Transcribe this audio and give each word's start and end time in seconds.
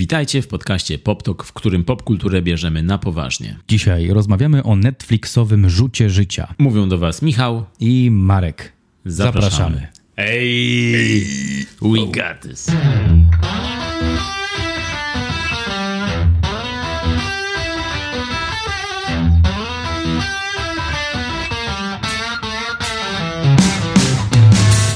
Witajcie 0.00 0.42
w 0.42 0.46
podcaście 0.46 0.98
PopTok, 0.98 1.44
w 1.44 1.52
którym 1.52 1.84
popkulturę 1.84 2.42
bierzemy 2.42 2.82
na 2.82 2.98
poważnie. 2.98 3.58
Dzisiaj 3.68 4.08
rozmawiamy 4.08 4.62
o 4.62 4.76
Netflixowym 4.76 5.70
rzucie 5.70 6.10
życia. 6.10 6.54
Mówią 6.58 6.88
do 6.88 6.98
Was 6.98 7.22
Michał 7.22 7.64
i 7.80 8.10
Marek. 8.10 8.72
Zapraszamy. 9.04 9.50
Zapraszamy. 9.50 9.88
Hey, 10.16 11.66
we 11.82 11.98
got 12.06 12.42
this. 12.42 12.66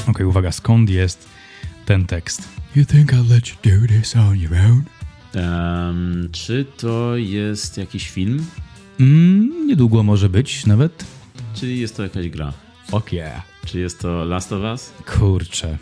Okej, 0.07 0.25
uwaga, 0.25 0.51
skąd 0.51 0.89
jest 0.89 1.29
ten 1.85 2.05
tekst? 2.05 2.49
You 2.75 2.85
think 2.85 3.13
I'll 3.13 3.29
let 3.29 3.49
you 3.49 3.55
do 3.63 3.87
this 3.87 4.15
on 4.15 4.37
your 4.37 4.53
own? 4.53 4.94
Em, 5.35 6.29
czy 6.31 6.65
to 6.77 7.17
jest 7.17 7.77
jakiś 7.77 8.09
film? 8.09 8.45
Mm, 8.99 9.67
niedługo 9.67 10.03
może 10.03 10.29
być 10.29 10.65
nawet. 10.65 11.05
Czy 11.53 11.67
jest 11.73 11.97
to 11.97 12.03
jakaś 12.03 12.29
gra? 12.29 12.53
Fuck 12.89 13.13
yeah. 13.13 13.43
Czy 13.65 13.79
jest 13.79 13.99
to 13.99 14.25
Last 14.25 14.53
of 14.53 14.61
Us? 14.63 14.93
Kurczę. 15.17 15.77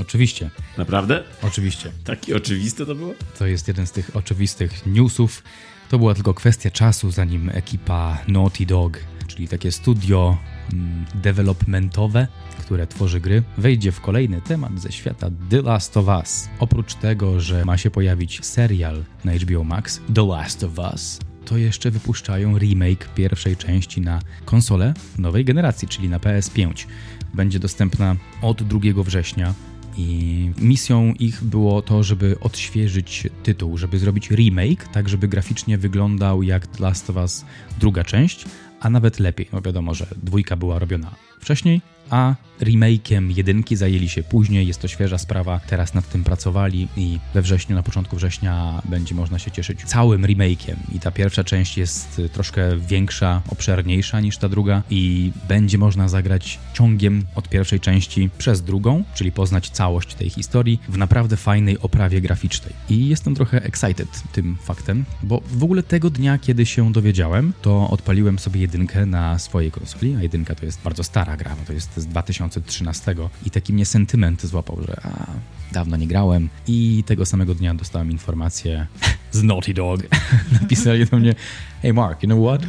Oczywiście, 0.00 0.50
Naprawdę? 0.78 1.22
oczywiście. 1.42 1.92
Takie 2.04 2.36
oczywiste 2.36 2.86
to 2.86 2.94
było? 2.94 3.14
To 3.38 3.46
jest 3.46 3.68
jeden 3.68 3.86
z 3.86 3.92
tych 3.92 4.16
oczywistych 4.16 4.86
newsów. 4.86 5.42
To 5.90 5.98
była 5.98 6.14
tylko 6.14 6.34
kwestia 6.34 6.70
czasu, 6.70 7.10
zanim 7.10 7.50
ekipa 7.54 8.18
Naughty 8.28 8.66
Dog, 8.66 8.98
czyli 9.26 9.48
takie 9.48 9.72
studio 9.72 10.38
mm, 10.72 11.04
developmentowe, 11.14 12.26
które 12.56 12.86
tworzy 12.86 13.20
gry, 13.20 13.42
wejdzie 13.58 13.92
w 13.92 14.00
kolejny 14.00 14.40
temat 14.40 14.80
ze 14.80 14.92
świata 14.92 15.30
The 15.50 15.62
Last 15.62 15.96
of 15.96 16.06
Us. 16.06 16.48
Oprócz 16.58 16.94
tego, 16.94 17.40
że 17.40 17.64
ma 17.64 17.78
się 17.78 17.90
pojawić 17.90 18.44
serial 18.44 19.04
na 19.24 19.32
HBO 19.32 19.64
Max 19.64 20.00
The 20.14 20.26
Last 20.26 20.64
of 20.64 20.78
Us, 20.78 21.18
to 21.44 21.56
jeszcze 21.56 21.90
wypuszczają 21.90 22.58
remake 22.58 23.08
pierwszej 23.14 23.56
części 23.56 24.00
na 24.00 24.20
konsolę 24.44 24.94
nowej 25.18 25.44
generacji, 25.44 25.88
czyli 25.88 26.08
na 26.08 26.18
PS5. 26.18 26.86
Będzie 27.34 27.58
dostępna 27.58 28.16
od 28.42 28.62
2 28.62 28.80
września 29.02 29.54
i 29.96 30.50
misją 30.58 31.14
ich 31.18 31.44
było 31.44 31.82
to, 31.82 32.02
żeby 32.02 32.36
odświeżyć 32.40 33.28
tytuł, 33.42 33.78
żeby 33.78 33.98
zrobić 33.98 34.30
remake, 34.30 34.88
tak 34.92 35.08
żeby 35.08 35.28
graficznie 35.28 35.78
wyglądał 35.78 36.42
jak 36.42 36.66
The 36.66 36.82
Last 36.82 37.10
of 37.10 37.16
Us 37.16 37.44
druga 37.80 38.04
część, 38.04 38.44
a 38.80 38.90
nawet 38.90 39.20
lepiej. 39.20 39.48
No 39.52 39.60
wiadomo, 39.60 39.94
że 39.94 40.06
dwójka 40.22 40.56
była 40.56 40.78
robiona 40.78 41.14
wcześniej, 41.40 41.80
a 42.12 42.34
remake'iem 42.60 43.36
jedynki 43.36 43.76
zajęli 43.76 44.08
się 44.08 44.22
później. 44.22 44.66
Jest 44.66 44.80
to 44.80 44.88
świeża 44.88 45.18
sprawa, 45.18 45.60
teraz 45.66 45.94
nad 45.94 46.08
tym 46.08 46.24
pracowali 46.24 46.88
i 46.96 47.18
we 47.34 47.42
wrześniu, 47.42 47.76
na 47.76 47.82
początku 47.82 48.16
września 48.16 48.82
będzie 48.84 49.14
można 49.14 49.38
się 49.38 49.50
cieszyć 49.50 49.84
całym 49.84 50.22
remake'iem. 50.22 50.76
I 50.94 51.00
ta 51.00 51.10
pierwsza 51.10 51.44
część 51.44 51.78
jest 51.78 52.18
y, 52.18 52.28
troszkę 52.28 52.76
większa, 52.76 53.42
obszerniejsza 53.48 54.20
niż 54.20 54.36
ta 54.38 54.48
druga 54.48 54.82
i 54.90 55.32
będzie 55.48 55.78
można 55.78 56.08
zagrać 56.08 56.58
ciągiem 56.74 57.24
od 57.34 57.48
pierwszej 57.48 57.80
części 57.80 58.30
przez 58.38 58.62
drugą, 58.62 59.04
czyli 59.14 59.32
poznać 59.32 59.70
całość 59.70 60.14
tej 60.14 60.30
historii 60.30 60.80
w 60.88 60.98
naprawdę 60.98 61.36
fajnej 61.36 61.78
oprawie 61.78 62.20
graficznej. 62.20 62.74
I 62.90 63.08
jestem 63.08 63.34
trochę 63.34 63.62
excited 63.62 64.08
tym 64.32 64.56
faktem, 64.62 65.04
bo 65.22 65.42
w 65.46 65.64
ogóle 65.64 65.82
tego 65.82 66.10
dnia, 66.10 66.38
kiedy 66.38 66.66
się 66.66 66.92
dowiedziałem, 66.92 67.52
to 67.62 67.90
odpaliłem 67.90 68.38
sobie 68.38 68.60
jedynkę 68.60 69.06
na 69.06 69.38
swojej 69.38 69.70
konsoli, 69.70 70.16
a 70.16 70.22
jedynka 70.22 70.54
to 70.54 70.64
jest 70.64 70.82
bardzo 70.82 71.04
stara 71.04 71.36
gra, 71.36 71.56
bo 71.60 71.66
to 71.66 71.72
jest 71.72 72.01
z 72.02 72.06
2013 72.06 73.14
i 73.46 73.50
taki 73.50 73.72
mnie 73.72 73.86
sentyment 73.86 74.42
złapał, 74.46 74.78
że 74.88 75.00
a, 75.04 75.26
dawno 75.72 75.96
nie 75.96 76.06
grałem 76.06 76.48
i 76.66 77.04
tego 77.06 77.26
samego 77.26 77.54
dnia 77.54 77.74
dostałem 77.74 78.10
informację 78.10 78.86
z 79.32 79.42
Naughty 79.42 79.74
Dog. 79.74 80.00
Napisali 80.62 81.06
do 81.06 81.16
mnie, 81.18 81.34
hey 81.82 81.92
Mark, 81.92 82.22
you 82.22 82.28
know 82.28 82.46
what? 82.46 82.62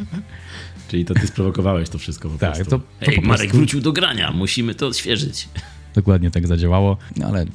Czyli 0.87 1.05
to 1.05 1.13
ty 1.13 1.27
sprowokowałeś 1.27 1.89
to 1.89 1.97
wszystko 1.97 2.29
po 2.29 2.37
Tak, 2.37 2.53
prostu. 2.55 2.69
to- 2.71 2.79
to 2.79 3.05
Hej, 3.05 3.15
po 3.15 3.21
Marek 3.21 3.39
prostu- 3.41 3.57
wrócił 3.57 3.81
do 3.81 3.91
grania, 3.93 4.31
musimy 4.31 4.75
to 4.75 4.87
odświeżyć. 4.87 5.49
Dokładnie 5.95 6.31
tak 6.31 6.47
zadziałało, 6.47 6.97
no 7.15 7.27
ale 7.27 7.45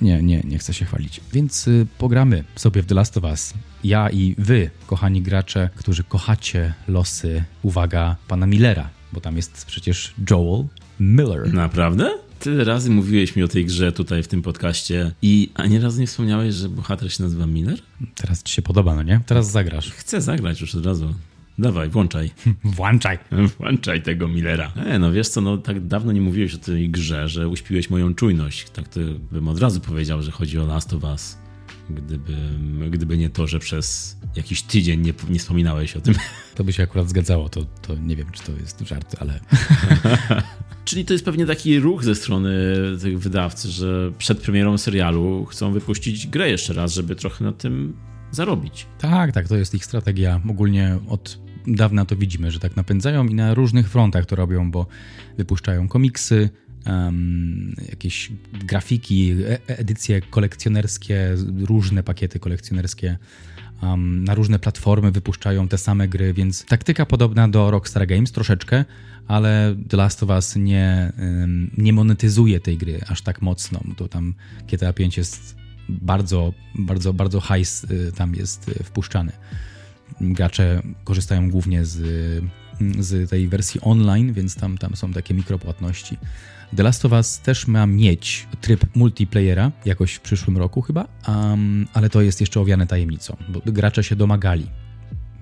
nie, 0.00 0.22
nie, 0.22 0.40
nie 0.44 0.58
chcę 0.58 0.74
się 0.74 0.84
chwalić. 0.84 1.20
Więc 1.32 1.68
y, 1.68 1.86
pogramy 1.98 2.44
sobie 2.56 2.82
w 2.82 2.86
The 2.86 2.94
Last 2.94 3.16
of 3.16 3.24
Us. 3.24 3.54
Ja 3.84 4.10
i 4.10 4.34
wy, 4.38 4.70
kochani 4.86 5.22
gracze, 5.22 5.70
którzy 5.76 6.04
kochacie 6.04 6.74
losy, 6.88 7.44
uwaga, 7.62 8.16
pana 8.28 8.46
Millera, 8.46 8.90
bo 9.12 9.20
tam 9.20 9.36
jest 9.36 9.64
przecież 9.66 10.14
Joel 10.30 10.64
Miller. 11.00 11.54
Naprawdę? 11.54 12.10
Tyle 12.38 12.64
razy 12.64 12.90
mówiłeś 12.90 13.36
mi 13.36 13.42
o 13.42 13.48
tej 13.48 13.64
grze 13.64 13.92
tutaj 13.92 14.22
w 14.22 14.28
tym 14.28 14.42
podcaście 14.42 15.12
i 15.22 15.50
ani 15.54 15.78
razu 15.78 16.00
nie 16.00 16.06
wspomniałeś, 16.06 16.54
że 16.54 16.68
bohater 16.68 17.12
się 17.12 17.22
nazywa 17.22 17.46
Miller? 17.46 17.78
Teraz 18.14 18.42
ci 18.42 18.54
się 18.54 18.62
podoba, 18.62 18.94
no 18.94 19.02
nie? 19.02 19.20
Teraz 19.26 19.50
zagrasz. 19.50 19.90
Chcę 19.90 20.20
zagrać 20.20 20.60
już 20.60 20.74
od 20.74 20.86
razu. 20.86 21.14
Dawaj, 21.58 21.88
włączaj. 21.88 22.30
Włączaj. 22.76 23.18
Włączaj 23.58 24.02
tego 24.02 24.28
Millera. 24.28 24.72
E, 24.76 24.98
no 24.98 25.12
wiesz 25.12 25.28
co, 25.28 25.40
no 25.40 25.58
tak 25.58 25.86
dawno 25.86 26.12
nie 26.12 26.20
mówiłeś 26.20 26.54
o 26.54 26.58
tej 26.58 26.90
grze, 26.90 27.28
że 27.28 27.48
uśpiłeś 27.48 27.90
moją 27.90 28.14
czujność. 28.14 28.70
Tak 28.70 28.88
to 28.88 29.00
bym 29.32 29.48
od 29.48 29.60
razu 29.60 29.80
powiedział, 29.80 30.22
że 30.22 30.30
chodzi 30.30 30.58
o 30.58 30.66
Last 30.66 30.92
of 30.92 31.04
Us. 31.04 31.38
Gdyby, 31.90 32.34
gdyby 32.90 33.18
nie 33.18 33.30
to, 33.30 33.46
że 33.46 33.58
przez 33.58 34.16
jakiś 34.36 34.62
tydzień 34.62 35.00
nie, 35.00 35.12
nie 35.30 35.38
wspominałeś 35.38 35.96
o 35.96 36.00
tym. 36.00 36.14
To 36.54 36.64
by 36.64 36.72
się 36.72 36.82
akurat 36.82 37.08
zgadzało, 37.08 37.48
to, 37.48 37.64
to 37.64 37.94
nie 37.96 38.16
wiem, 38.16 38.26
czy 38.32 38.42
to 38.42 38.52
jest 38.52 38.80
żart, 38.80 39.16
ale 39.20 39.40
Czyli 40.84 41.04
to 41.04 41.12
jest 41.12 41.24
pewnie 41.24 41.46
taki 41.46 41.80
ruch 41.80 42.04
ze 42.04 42.14
strony 42.14 42.52
tych 43.00 43.18
wydawcy, 43.18 43.70
że 43.70 44.12
przed 44.18 44.40
premierą 44.40 44.78
serialu 44.78 45.44
chcą 45.44 45.72
wypuścić 45.72 46.26
grę 46.26 46.50
jeszcze 46.50 46.72
raz, 46.72 46.94
żeby 46.94 47.16
trochę 47.16 47.44
na 47.44 47.52
tym 47.52 47.96
zarobić. 48.30 48.86
tak, 48.98 49.32
tak, 49.32 49.48
to 49.48 49.56
jest 49.56 49.74
ich 49.74 49.84
strategia. 49.84 50.40
Ogólnie 50.50 50.98
od 51.08 51.38
dawna 51.66 52.04
to 52.04 52.16
widzimy, 52.16 52.50
że 52.50 52.60
tak 52.60 52.76
napędzają 52.76 53.26
i 53.26 53.34
na 53.34 53.54
różnych 53.54 53.90
frontach 53.90 54.26
to 54.26 54.36
robią, 54.36 54.70
bo 54.70 54.86
wypuszczają 55.36 55.88
komiksy, 55.88 56.50
em, 56.88 57.74
jakieś 57.88 58.32
grafiki, 58.52 59.30
e- 59.30 59.78
edycje 59.78 60.20
kolekcjonerskie, 60.20 61.34
różne 61.60 62.02
pakiety 62.02 62.38
kolekcjonerskie. 62.38 63.18
em, 63.82 64.24
na 64.24 64.34
różne 64.34 64.58
platformy 64.58 65.10
wypuszczają 65.10 65.68
te 65.68 65.78
same 65.78 66.08
gry, 66.08 66.34
więc 66.34 66.64
taktyka 66.64 67.06
podobna 67.06 67.48
do 67.48 67.70
Rockstar 67.70 68.06
Games 68.06 68.32
troszeczkę, 68.32 68.84
ale 69.28 69.76
The 69.88 69.96
Last 69.96 70.22
of 70.22 70.28
Us 70.28 70.56
nie, 70.56 71.12
em, 71.16 71.70
nie 71.78 71.92
monetyzuje 71.92 72.60
tej 72.60 72.78
gry 72.78 73.00
aż 73.08 73.22
tak 73.22 73.42
mocno. 73.42 73.80
To 73.96 74.08
tam 74.08 74.34
GTA 74.68 74.92
5 74.92 75.16
jest 75.16 75.56
bardzo, 75.88 76.52
bardzo, 76.74 77.12
bardzo 77.12 77.40
hajs 77.40 77.84
y, 77.84 78.12
tam 78.16 78.34
jest 78.34 78.68
y, 78.68 78.84
wpuszczany. 78.84 79.32
Gracze 80.20 80.82
korzystają 81.04 81.50
głównie 81.50 81.84
z, 81.84 81.96
z 82.98 83.30
tej 83.30 83.48
wersji 83.48 83.80
online, 83.80 84.32
więc 84.32 84.54
tam, 84.54 84.78
tam 84.78 84.96
są 84.96 85.12
takie 85.12 85.34
mikropłatności. 85.34 86.16
The 86.76 86.82
Last 86.82 87.04
of 87.04 87.12
Us 87.12 87.40
też 87.40 87.66
ma 87.66 87.86
mieć 87.86 88.46
tryb 88.60 88.96
multiplayera 88.96 89.72
jakoś 89.84 90.14
w 90.14 90.20
przyszłym 90.20 90.56
roku 90.56 90.82
chyba, 90.82 91.08
um, 91.28 91.86
ale 91.92 92.10
to 92.10 92.22
jest 92.22 92.40
jeszcze 92.40 92.60
owiane 92.60 92.86
tajemnicą, 92.86 93.36
bo 93.48 93.60
gracze 93.66 94.04
się 94.04 94.16
domagali, 94.16 94.66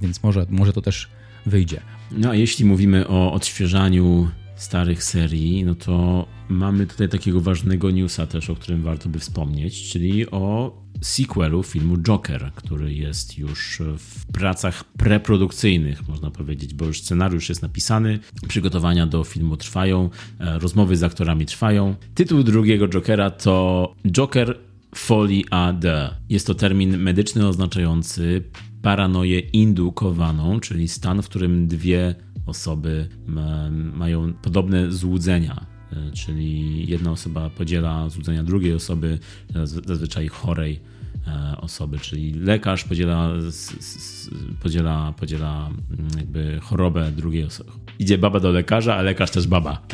więc 0.03 0.23
może, 0.23 0.47
może 0.51 0.73
to 0.73 0.83
też 0.83 1.09
wyjdzie. 1.47 1.81
No 2.13 2.31
a 2.31 2.35
jeśli 2.35 2.65
mówimy 2.65 3.09
o 3.09 3.33
odświeżaniu 3.33 4.31
starych 4.57 5.05
serii, 5.05 5.65
no 5.65 5.75
to 5.75 6.27
mamy 6.49 6.87
tutaj 6.87 7.09
takiego 7.09 7.41
ważnego 7.41 7.91
newsa 7.91 8.27
też, 8.27 8.51
o 8.51 8.55
którym 8.55 8.83
warto 8.83 9.09
by 9.09 9.19
wspomnieć, 9.19 9.91
czyli 9.91 10.31
o 10.31 10.73
sequelu 11.01 11.63
filmu 11.63 11.99
Joker, 11.99 12.53
który 12.55 12.95
jest 12.95 13.39
już 13.39 13.83
w 13.99 14.27
pracach 14.33 14.85
preprodukcyjnych, 14.85 16.09
można 16.09 16.31
powiedzieć, 16.31 16.75
bo 16.75 16.85
już 16.85 17.01
scenariusz 17.01 17.49
jest 17.49 17.63
napisany, 17.63 18.19
przygotowania 18.49 19.07
do 19.07 19.25
filmu 19.25 19.57
trwają, 19.57 20.11
e, 20.41 20.59
rozmowy 20.59 20.97
z 20.97 21.03
aktorami 21.03 21.47
trwają. 21.47 21.95
Tytuł 22.15 22.43
drugiego 22.43 22.89
Jokera 22.89 23.31
to 23.31 23.95
Joker 24.07 24.59
Folie 24.95 25.43
AD. 25.51 25.85
Jest 26.29 26.47
to 26.47 26.55
termin 26.55 26.99
medyczny 26.99 27.49
oznaczający 27.49 28.43
paranoję 28.83 29.39
indukowaną, 29.39 30.61
czyli 30.61 30.89
stan, 30.89 31.23
w 31.23 31.29
którym 31.29 31.69
dwie 31.69 32.15
osoby 32.47 33.09
ma, 33.27 33.71
mają 33.71 34.33
podobne 34.35 34.93
złudzenia. 34.93 35.76
E, 35.93 36.11
Czyli 36.13 36.87
jedna 36.91 37.11
osoba 37.11 37.51
podziela 37.51 38.09
złudzenia 38.09 38.43
drugiej 38.43 38.75
osoby, 38.75 39.19
zaz- 39.55 39.87
zazwyczaj 39.87 40.29
chorej 40.29 40.81
e, 41.27 41.57
osoby, 41.61 41.99
czyli 41.99 42.33
lekarz 42.35 42.85
podziela, 42.85 43.31
podziela, 44.63 45.15
podziela 45.21 45.71
mm, 45.99 46.09
jakby 46.19 46.59
chorobę 46.63 47.13
drugiej 47.13 47.45
osoby. 47.45 47.71
Idzie 47.99 48.19
baba 48.19 48.41
do 48.41 48.51
lekarza, 48.51 48.95
a 48.97 49.03
lekarz 49.03 49.31
też 49.31 49.47
baba. 49.47 49.83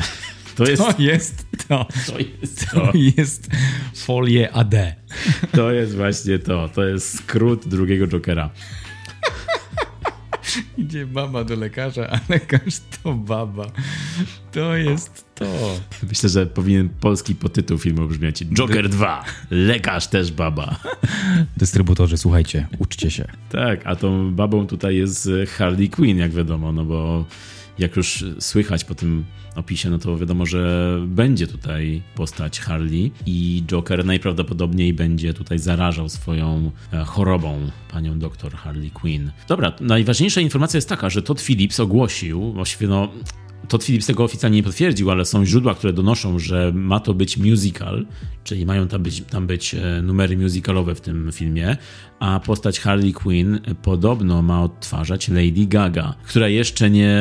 To 0.55 0.63
jest 0.63 0.81
To 0.97 1.01
jest 1.01 1.45
to. 1.67 1.85
to. 2.07 2.19
Jest 2.41 2.69
To 2.71 2.79
to. 2.81 2.91
jest 3.17 3.49
folie 3.95 4.51
AD. 4.51 4.75
To 5.51 5.71
jest 5.71 5.95
właśnie 5.95 6.39
to. 6.39 6.69
To 6.75 6.83
jest 6.85 7.17
skrót 7.17 7.67
drugiego 7.67 8.07
Jokera. 8.07 8.49
Idzie 10.77 11.05
baba 11.05 11.43
do 11.43 11.55
lekarza, 11.55 12.09
a 12.09 12.19
lekarz 12.29 12.81
to 13.03 13.13
baba. 13.13 13.65
To 14.51 14.75
jest 14.75 15.25
to. 15.35 15.45
Myślę, 16.09 16.29
że 16.29 16.45
powinien 16.45 16.89
polski 16.89 17.35
podtytuł 17.35 17.77
filmu 17.77 18.07
brzmieć 18.07 18.45
Joker 18.45 18.89
2. 18.89 19.25
Lekarz 19.51 20.07
też 20.07 20.31
baba. 20.31 20.79
Dystrybutorzy, 21.57 22.17
słuchajcie, 22.17 22.67
uczcie 22.77 23.11
się. 23.11 23.25
Tak, 23.49 23.81
a 23.85 23.95
tą 23.95 24.35
babą 24.35 24.67
tutaj 24.67 24.95
jest 24.95 25.29
Harley 25.57 25.89
Quinn, 25.89 26.17
jak 26.17 26.31
wiadomo, 26.31 26.71
no 26.71 26.85
bo 26.85 27.25
jak 27.79 27.95
już 27.95 28.25
słychać 28.39 28.83
po 28.83 28.95
tym 28.95 29.25
opisie, 29.55 29.89
no 29.89 29.97
to 29.99 30.17
wiadomo, 30.17 30.45
że 30.45 30.99
będzie 31.07 31.47
tutaj 31.47 32.01
postać 32.15 32.59
Harley 32.59 33.11
i 33.25 33.63
Joker 33.67 34.05
najprawdopodobniej 34.05 34.93
będzie 34.93 35.33
tutaj 35.33 35.59
zarażał 35.59 36.09
swoją 36.09 36.71
e, 36.93 37.03
chorobą 37.03 37.69
panią 37.91 38.19
doktor 38.19 38.53
Harley 38.53 38.91
Quinn. 38.91 39.31
Dobra, 39.47 39.73
najważniejsza 39.81 40.41
informacja 40.41 40.77
jest 40.77 40.89
taka, 40.89 41.09
że 41.09 41.21
Todd 41.21 41.41
Phillips 41.41 41.79
ogłosił, 41.79 42.53
właściwie 42.53 42.87
no 42.87 43.09
Todd 43.67 43.83
Phillips 43.83 44.07
tego 44.07 44.23
oficjalnie 44.23 44.57
nie 44.57 44.63
potwierdził, 44.63 45.11
ale 45.11 45.25
są 45.25 45.45
źródła, 45.45 45.75
które 45.75 45.93
donoszą, 45.93 46.39
że 46.39 46.71
ma 46.75 46.99
to 46.99 47.13
być 47.13 47.37
musical, 47.37 48.05
czyli 48.43 48.65
mają 48.65 48.87
tam 48.87 49.03
być, 49.03 49.21
tam 49.21 49.47
być 49.47 49.75
e, 49.75 50.01
numery 50.01 50.37
musicalowe 50.37 50.95
w 50.95 51.01
tym 51.01 51.29
filmie, 51.31 51.77
a 52.23 52.39
postać 52.39 52.79
Harley 52.79 53.13
Quinn 53.13 53.59
podobno 53.81 54.41
ma 54.41 54.63
odtwarzać 54.63 55.27
Lady 55.27 55.65
Gaga, 55.65 56.15
która 56.23 56.47
jeszcze 56.47 56.89
nie 56.89 57.19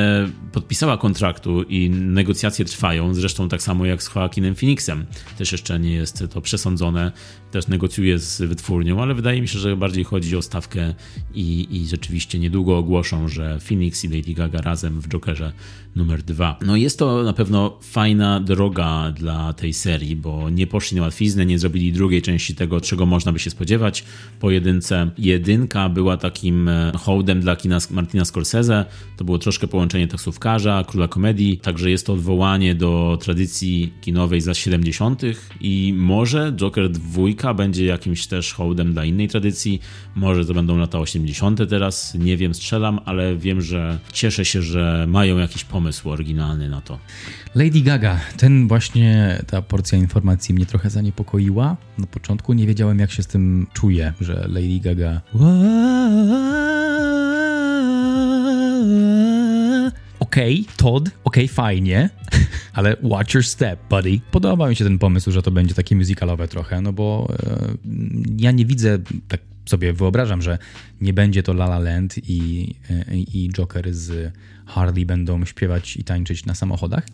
podpisała 0.53 0.99
kontraktu 0.99 1.63
i 1.63 1.91
negocjacje 1.91 2.65
trwają, 2.65 3.15
zresztą 3.15 3.49
tak 3.49 3.63
samo 3.63 3.87
jak 3.87 4.03
z 4.03 4.15
Joaquinem 4.15 4.55
Phoenixem. 4.55 5.07
Też 5.39 5.53
jeszcze 5.53 5.81
nie 5.81 5.93
jest 5.93 6.25
to 6.31 6.41
przesądzone, 6.41 7.13
też 7.51 7.69
negocjuje 7.69 8.19
z 8.19 8.43
wytwórnią, 8.43 9.03
ale 9.03 9.15
wydaje 9.15 9.41
mi 9.41 9.49
się, 9.49 9.59
że 9.59 9.77
bardziej 9.77 10.05
chodzi 10.05 10.37
o 10.37 10.43
stawkę 10.43 10.95
i, 11.35 11.69
i 11.71 11.87
rzeczywiście 11.87 12.39
niedługo 12.39 12.79
ogłoszą, 12.79 13.29
że 13.29 13.59
Phoenix 13.61 14.05
i 14.05 14.09
Lady 14.09 14.35
Gaga 14.35 14.61
razem 14.61 15.01
w 15.01 15.09
Jokerze 15.09 15.53
numer 15.97 16.23
dwa. 16.23 16.59
No 16.67 16.77
jest 16.77 16.99
to 16.99 17.23
na 17.23 17.33
pewno 17.33 17.79
fajna 17.83 18.41
droga 18.41 19.13
dla 19.17 19.53
tej 19.53 19.73
serii, 19.73 20.17
bo 20.17 20.51
nie 20.51 20.67
poszli 20.67 20.97
na 20.97 21.03
łatwiznę, 21.03 21.47
nie 21.47 21.59
zrobili 21.59 21.93
drugiej 21.93 22.23
części 22.23 22.55
tego, 22.55 22.81
czego 22.81 23.07
można 23.07 23.33
by 23.33 23.39
się 23.39 23.51
spodziewać 23.51 24.05
po 24.41 24.51
jedynce 24.51 24.92
Jedynka 25.19 25.89
była 25.89 26.17
takim 26.17 26.69
e, 26.69 26.93
hołdem 26.99 27.41
dla 27.41 27.57
kina 27.57 27.79
Martina 27.91 28.25
Scorsese. 28.25 28.85
To 29.17 29.25
było 29.25 29.39
troszkę 29.39 29.67
połączenie 29.67 30.09
taksówkarza, 30.09 30.85
króla 30.89 31.09
komedii. 31.09 31.59
Także 31.59 31.91
jest 31.91 32.07
to 32.07 32.13
odwołanie 32.13 32.75
do 32.75 33.19
tradycji 33.21 33.93
kinowej 34.01 34.41
z 34.41 34.47
lat 34.47 34.57
70. 34.57 35.23
i 35.61 35.95
może 35.97 36.53
Joker 36.57 36.91
2 36.91 37.55
będzie 37.55 37.85
jakimś 37.85 38.27
też 38.27 38.53
hołdem 38.53 38.93
dla 38.93 39.05
innej 39.05 39.29
tradycji. 39.29 39.81
Może 40.15 40.45
to 40.45 40.55
będą 40.55 40.79
lata 40.79 40.99
80. 40.99 41.61
teraz. 41.71 42.15
Nie 42.15 42.37
wiem, 42.37 42.55
strzelam, 42.55 43.01
ale 43.05 43.37
wiem, 43.37 43.61
że 43.61 43.99
cieszę 44.13 44.45
się, 44.45 44.63
że 44.63 45.07
mają 45.09 45.39
jakiś 45.39 45.65
pomysł 45.65 46.11
oryginalny 46.11 46.69
na 46.69 46.81
to. 46.81 46.99
Lady 47.55 47.83
Gaga, 47.83 48.21
ten 48.37 48.69
właśnie, 48.69 49.39
ta 49.47 49.63
porcja 49.63 49.99
informacji 49.99 50.55
mnie 50.55 50.67
trochę 50.67 50.91
zaniepokoiła. 50.91 51.77
Na 51.99 52.07
początku 52.07 52.53
nie 52.53 52.67
wiedziałem, 52.67 52.99
jak 52.99 53.11
się 53.11 53.23
z 53.23 53.27
tym 53.27 53.67
czuję, 53.73 54.13
że 54.21 54.49
Lady 54.49 54.81
Gaga. 54.81 55.21
Okej, 60.21 60.61
okay, 60.61 60.75
Todd, 60.77 61.09
okej, 61.25 61.45
okay, 61.45 61.49
fajnie, 61.49 62.11
ale 62.75 62.97
watch 63.03 63.35
your 63.35 63.45
step, 63.45 63.81
buddy. 63.91 64.21
Podoba 64.31 64.69
mi 64.69 64.77
się 64.77 64.85
ten 64.85 64.99
pomysł, 64.99 65.31
że 65.31 65.43
to 65.43 65.51
będzie 65.51 65.75
takie 65.75 65.97
musicalowe 65.97 66.49
trochę, 66.49 66.81
no 66.81 66.93
bo 66.93 67.29
e, 67.47 67.69
ja 68.39 68.51
nie 68.51 68.67
widzę, 68.67 68.99
tak 69.29 69.41
sobie 69.67 69.93
wyobrażam, 69.93 70.43
że 70.43 70.59
nie 71.01 71.13
będzie 71.13 71.43
to 71.43 71.53
La 71.53 71.65
La 71.65 71.79
Land 71.79 72.19
i, 72.29 72.75
i 73.35 73.51
Joker 73.53 73.95
z 73.95 74.33
Harley 74.67 75.07
będą 75.07 75.45
śpiewać 75.45 75.97
i 75.97 76.05
tańczyć 76.05 76.47
na 76.47 76.55
samochodach, 76.55 77.07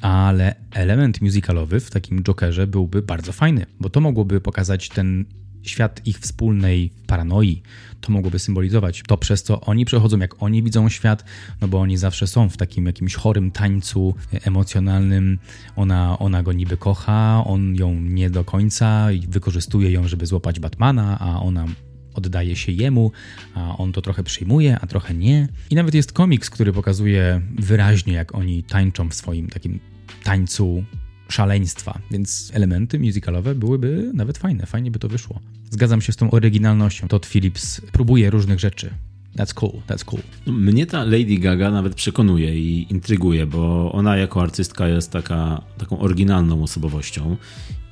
ale 0.00 0.54
element 0.72 1.20
musicalowy 1.20 1.80
w 1.80 1.90
takim 1.90 2.22
Jokerze 2.22 2.66
byłby 2.66 3.02
bardzo 3.02 3.32
fajny, 3.32 3.66
bo 3.80 3.90
to 3.90 4.00
mogłoby 4.00 4.40
pokazać 4.40 4.88
ten 4.88 5.24
świat 5.62 6.06
ich 6.06 6.18
wspólnej 6.18 6.90
paranoi. 7.06 7.62
To 8.00 8.12
mogłoby 8.12 8.38
symbolizować 8.38 9.02
to, 9.06 9.16
przez 9.16 9.42
co 9.42 9.60
oni 9.60 9.84
przechodzą, 9.84 10.18
jak 10.18 10.42
oni 10.42 10.62
widzą 10.62 10.88
świat, 10.88 11.24
no 11.60 11.68
bo 11.68 11.80
oni 11.80 11.96
zawsze 11.96 12.26
są 12.26 12.48
w 12.48 12.56
takim 12.56 12.86
jakimś 12.86 13.14
chorym 13.14 13.50
tańcu 13.50 14.14
emocjonalnym. 14.32 15.38
Ona, 15.76 16.18
ona 16.18 16.42
go 16.42 16.52
niby 16.52 16.76
kocha, 16.76 17.42
on 17.46 17.74
ją 17.74 18.00
nie 18.00 18.30
do 18.30 18.44
końca 18.44 19.12
i 19.12 19.20
wykorzystuje 19.20 19.90
ją, 19.90 20.08
żeby 20.08 20.26
złapać 20.26 20.60
Batmana, 20.60 21.18
a 21.20 21.40
ona 21.40 21.66
oddaje 22.14 22.56
się 22.56 22.72
jemu, 22.72 23.12
a 23.54 23.76
on 23.76 23.92
to 23.92 24.02
trochę 24.02 24.22
przyjmuje, 24.22 24.78
a 24.80 24.86
trochę 24.86 25.14
nie. 25.14 25.48
I 25.70 25.74
nawet 25.74 25.94
jest 25.94 26.12
komiks, 26.12 26.50
który 26.50 26.72
pokazuje 26.72 27.40
wyraźnie, 27.58 28.12
jak 28.12 28.34
oni 28.34 28.62
tańczą 28.62 29.08
w 29.08 29.14
swoim 29.14 29.48
takim 29.48 29.80
tańcu 30.24 30.84
szaleństwa, 31.28 31.98
więc 32.10 32.50
elementy 32.54 32.98
musicalowe 32.98 33.54
byłyby 33.54 34.10
nawet 34.14 34.38
fajne, 34.38 34.66
fajnie 34.66 34.90
by 34.90 34.98
to 34.98 35.08
wyszło. 35.08 35.40
Zgadzam 35.70 36.00
się 36.00 36.12
z 36.12 36.16
tą 36.16 36.30
oryginalnością. 36.30 37.08
Todd 37.08 37.26
Phillips 37.26 37.80
próbuje 37.92 38.30
różnych 38.30 38.60
rzeczy. 38.60 38.90
That's 39.36 39.54
cool, 39.54 39.72
that's 39.88 40.04
cool. 40.04 40.22
Mnie 40.46 40.86
ta 40.86 41.04
Lady 41.04 41.38
Gaga 41.38 41.70
nawet 41.70 41.94
przekonuje 41.94 42.58
i 42.58 42.92
intryguje, 42.92 43.46
bo 43.46 43.92
ona 43.92 44.16
jako 44.16 44.42
artystka 44.42 44.88
jest 44.88 45.10
taka, 45.10 45.62
taką 45.78 45.98
oryginalną 45.98 46.62
osobowością 46.62 47.36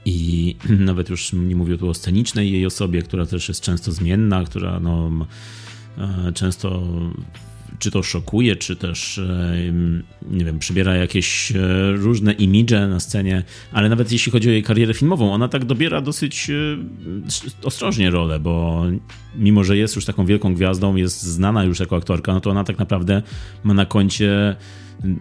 i 0.04 0.56
nawet 0.90 1.08
już 1.08 1.32
nie 1.32 1.56
mówię 1.56 1.78
tu 1.78 1.88
o 1.88 1.94
scenicznej 1.94 2.52
jej 2.52 2.66
osobie, 2.66 3.02
która 3.02 3.26
też 3.26 3.48
jest 3.48 3.60
często 3.60 3.92
zmienna, 3.92 4.44
która 4.44 4.80
no, 4.80 5.10
e, 5.98 6.32
często 6.32 6.82
czy 7.78 7.90
to 7.90 8.02
szokuje, 8.02 8.56
czy 8.56 8.76
też, 8.76 9.18
e, 9.18 9.54
nie 10.30 10.44
wiem, 10.44 10.58
przybiera 10.58 10.96
jakieś 10.96 11.52
e, 11.52 11.92
różne 11.92 12.32
imidże 12.32 12.88
na 12.88 13.00
scenie, 13.00 13.42
ale 13.72 13.88
nawet 13.88 14.12
jeśli 14.12 14.32
chodzi 14.32 14.48
o 14.48 14.52
jej 14.52 14.62
karierę 14.62 14.94
filmową, 14.94 15.32
ona 15.32 15.48
tak 15.48 15.64
dobiera 15.64 16.00
dosyć 16.00 16.50
ostrożnie 17.64 18.10
rolę, 18.10 18.40
bo 18.40 18.84
mimo, 19.36 19.64
że 19.64 19.76
jest 19.76 19.96
już 19.96 20.04
taką 20.04 20.26
wielką 20.26 20.54
gwiazdą, 20.54 20.96
jest 20.96 21.22
znana 21.22 21.64
już 21.64 21.80
jako 21.80 21.96
aktorka, 21.96 22.32
no 22.32 22.40
to 22.40 22.50
ona 22.50 22.64
tak 22.64 22.78
naprawdę 22.78 23.22
ma 23.64 23.74
na 23.74 23.86
koncie 23.86 24.56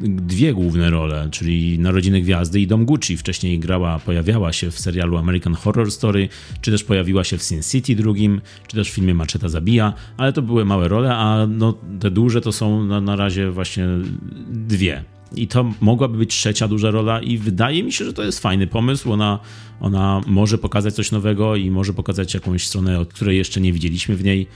dwie 0.03 0.53
główne 0.53 0.89
role, 0.89 1.27
czyli 1.31 1.79
Narodziny 1.79 2.21
Gwiazdy 2.21 2.61
i 2.61 2.67
Dom 2.67 2.85
Gucci. 2.85 3.17
Wcześniej 3.17 3.59
grała, 3.59 3.99
pojawiała 3.99 4.53
się 4.53 4.71
w 4.71 4.79
serialu 4.79 5.17
American 5.17 5.53
Horror 5.53 5.91
Story, 5.91 6.29
czy 6.61 6.71
też 6.71 6.83
pojawiła 6.83 7.23
się 7.23 7.37
w 7.37 7.43
Sin 7.43 7.61
City 7.63 7.95
drugim, 7.95 8.41
czy 8.67 8.75
też 8.75 8.91
w 8.91 8.93
filmie 8.93 9.13
Macheta 9.13 9.49
Zabija, 9.49 9.93
ale 10.17 10.33
to 10.33 10.41
były 10.41 10.65
małe 10.65 10.87
role, 10.87 11.15
a 11.15 11.47
no, 11.47 11.73
te 11.99 12.11
duże 12.11 12.41
to 12.41 12.51
są 12.51 12.85
na, 12.85 13.01
na 13.01 13.15
razie 13.15 13.51
właśnie 13.51 13.87
dwie. 14.49 15.03
I 15.35 15.47
to 15.47 15.73
mogłaby 15.81 16.17
być 16.17 16.29
trzecia 16.29 16.67
duża 16.67 16.91
rola, 16.91 17.21
i 17.21 17.37
wydaje 17.37 17.83
mi 17.83 17.93
się, 17.93 18.05
że 18.05 18.13
to 18.13 18.23
jest 18.23 18.39
fajny 18.39 18.67
pomysł. 18.67 19.11
Ona, 19.11 19.39
ona 19.79 20.21
może 20.27 20.57
pokazać 20.57 20.93
coś 20.93 21.11
nowego 21.11 21.55
i 21.55 21.71
może 21.71 21.93
pokazać 21.93 22.33
jakąś 22.33 22.67
stronę, 22.67 22.99
od 22.99 23.13
której 23.13 23.37
jeszcze 23.37 23.61
nie 23.61 23.73
widzieliśmy 23.73 24.15
w 24.15 24.23
niej. 24.23 24.47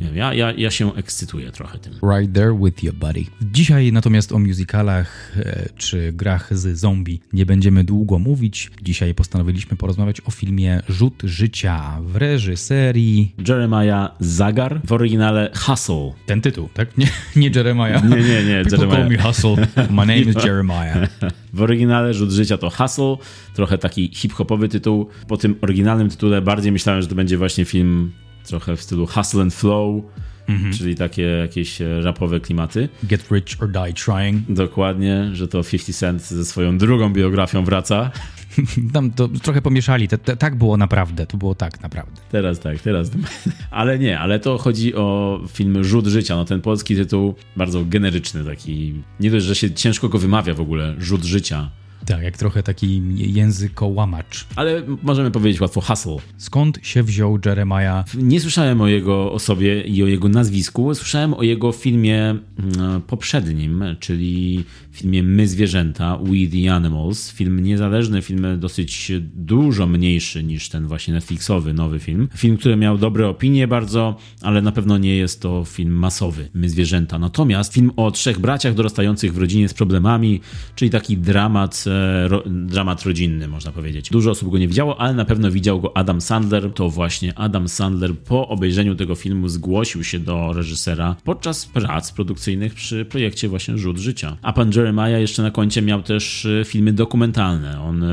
Nie 0.00 0.06
wiem, 0.06 0.16
ja, 0.16 0.34
ja, 0.34 0.52
ja 0.52 0.70
się 0.70 0.94
ekscytuję 0.94 1.50
trochę 1.50 1.78
tym. 1.78 1.92
Right 2.16 2.34
there 2.34 2.58
with 2.64 2.82
you, 2.82 2.92
buddy. 2.92 3.24
Dzisiaj 3.42 3.92
natomiast 3.92 4.32
o 4.32 4.38
musicalach 4.38 5.32
e, 5.36 5.68
czy 5.76 6.12
grach 6.12 6.58
z 6.58 6.78
zombie 6.78 7.20
nie 7.32 7.46
będziemy 7.46 7.84
długo 7.84 8.18
mówić. 8.18 8.70
Dzisiaj 8.82 9.14
postanowiliśmy 9.14 9.76
porozmawiać 9.76 10.20
o 10.20 10.30
filmie 10.30 10.82
Rzut 10.88 11.22
Życia 11.24 11.98
w 12.02 12.16
reżyserii 12.16 13.34
Jeremiah 13.48 14.10
Zagar, 14.20 14.80
w 14.84 14.92
oryginale 14.92 15.50
Hustle. 15.56 16.12
Ten 16.26 16.40
tytuł, 16.40 16.68
tak? 16.74 16.98
Nie, 16.98 17.08
nie 17.36 17.48
Jeremiah. 17.48 18.04
Nie, 18.04 18.16
nie, 18.16 18.44
nie. 18.44 18.62
People 18.64 18.78
Jeremiah. 18.78 18.96
call 18.96 19.08
me 19.08 19.18
Hustle. 19.18 19.56
My 19.90 19.96
name 20.06 20.18
is 20.18 20.36
Jeremiah. 20.44 21.08
w 21.52 21.62
oryginale 21.62 22.14
Rzut 22.14 22.30
Życia 22.30 22.58
to 22.58 22.70
Hustle, 22.70 23.16
trochę 23.54 23.78
taki 23.78 24.10
hip-hopowy 24.14 24.68
tytuł. 24.68 25.08
Po 25.28 25.36
tym 25.36 25.56
oryginalnym 25.60 26.08
tytule 26.10 26.42
bardziej 26.42 26.72
myślałem, 26.72 27.02
że 27.02 27.08
to 27.08 27.14
będzie 27.14 27.38
właśnie 27.38 27.64
film 27.64 28.12
trochę 28.42 28.76
w 28.76 28.82
stylu 28.82 29.06
hustle 29.06 29.42
and 29.42 29.54
flow, 29.54 30.04
mhm. 30.48 30.72
czyli 30.72 30.94
takie 30.94 31.22
jakieś 31.22 31.80
e, 31.80 32.00
rapowe 32.00 32.40
klimaty. 32.40 32.88
Get 33.04 33.30
rich 33.30 33.62
or 33.62 33.68
die 33.68 33.92
trying. 33.92 34.52
Dokładnie, 34.52 35.30
że 35.32 35.48
to 35.48 35.62
50 35.62 35.96
Cent 35.96 36.22
ze 36.22 36.44
swoją 36.44 36.78
drugą 36.78 37.12
biografią 37.12 37.64
wraca. 37.64 38.10
Tam 38.92 39.10
to 39.10 39.28
trochę 39.28 39.62
pomieszali, 39.62 40.08
te, 40.08 40.18
te, 40.18 40.36
tak 40.36 40.54
było 40.54 40.76
naprawdę, 40.76 41.26
to 41.26 41.36
było 41.36 41.54
tak 41.54 41.80
naprawdę. 41.80 42.20
Teraz 42.30 42.60
tak, 42.60 42.78
teraz. 42.78 43.10
Ale 43.70 43.98
nie, 43.98 44.18
ale 44.18 44.40
to 44.40 44.58
chodzi 44.58 44.94
o 44.94 45.40
film 45.48 45.84
Rzut 45.84 46.06
Życia, 46.06 46.36
no 46.36 46.44
ten 46.44 46.60
polski 46.60 46.96
tytuł 46.96 47.34
bardzo 47.56 47.84
generyczny 47.84 48.44
taki, 48.44 48.94
nie 49.20 49.30
dość, 49.30 49.46
że 49.46 49.54
się 49.54 49.70
ciężko 49.70 50.08
go 50.08 50.18
wymawia 50.18 50.54
w 50.54 50.60
ogóle, 50.60 50.94
Rzut 50.98 51.24
Życia, 51.24 51.70
Tak, 52.06 52.22
jak 52.22 52.36
trochę 52.36 52.62
taki 52.62 53.02
językołamacz. 53.14 54.46
Ale 54.56 54.82
możemy 55.02 55.30
powiedzieć 55.30 55.60
łatwo 55.60 55.80
hustle. 55.80 56.16
Skąd 56.36 56.78
się 56.82 57.02
wziął 57.02 57.38
Jeremiah? 57.46 58.04
Nie 58.14 58.40
słyszałem 58.40 58.80
o 58.80 58.88
jego 58.88 59.32
osobie 59.32 59.82
i 59.82 60.02
o 60.02 60.06
jego 60.06 60.28
nazwisku. 60.28 60.94
Słyszałem 60.94 61.34
o 61.34 61.42
jego 61.42 61.72
filmie 61.72 62.20
mm, 62.58 63.02
poprzednim, 63.02 63.84
czyli 64.00 64.64
filmie 64.92 65.22
My 65.22 65.46
Zwierzęta, 65.46 66.18
We 66.18 66.46
the 66.52 66.74
Animals. 66.74 67.32
Film 67.32 67.60
niezależny, 67.60 68.22
film 68.22 68.46
dosyć 68.58 69.12
dużo 69.34 69.86
mniejszy 69.86 70.44
niż 70.44 70.68
ten 70.68 70.86
właśnie 70.86 71.14
Netflixowy 71.14 71.74
nowy 71.74 71.98
film. 71.98 72.28
Film, 72.36 72.56
który 72.56 72.76
miał 72.76 72.98
dobre 72.98 73.28
opinie 73.28 73.68
bardzo, 73.68 74.16
ale 74.42 74.62
na 74.62 74.72
pewno 74.72 74.98
nie 74.98 75.16
jest 75.16 75.42
to 75.42 75.64
film 75.64 75.92
masowy, 75.92 76.48
My 76.54 76.68
Zwierzęta. 76.68 77.18
Natomiast 77.18 77.72
film 77.72 77.90
o 77.96 78.10
trzech 78.10 78.38
braciach 78.38 78.74
dorastających 78.74 79.34
w 79.34 79.38
rodzinie 79.38 79.68
z 79.68 79.74
problemami, 79.74 80.40
czyli 80.74 80.90
taki 80.90 81.16
dramat, 81.16 81.84
e, 81.86 82.28
ro, 82.28 82.42
dramat 82.46 83.02
rodzinny, 83.02 83.48
można 83.48 83.72
powiedzieć. 83.72 84.10
Dużo 84.10 84.30
osób 84.30 84.50
go 84.50 84.58
nie 84.58 84.68
widziało, 84.68 85.00
ale 85.00 85.14
na 85.14 85.24
pewno 85.24 85.50
widział 85.50 85.80
go 85.80 85.96
Adam 85.96 86.20
Sandler. 86.20 86.72
To 86.72 86.90
właśnie 86.90 87.38
Adam 87.38 87.68
Sandler 87.68 88.18
po 88.18 88.48
obejrzeniu 88.48 88.94
tego 88.94 89.14
filmu 89.14 89.48
zgłosił 89.48 90.04
się 90.04 90.18
do 90.18 90.52
reżysera 90.52 91.16
podczas 91.24 91.66
prac 91.66 92.12
produkcyjnych 92.12 92.74
przy 92.74 93.04
projekcie 93.04 93.48
właśnie 93.48 93.78
Rzut 93.78 93.98
Życia. 93.98 94.36
A 94.42 94.52
pan 94.52 94.70
Jeremiah 94.82 95.20
jeszcze 95.20 95.42
na 95.42 95.50
koncie 95.50 95.82
miał 95.82 96.02
też 96.02 96.46
e, 96.46 96.64
filmy 96.64 96.92
dokumentalne. 96.92 97.80
On 97.80 98.02
e, 98.02 98.08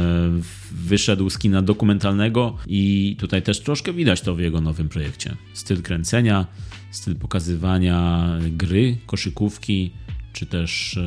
wyszedł 0.72 1.30
z 1.30 1.38
kina 1.38 1.62
dokumentalnego 1.62 2.58
i 2.68 3.16
tutaj 3.20 3.42
też 3.42 3.60
troszkę 3.60 3.94
widać 3.94 4.22
to 4.22 4.36
w 4.36 4.40
jego 4.40 4.62
nowym 4.62 4.90
projekcie. 4.90 5.36
Styl 5.54 5.82
kręcenia, 5.82 6.46
styl 6.92 7.16
pokazywania 7.16 8.28
gry, 8.52 8.98
koszykówki, 9.06 9.92
czy 10.34 10.46
też 10.46 11.00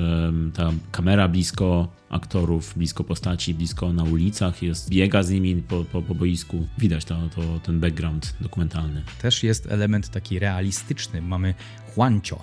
ta 0.54 0.72
kamera 0.92 1.28
blisko 1.28 1.88
aktorów, 2.10 2.74
blisko 2.76 3.04
postaci, 3.04 3.54
blisko 3.54 3.92
na 3.92 4.04
ulicach 4.04 4.62
jest, 4.62 4.90
biega 4.90 5.22
z 5.22 5.30
nimi 5.30 5.62
po, 5.62 5.84
po, 5.84 6.02
po 6.02 6.14
boisku. 6.14 6.66
Widać 6.78 7.04
to, 7.04 7.16
to, 7.34 7.42
ten 7.62 7.80
background 7.80 8.36
dokumentalny. 8.40 9.02
Też 9.20 9.42
jest 9.42 9.72
element 9.72 10.08
taki 10.08 10.38
realistyczny. 10.38 11.22
Mamy 11.22 11.54
Juancho, 11.96 12.42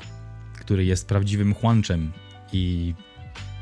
który 0.60 0.86
jest 0.86 1.08
prawdziwym 1.08 1.56
Juanczem 1.64 2.12
i 2.54 2.94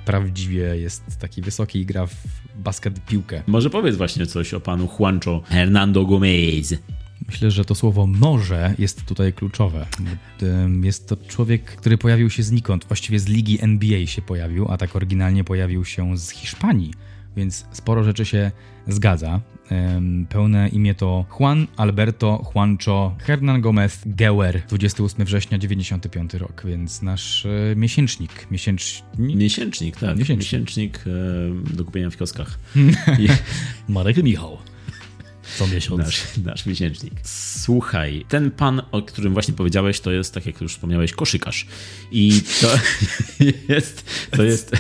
prawdziwie 0.08 0.78
jest 0.78 1.04
taki 1.20 1.42
wysoki 1.42 1.80
i 1.80 1.86
gra 1.86 2.06
w 2.06 2.16
basket 2.56 3.06
piłkę. 3.06 3.44
Może 3.48 3.70
powiedz 3.70 3.96
właśnie 3.96 4.26
coś 4.26 4.54
o 4.54 4.60
panu 4.60 4.90
Juancho 5.00 5.42
Hernando 5.46 6.06
Gomez. 6.06 6.76
Myślę, 7.28 7.52
że 7.52 7.66
to 7.66 7.76
słowo 7.76 8.08
może 8.08 8.74
jest 8.80 9.06
tutaj 9.06 9.34
kluczowe. 9.34 9.86
Jest 10.84 11.08
to 11.10 11.18
człowiek, 11.28 11.64
który 11.64 11.98
pojawił 11.98 12.30
się 12.30 12.44
znikąd, 12.44 12.86
właściwie 12.86 13.20
z 13.20 13.28
ligi 13.28 13.62
NBA 13.62 14.06
się 14.06 14.22
pojawił, 14.22 14.72
a 14.72 14.78
tak 14.78 14.96
oryginalnie 14.96 15.44
pojawił 15.44 15.86
się 15.86 16.18
z 16.18 16.30
Hiszpanii, 16.30 16.94
więc 17.38 17.66
sporo 17.72 18.04
rzeczy 18.04 18.26
się 18.26 18.52
zgadza. 18.88 19.42
Pełne 20.30 20.70
imię 20.70 20.96
to 20.96 21.26
Juan 21.40 21.68
Alberto 21.78 22.52
Juancho 22.56 23.16
Hernan 23.20 23.62
Gomez 23.62 24.02
Gewer, 24.06 24.62
28 24.70 25.26
września 25.26 25.58
95 25.58 26.34
rok, 26.34 26.64
więc 26.66 27.02
nasz 27.02 27.46
e, 27.46 27.76
miesięcznik. 27.76 28.52
Miesięcznik? 28.52 29.06
Miesięcznik, 29.18 29.98
tak. 29.98 30.18
Miesięcznik, 30.18 30.40
miesięcznik 30.40 31.04
e, 31.72 31.76
do 31.76 31.86
kupienia 31.86 32.10
w 32.10 32.18
kioskach. 32.18 32.60
Marek 33.90 34.24
Michał 34.24 34.58
co 35.58 35.68
miesiąc. 35.68 36.00
Nasz, 36.00 36.24
nasz 36.44 36.66
miesięcznik. 36.66 37.14
Słuchaj, 37.24 38.26
ten 38.28 38.52
pan, 38.52 38.82
o 38.92 39.02
którym 39.02 39.34
właśnie 39.34 39.54
powiedziałeś, 39.54 40.00
to 40.00 40.12
jest, 40.12 40.34
tak 40.34 40.46
jak 40.46 40.62
już 40.62 40.74
wspomniałeś, 40.74 41.12
koszykarz. 41.12 41.68
I 42.12 42.42
to 42.62 42.68
jest. 43.74 44.06
To 44.32 44.44
jest, 44.44 44.72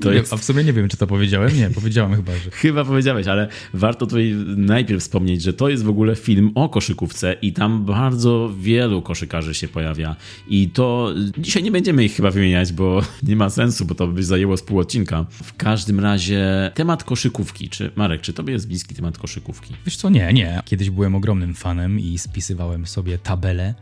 to 0.00 0.12
jest... 0.12 0.32
A 0.32 0.36
w 0.36 0.44
sumie 0.44 0.64
nie 0.64 0.72
wiem, 0.72 0.88
czy 0.88 0.96
to 0.96 1.06
powiedziałem. 1.06 1.56
Nie, 1.56 1.70
powiedziałem 1.70 2.16
chyba, 2.16 2.32
że. 2.32 2.50
Chyba 2.62 2.84
powiedziałeś, 2.84 3.26
ale 3.26 3.48
warto 3.74 4.06
tutaj 4.06 4.34
najpierw 4.56 5.02
wspomnieć, 5.02 5.42
że 5.42 5.52
to 5.52 5.68
jest 5.68 5.84
w 5.84 5.88
ogóle 5.88 6.16
film 6.16 6.52
o 6.54 6.68
koszykówce 6.68 7.32
i 7.42 7.52
tam 7.52 7.84
bardzo 7.84 8.52
wielu 8.60 9.02
koszykarzy 9.02 9.54
się 9.54 9.68
pojawia. 9.68 10.16
I 10.48 10.68
to 10.68 11.14
dzisiaj 11.38 11.62
nie 11.62 11.70
będziemy 11.70 12.04
ich 12.04 12.14
chyba 12.14 12.30
wymieniać, 12.30 12.72
bo 12.72 13.02
nie 13.28 13.36
ma 13.36 13.50
sensu, 13.50 13.84
bo 13.84 13.94
to 13.94 14.06
by 14.06 14.24
zajęło 14.24 14.56
z 14.56 14.62
pół 14.62 14.78
odcinka. 14.78 15.26
W 15.30 15.56
każdym 15.56 16.00
razie 16.00 16.70
temat 16.74 17.04
koszykówki. 17.04 17.68
Czy 17.68 17.90
Marek, 17.96 18.20
czy 18.20 18.32
tobie 18.32 18.52
jest 18.52 18.68
bliski 18.68 18.94
temat 18.94 19.18
koszykówki? 19.18 19.74
Wiesz 19.88 19.96
co, 19.96 20.10
nie, 20.10 20.32
nie. 20.32 20.62
Kiedyś 20.64 20.90
byłem 20.90 21.14
ogromnym 21.14 21.54
fanem 21.54 22.00
i 22.00 22.18
spisywałem 22.18 22.86
sobie 22.86 23.18
tabele 23.18 23.74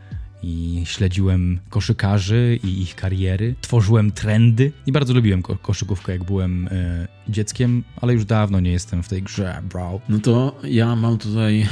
i 0.43 0.81
śledziłem 0.85 1.59
koszykarzy 1.69 2.59
i 2.63 2.81
ich 2.81 2.95
kariery, 2.95 3.55
tworzyłem 3.61 4.11
trendy 4.11 4.71
i 4.85 4.91
bardzo 4.91 5.13
lubiłem 5.13 5.41
ko 5.41 5.55
koszykówkę, 5.55 6.11
jak 6.11 6.23
byłem 6.23 6.67
e, 6.67 7.07
dzieckiem, 7.29 7.83
ale 8.01 8.13
już 8.13 8.25
dawno 8.25 8.59
nie 8.59 8.71
jestem 8.71 9.03
w 9.03 9.07
tej 9.07 9.23
grze, 9.23 9.61
bro. 9.69 10.01
No 10.09 10.19
to 10.19 10.55
ja 10.63 10.95
mam 10.95 11.17
tutaj 11.17 11.67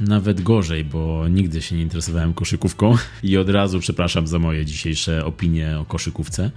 nawet 0.00 0.40
gorzej, 0.40 0.84
bo 0.84 1.28
nigdy 1.28 1.62
się 1.62 1.76
nie 1.76 1.82
interesowałem 1.82 2.34
koszykówką 2.34 2.94
i 3.22 3.36
od 3.36 3.48
razu 3.48 3.80
przepraszam 3.80 4.26
za 4.26 4.38
moje 4.38 4.64
dzisiejsze 4.64 5.24
opinie 5.24 5.78
o 5.78 5.84
koszykówce, 5.84 6.50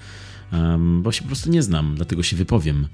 um, 0.54 1.02
bo 1.02 1.12
się 1.12 1.22
po 1.22 1.28
prostu 1.28 1.50
nie 1.50 1.64
znam, 1.64 1.96
dlatego 1.96 2.24
się 2.24 2.36
wypowiem. 2.36 2.88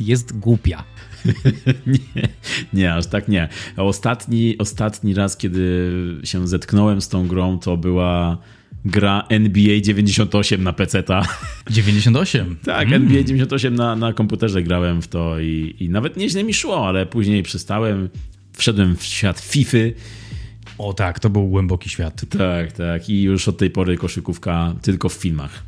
Jest 0.00 0.38
głupia. 0.38 0.84
nie, 1.86 2.28
nie, 2.72 2.94
aż 2.94 3.06
tak 3.06 3.28
nie. 3.28 3.48
Ostatni, 3.76 4.58
ostatni 4.58 5.14
raz, 5.14 5.36
kiedy 5.36 5.90
się 6.24 6.48
zetknąłem 6.48 7.00
z 7.00 7.08
tą 7.08 7.28
grą, 7.28 7.58
to 7.58 7.76
była 7.76 8.38
gra 8.84 9.26
NBA 9.28 9.80
98 9.80 10.62
na 10.62 10.72
PC-ta. 10.72 11.22
98? 11.70 12.56
tak, 12.64 12.88
mm. 12.88 13.02
NBA 13.02 13.22
98 13.22 13.74
na, 13.74 13.96
na 13.96 14.12
komputerze 14.12 14.62
grałem 14.62 15.02
w 15.02 15.08
to 15.08 15.40
i, 15.40 15.76
i 15.80 15.88
nawet 15.88 16.16
nieźle 16.16 16.44
mi 16.44 16.54
szło, 16.54 16.88
ale 16.88 17.06
później 17.06 17.42
przestałem, 17.42 18.08
wszedłem 18.52 18.96
w 18.96 19.02
świat 19.02 19.40
FIFA. 19.40 19.78
O 20.78 20.92
tak, 20.92 21.20
to 21.20 21.30
był 21.30 21.48
głęboki 21.48 21.88
świat. 21.88 22.24
Tak, 22.38 22.72
tak. 22.72 23.08
I 23.08 23.22
już 23.22 23.48
od 23.48 23.58
tej 23.58 23.70
pory 23.70 23.96
koszykówka 23.96 24.74
tylko 24.82 25.08
w 25.08 25.12
filmach 25.12 25.64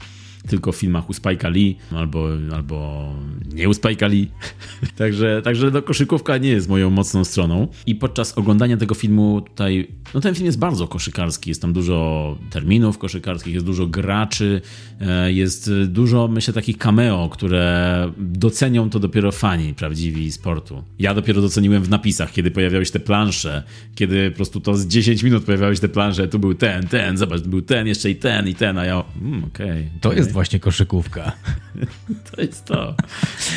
tylko 0.48 0.72
w 0.72 0.76
filmach 0.76 1.10
u 1.10 1.12
Spike'a 1.12 1.52
Lee 1.52 1.76
albo, 1.90 2.28
albo 2.54 3.08
nie 3.54 3.68
u 3.68 3.72
Spike'a 3.72 4.10
Lee. 4.10 4.30
także, 4.96 5.42
także 5.44 5.70
no, 5.70 5.82
koszykówka 5.82 6.38
nie 6.38 6.48
jest 6.48 6.68
moją 6.68 6.90
mocną 6.90 7.24
stroną. 7.24 7.68
I 7.86 7.94
podczas 7.94 8.38
oglądania 8.38 8.76
tego 8.76 8.94
filmu 8.94 9.40
tutaj, 9.40 9.88
no 10.14 10.20
ten 10.20 10.34
film 10.34 10.46
jest 10.46 10.58
bardzo 10.58 10.88
koszykarski. 10.88 11.50
Jest 11.50 11.62
tam 11.62 11.72
dużo 11.72 12.38
terminów 12.50 12.98
koszykarskich, 12.98 13.54
jest 13.54 13.66
dużo 13.66 13.86
graczy, 13.86 14.60
e, 15.00 15.32
jest 15.32 15.70
dużo, 15.84 16.28
myślę, 16.28 16.54
takich 16.54 16.78
cameo, 16.78 17.28
które 17.28 18.12
docenią 18.18 18.90
to 18.90 19.00
dopiero 19.00 19.32
fani 19.32 19.74
prawdziwi 19.74 20.32
sportu. 20.32 20.82
Ja 20.98 21.14
dopiero 21.14 21.42
doceniłem 21.42 21.82
w 21.82 21.88
napisach, 21.88 22.32
kiedy 22.32 22.50
pojawiały 22.50 22.86
się 22.86 22.92
te 22.92 23.00
plansze, 23.00 23.62
kiedy 23.94 24.30
po 24.30 24.36
prostu 24.36 24.60
to 24.60 24.76
z 24.76 24.86
10 24.86 25.22
minut 25.22 25.44
pojawiały 25.44 25.74
się 25.74 25.80
te 25.80 25.88
plansze, 25.88 26.28
tu 26.28 26.38
był 26.38 26.54
ten, 26.54 26.86
ten, 26.86 27.16
zobacz, 27.16 27.40
był 27.40 27.62
ten, 27.62 27.86
jeszcze 27.86 28.10
i 28.10 28.16
ten, 28.16 28.48
i 28.48 28.54
ten, 28.54 28.78
a 28.78 28.84
ja, 28.84 29.04
mm, 29.22 29.44
okej. 29.44 29.70
Okay, 29.70 29.90
to 30.00 30.12
jest 30.12 30.33
właśnie 30.34 30.60
koszykówka. 30.60 31.32
To 32.30 32.42
jest 32.42 32.64
to. 32.64 32.94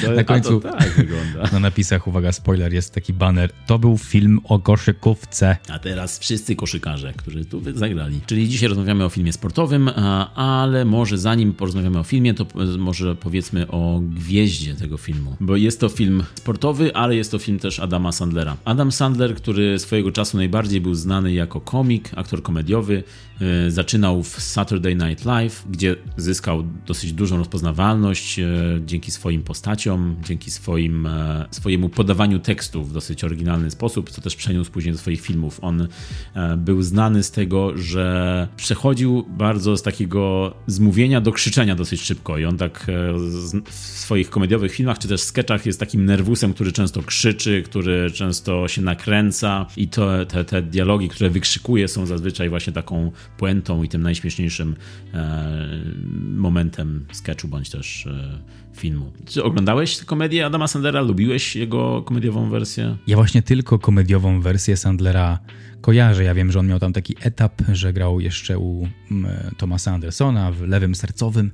to 0.01 0.11
na 0.11 0.23
końcu 0.23 0.59
to 0.59 0.71
tak 0.71 0.89
wygląda. 0.89 1.43
Na 1.51 1.59
napisach, 1.59 2.07
uwaga, 2.07 2.31
spoiler, 2.31 2.73
jest 2.73 2.93
taki 2.93 3.13
banner. 3.13 3.51
To 3.67 3.79
był 3.79 3.97
film 3.97 4.39
o 4.43 4.59
koszykówce. 4.59 5.57
A 5.69 5.79
teraz 5.79 6.19
wszyscy 6.19 6.55
koszykarze, 6.55 7.13
którzy 7.17 7.45
tu 7.45 7.61
zagrali. 7.73 8.21
Czyli 8.25 8.49
dzisiaj 8.49 8.69
rozmawiamy 8.69 9.05
o 9.05 9.09
filmie 9.09 9.33
sportowym, 9.33 9.89
ale 10.35 10.85
może 10.85 11.17
zanim 11.17 11.53
porozmawiamy 11.53 11.99
o 11.99 12.03
filmie, 12.03 12.33
to 12.33 12.45
może 12.77 13.15
powiedzmy 13.15 13.67
o 13.67 14.01
gwieździe 14.03 14.75
tego 14.75 14.97
filmu. 14.97 15.35
Bo 15.39 15.55
jest 15.55 15.79
to 15.79 15.89
film 15.89 16.23
sportowy, 16.35 16.95
ale 16.95 17.15
jest 17.15 17.31
to 17.31 17.39
film 17.39 17.59
też 17.59 17.79
Adama 17.79 18.11
Sandlera. 18.11 18.57
Adam 18.65 18.91
Sandler, 18.91 19.35
który 19.35 19.79
swojego 19.79 20.11
czasu 20.11 20.37
najbardziej 20.37 20.81
był 20.81 20.95
znany 20.95 21.33
jako 21.33 21.61
komik, 21.61 22.11
aktor 22.15 22.43
komediowy, 22.43 23.03
y, 23.67 23.71
zaczynał 23.71 24.23
w 24.23 24.41
Saturday 24.41 24.95
Night 24.95 25.25
Live, 25.25 25.65
gdzie 25.69 25.95
zyskał 26.17 26.63
dosyć 26.85 27.13
dużą 27.13 27.37
rozpoznawalność 27.37 28.39
e, 28.39 28.47
dzięki 28.85 29.11
swoim 29.11 29.43
postaciom, 29.43 30.15
dzięki 30.23 30.51
swoim, 30.51 31.05
e, 31.05 31.45
swojemu 31.51 31.89
podawaniu 31.89 32.39
tekstu 32.39 32.83
w 32.83 32.93
dosyć 32.93 33.23
oryginalny 33.23 33.71
sposób, 33.71 34.09
co 34.09 34.21
też 34.21 34.35
przeniósł 34.35 34.71
później 34.71 34.93
do 34.93 34.99
swoich 34.99 35.21
filmów. 35.21 35.59
On 35.61 35.87
e, 36.33 36.57
był 36.57 36.81
znany 36.81 37.23
z 37.23 37.31
tego, 37.31 37.77
że 37.77 38.47
przechodził 38.57 39.25
bardzo 39.29 39.77
z 39.77 39.81
takiego 39.81 40.53
zmówienia 40.67 41.21
do 41.21 41.31
krzyczenia 41.31 41.75
dosyć 41.75 42.01
szybko 42.01 42.37
i 42.37 42.45
on 42.45 42.57
tak 42.57 42.87
w 43.65 43.73
swoich 43.73 44.29
komediowych 44.29 44.71
filmach 44.71 44.99
czy 44.99 45.07
też 45.07 45.21
sketchach 45.21 45.65
jest 45.65 45.79
takim 45.79 46.05
nerwusem, 46.05 46.53
który 46.53 46.71
często 46.71 47.03
krzyczy, 47.03 47.63
który 47.65 48.11
często 48.11 48.67
się 48.67 48.81
nakręca 48.81 49.65
i 49.77 49.87
to, 49.87 50.25
te, 50.25 50.45
te 50.45 50.61
dialogi, 50.61 51.09
które 51.09 51.29
wykrzykuje 51.29 51.87
są 51.87 52.05
zazwyczaj 52.05 52.49
właśnie 52.49 52.73
taką 52.73 53.11
puentą 53.37 53.83
i 53.83 53.89
tym 53.89 54.01
najśmieszniejszym 54.01 54.75
momentem 56.35 56.56
elementem 56.57 57.05
sketchu 57.11 57.47
bądź 57.47 57.69
też 57.69 58.07
e, 58.07 58.39
filmu. 58.75 59.11
Czy 59.25 59.43
oglądałeś 59.43 60.03
komedię 60.05 60.45
Adama 60.45 60.67
Sandlera? 60.67 61.01
Lubiłeś 61.01 61.55
jego 61.55 62.01
komediową 62.01 62.49
wersję? 62.49 62.97
Ja 63.07 63.15
właśnie 63.15 63.41
tylko 63.41 63.79
komediową 63.79 64.41
wersję 64.41 64.77
Sandlera 64.77 65.39
kojarzę. 65.81 66.23
Ja 66.23 66.33
wiem, 66.33 66.51
że 66.51 66.59
on 66.59 66.67
miał 66.67 66.79
tam 66.79 66.93
taki 66.93 67.15
etap, 67.21 67.61
że 67.73 67.93
grał 67.93 68.19
jeszcze 68.19 68.59
u 68.59 68.87
Thomasa 69.57 69.93
Andersona 69.93 70.51
w 70.51 70.61
Lewym 70.61 70.95
Sercowym 70.95 71.51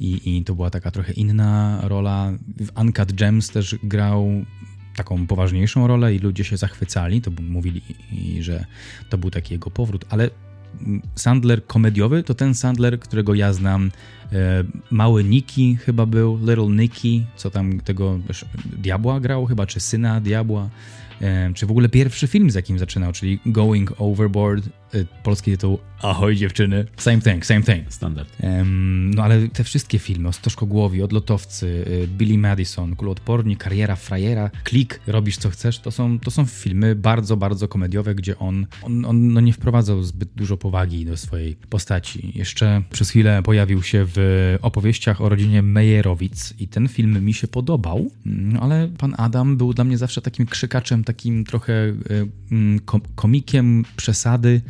i, 0.00 0.20
i 0.24 0.44
to 0.44 0.54
była 0.54 0.70
taka 0.70 0.90
trochę 0.90 1.12
inna 1.12 1.80
rola. 1.82 2.32
W 2.60 2.80
Uncut 2.80 3.12
Gems 3.12 3.50
też 3.50 3.76
grał 3.82 4.44
taką 4.96 5.26
poważniejszą 5.26 5.86
rolę 5.86 6.14
i 6.14 6.18
ludzie 6.18 6.44
się 6.44 6.56
zachwycali, 6.56 7.20
to 7.20 7.30
mówili, 7.48 7.82
że 8.40 8.64
to 9.08 9.18
był 9.18 9.30
taki 9.30 9.54
jego 9.54 9.70
powrót, 9.70 10.04
ale 10.08 10.30
Sandler 11.14 11.66
komediowy 11.66 12.22
to 12.22 12.34
ten 12.34 12.54
Sandler, 12.54 13.00
którego 13.00 13.34
ja 13.34 13.52
znam. 13.52 13.90
E, 14.32 14.64
mały 14.90 15.24
Nicky 15.24 15.76
chyba 15.76 16.06
był, 16.06 16.38
Little 16.38 16.70
Nicky, 16.70 17.24
co 17.36 17.50
tam 17.50 17.80
tego 17.80 18.18
diabła 18.64 19.20
grał 19.20 19.46
chyba, 19.46 19.66
czy 19.66 19.80
syna 19.80 20.20
diabła 20.20 20.70
czy 21.54 21.66
w 21.66 21.70
ogóle 21.70 21.88
pierwszy 21.88 22.26
film, 22.26 22.50
z 22.50 22.54
jakim 22.54 22.78
zaczynał, 22.78 23.12
czyli 23.12 23.40
Going 23.46 23.92
Overboard, 23.98 24.68
polski 25.22 25.50
tytuł 25.50 25.78
Ahoj 26.02 26.36
dziewczyny, 26.36 26.86
same 26.96 27.20
thing, 27.20 27.46
same 27.46 27.62
thing. 27.62 27.92
Standard. 27.92 28.36
No 29.14 29.22
ale 29.22 29.48
te 29.48 29.64
wszystkie 29.64 29.98
filmy, 29.98 30.28
o 30.28 30.32
Stożkogłowi, 30.32 31.02
Odlotowcy, 31.02 31.66
y, 31.66 32.08
Billy 32.08 32.38
Madison, 32.38 32.96
Kuloodporni, 32.96 33.56
Kariera 33.56 33.96
Frajera, 33.96 34.50
Klik, 34.64 35.00
Robisz 35.06 35.36
co 35.36 35.50
chcesz, 35.50 35.78
to 35.78 35.90
są, 35.90 36.18
to 36.18 36.30
są 36.30 36.46
filmy 36.46 36.94
bardzo, 36.94 37.36
bardzo 37.36 37.68
komediowe, 37.68 38.14
gdzie 38.14 38.38
on, 38.38 38.66
on, 38.82 39.04
on 39.04 39.32
no 39.32 39.40
nie 39.40 39.52
wprowadzał 39.52 40.02
zbyt 40.02 40.28
dużo 40.36 40.56
powagi 40.56 41.04
do 41.04 41.16
swojej 41.16 41.56
postaci. 41.56 42.32
Jeszcze 42.34 42.82
przez 42.90 43.10
chwilę 43.10 43.42
pojawił 43.42 43.82
się 43.82 44.06
w 44.14 44.56
opowieściach 44.62 45.20
o 45.20 45.28
rodzinie 45.28 45.62
Meyerowic 45.62 46.54
i 46.58 46.68
ten 46.68 46.88
film 46.88 47.24
mi 47.24 47.34
się 47.34 47.48
podobał, 47.48 48.10
mm, 48.26 48.62
ale 48.62 48.88
pan 48.98 49.14
Adam 49.18 49.56
był 49.56 49.74
dla 49.74 49.84
mnie 49.84 49.98
zawsze 49.98 50.22
takim 50.22 50.46
krzykaczem 50.46 51.04
takim 51.04 51.44
trochę 51.44 51.72
e, 51.72 51.94
mm, 52.52 52.80
komikiem 53.14 53.84
przesady, 53.96 54.60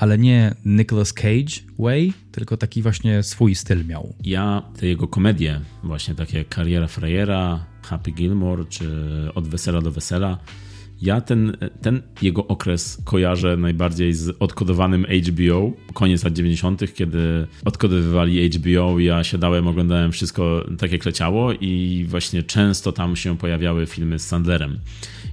ale 0.00 0.18
nie 0.18 0.54
Nicolas 0.64 1.12
Cage 1.12 1.60
way, 1.78 2.12
tylko 2.32 2.56
taki 2.56 2.82
właśnie 2.82 3.22
swój 3.22 3.54
styl 3.54 3.86
miał. 3.86 4.14
Ja 4.24 4.62
te 4.76 4.86
jego 4.86 5.08
komedie, 5.08 5.60
właśnie 5.82 6.14
takie 6.14 6.44
Kariera 6.44 6.86
Frajera, 6.86 7.66
Happy 7.82 8.10
Gilmore 8.10 8.64
czy 8.64 8.88
Od 9.34 9.48
Wesela 9.48 9.80
do 9.80 9.92
Wesela, 9.92 10.38
ja 11.02 11.20
ten, 11.20 11.56
ten 11.82 12.02
jego 12.22 12.46
okres 12.46 12.98
kojarzę 13.04 13.56
najbardziej 13.56 14.12
z 14.12 14.36
odkodowanym 14.40 15.06
HBO, 15.28 15.72
koniec 15.94 16.24
lat 16.24 16.32
90., 16.32 16.94
kiedy 16.94 17.46
odkodowywali 17.64 18.50
HBO, 18.50 18.98
ja 18.98 19.24
siadałem, 19.24 19.66
oglądałem 19.66 20.12
wszystko 20.12 20.66
tak 20.78 20.92
jak 20.92 21.04
leciało 21.04 21.52
i 21.52 22.04
właśnie 22.08 22.42
często 22.42 22.92
tam 22.92 23.16
się 23.16 23.38
pojawiały 23.38 23.86
filmy 23.86 24.18
z 24.18 24.26
Sandlerem 24.26 24.78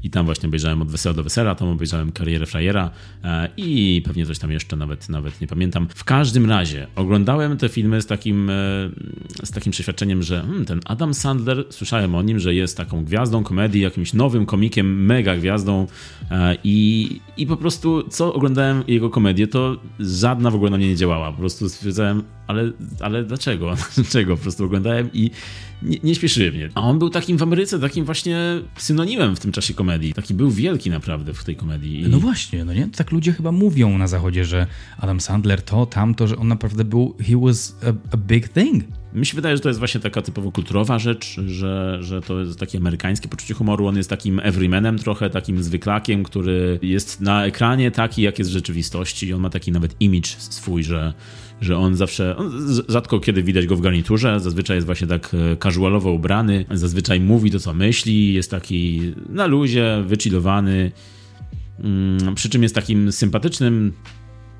i 0.03 0.09
tam 0.09 0.25
właśnie 0.25 0.47
obejrzałem 0.47 0.81
od 0.81 0.91
wesela 0.91 1.13
do 1.13 1.23
wesela, 1.23 1.55
tam 1.55 1.67
obejrzałem 1.67 2.11
karierę 2.11 2.45
frajera 2.45 2.89
e, 3.23 3.49
i 3.57 4.01
pewnie 4.05 4.25
coś 4.25 4.39
tam 4.39 4.51
jeszcze 4.51 4.75
nawet, 4.75 5.09
nawet 5.09 5.41
nie 5.41 5.47
pamiętam. 5.47 5.87
W 5.95 6.03
każdym 6.03 6.49
razie 6.49 6.87
oglądałem 6.95 7.57
te 7.57 7.69
filmy 7.69 8.01
z 8.01 8.05
takim, 8.05 8.49
e, 8.49 8.53
z 9.43 9.51
takim 9.51 9.71
przeświadczeniem, 9.71 10.23
że 10.23 10.41
hmm, 10.41 10.65
ten 10.65 10.79
Adam 10.85 11.13
Sandler, 11.13 11.65
słyszałem 11.69 12.15
o 12.15 12.21
nim, 12.21 12.39
że 12.39 12.53
jest 12.53 12.77
taką 12.77 13.05
gwiazdą 13.05 13.43
komedii, 13.43 13.81
jakimś 13.81 14.13
nowym 14.13 14.45
komikiem, 14.45 15.05
mega 15.05 15.37
gwiazdą 15.37 15.56
e, 16.31 16.57
i, 16.63 17.09
i 17.37 17.47
po 17.47 17.57
prostu 17.57 18.03
co 18.09 18.33
oglądałem 18.33 18.83
jego 18.87 19.09
komedię, 19.09 19.47
to 19.47 19.77
żadna 19.99 20.51
w 20.51 20.55
ogóle 20.55 20.71
na 20.71 20.77
mnie 20.77 20.87
nie 20.87 20.95
działała. 20.95 21.31
Po 21.31 21.37
prostu 21.37 21.69
stwierdzałem, 21.69 22.23
ale, 22.47 22.71
ale 22.99 23.23
dlaczego? 23.23 23.75
Dlaczego? 23.95 24.37
Po 24.37 24.43
prostu 24.43 24.65
oglądałem 24.65 25.09
i 25.13 25.31
nie, 25.81 25.97
nie 26.03 26.15
śpieszyły 26.15 26.51
mnie. 26.51 26.69
A 26.75 26.81
on 26.81 26.99
był 26.99 27.09
takim 27.09 27.37
w 27.37 27.43
Ameryce, 27.43 27.79
takim 27.79 28.05
właśnie 28.05 28.37
synonimem 28.77 29.35
w 29.35 29.39
tym 29.39 29.51
czasie 29.51 29.73
komedii. 29.73 30.13
Taki 30.13 30.33
był 30.33 30.51
wielki 30.51 30.89
naprawdę 30.89 31.33
w 31.33 31.43
tej 31.43 31.55
komedii. 31.55 32.01
I... 32.01 32.09
No 32.09 32.19
właśnie, 32.19 32.65
no 32.65 32.73
nie? 32.73 32.87
Tak 32.87 33.11
ludzie 33.11 33.33
chyba 33.33 33.51
mówią 33.51 33.97
na 33.97 34.07
zachodzie, 34.07 34.45
że 34.45 34.67
Adam 34.97 35.19
Sandler 35.19 35.61
to, 35.61 35.85
tamto, 35.85 36.27
że 36.27 36.37
on 36.37 36.47
naprawdę 36.47 36.83
był, 36.83 37.15
he 37.27 37.37
was 37.37 37.75
a, 37.83 38.13
a 38.13 38.17
big 38.17 38.49
thing. 38.49 38.83
Mi 39.13 39.25
się 39.25 39.35
wydaje, 39.35 39.57
że 39.57 39.61
to 39.61 39.69
jest 39.69 39.79
właśnie 39.79 40.01
taka 40.01 40.21
typowo 40.21 40.51
kulturowa 40.51 40.99
rzecz, 40.99 41.35
że, 41.45 41.97
że 42.01 42.21
to 42.21 42.39
jest 42.39 42.59
takie 42.59 42.77
amerykańskie 42.77 43.27
poczucie 43.27 43.53
humoru. 43.53 43.87
On 43.87 43.97
jest 43.97 44.09
takim 44.09 44.39
everymanem 44.39 44.99
trochę, 44.99 45.29
takim 45.29 45.63
zwyklakiem, 45.63 46.23
który 46.23 46.79
jest 46.81 47.21
na 47.21 47.45
ekranie 47.45 47.91
taki, 47.91 48.21
jak 48.21 48.39
jest 48.39 48.51
w 48.51 48.53
rzeczywistości. 48.53 49.27
I 49.27 49.33
on 49.33 49.41
ma 49.41 49.49
taki 49.49 49.71
nawet 49.71 49.95
image 49.99 50.29
swój, 50.39 50.83
że 50.83 51.13
że 51.61 51.77
on 51.77 51.95
zawsze, 51.95 52.37
on 52.37 52.51
rzadko 52.87 53.19
kiedy 53.19 53.43
widać 53.43 53.65
go 53.67 53.75
w 53.75 53.81
garniturze, 53.81 54.39
zazwyczaj 54.39 54.77
jest 54.77 54.85
właśnie 54.85 55.07
tak 55.07 55.31
e, 55.33 55.57
casualowo 55.57 56.11
ubrany, 56.11 56.65
zazwyczaj 56.71 57.19
mówi 57.19 57.51
to, 57.51 57.59
co 57.59 57.73
myśli, 57.73 58.33
jest 58.33 58.51
taki 58.51 59.13
na 59.29 59.45
luzie, 59.45 60.03
wychillowany, 60.05 60.91
mm, 61.79 62.35
przy 62.35 62.49
czym 62.49 62.63
jest 62.63 62.75
takim 62.75 63.11
sympatycznym, 63.11 63.93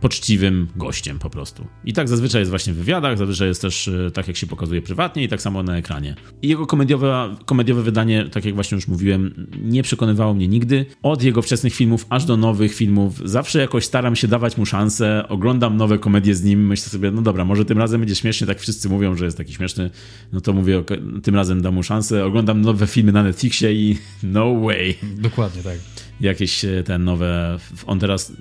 poczciwym 0.01 0.67
gościem 0.75 1.19
po 1.19 1.29
prostu. 1.29 1.67
I 1.85 1.93
tak 1.93 2.09
zazwyczaj 2.09 2.41
jest 2.41 2.49
właśnie 2.49 2.73
w 2.73 2.75
wywiadach, 2.75 3.17
zazwyczaj 3.17 3.47
jest 3.47 3.61
też 3.61 3.87
e, 3.87 4.11
tak, 4.11 4.27
jak 4.27 4.37
się 4.37 4.47
pokazuje 4.47 4.81
prywatnie 4.81 5.23
i 5.23 5.27
tak 5.27 5.41
samo 5.41 5.63
na 5.63 5.77
ekranie. 5.77 6.15
I 6.41 6.47
jego 6.47 6.67
komediowe, 6.67 7.35
komediowe 7.45 7.83
wydanie, 7.83 8.25
tak 8.31 8.45
jak 8.45 8.55
właśnie 8.55 8.75
już 8.75 8.87
mówiłem, 8.87 9.47
nie 9.63 9.83
przekonywało 9.83 10.33
mnie 10.33 10.47
nigdy. 10.47 10.85
Od 11.03 11.23
jego 11.23 11.41
wczesnych 11.41 11.73
filmów 11.73 12.05
aż 12.09 12.25
do 12.25 12.37
nowych 12.37 12.75
filmów 12.75 13.21
zawsze 13.25 13.59
jakoś 13.59 13.85
staram 13.85 14.15
się 14.15 14.27
dawać 14.27 14.57
mu 14.57 14.65
szansę, 14.65 15.27
oglądam 15.29 15.77
nowe 15.77 15.99
komedie 15.99 16.35
z 16.35 16.43
nim, 16.43 16.67
myślę 16.67 16.89
sobie, 16.89 17.11
no 17.11 17.21
dobra, 17.21 17.45
może 17.45 17.65
tym 17.65 17.77
razem 17.77 18.01
będzie 18.01 18.15
śmiesznie, 18.15 18.47
tak 18.47 18.59
wszyscy 18.59 18.89
mówią, 18.89 19.15
że 19.15 19.25
jest 19.25 19.37
taki 19.37 19.53
śmieszny, 19.53 19.89
no 20.33 20.41
to 20.41 20.53
mówię, 20.53 20.83
tym 21.23 21.35
razem 21.35 21.61
dam 21.61 21.73
mu 21.73 21.83
szansę, 21.83 22.25
oglądam 22.25 22.61
nowe 22.61 22.87
filmy 22.87 23.11
na 23.11 23.23
Netflixie 23.23 23.73
i 23.73 23.97
no 24.23 24.59
way. 24.59 24.95
Dokładnie 25.17 25.63
tak 25.63 25.96
jakieś 26.21 26.65
e, 26.65 26.83
te 26.83 26.97
nowe. 26.97 27.57
On 27.85 27.99
teraz 27.99 28.33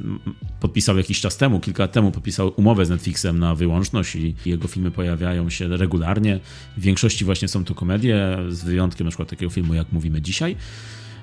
podpisał 0.60 0.96
jakiś 0.96 1.20
czas 1.20 1.36
temu, 1.36 1.60
kilka 1.60 1.82
lat 1.82 1.92
temu, 1.92 2.10
podpisał 2.10 2.52
umowę 2.56 2.86
z 2.86 2.90
Netflixem 2.90 3.38
na 3.38 3.54
wyłączność 3.54 4.14
i 4.14 4.34
jego 4.46 4.68
filmy 4.68 4.90
pojawiają 4.90 5.50
się 5.50 5.68
regularnie. 5.68 6.40
W 6.76 6.80
większości 6.80 7.24
właśnie 7.24 7.48
są 7.48 7.64
to 7.64 7.74
komedie, 7.74 8.38
z 8.48 8.64
wyjątkiem 8.64 9.04
na 9.04 9.10
przykład 9.10 9.28
takiego 9.28 9.50
filmu, 9.50 9.74
jak 9.74 9.92
mówimy 9.92 10.20
dzisiaj. 10.20 10.56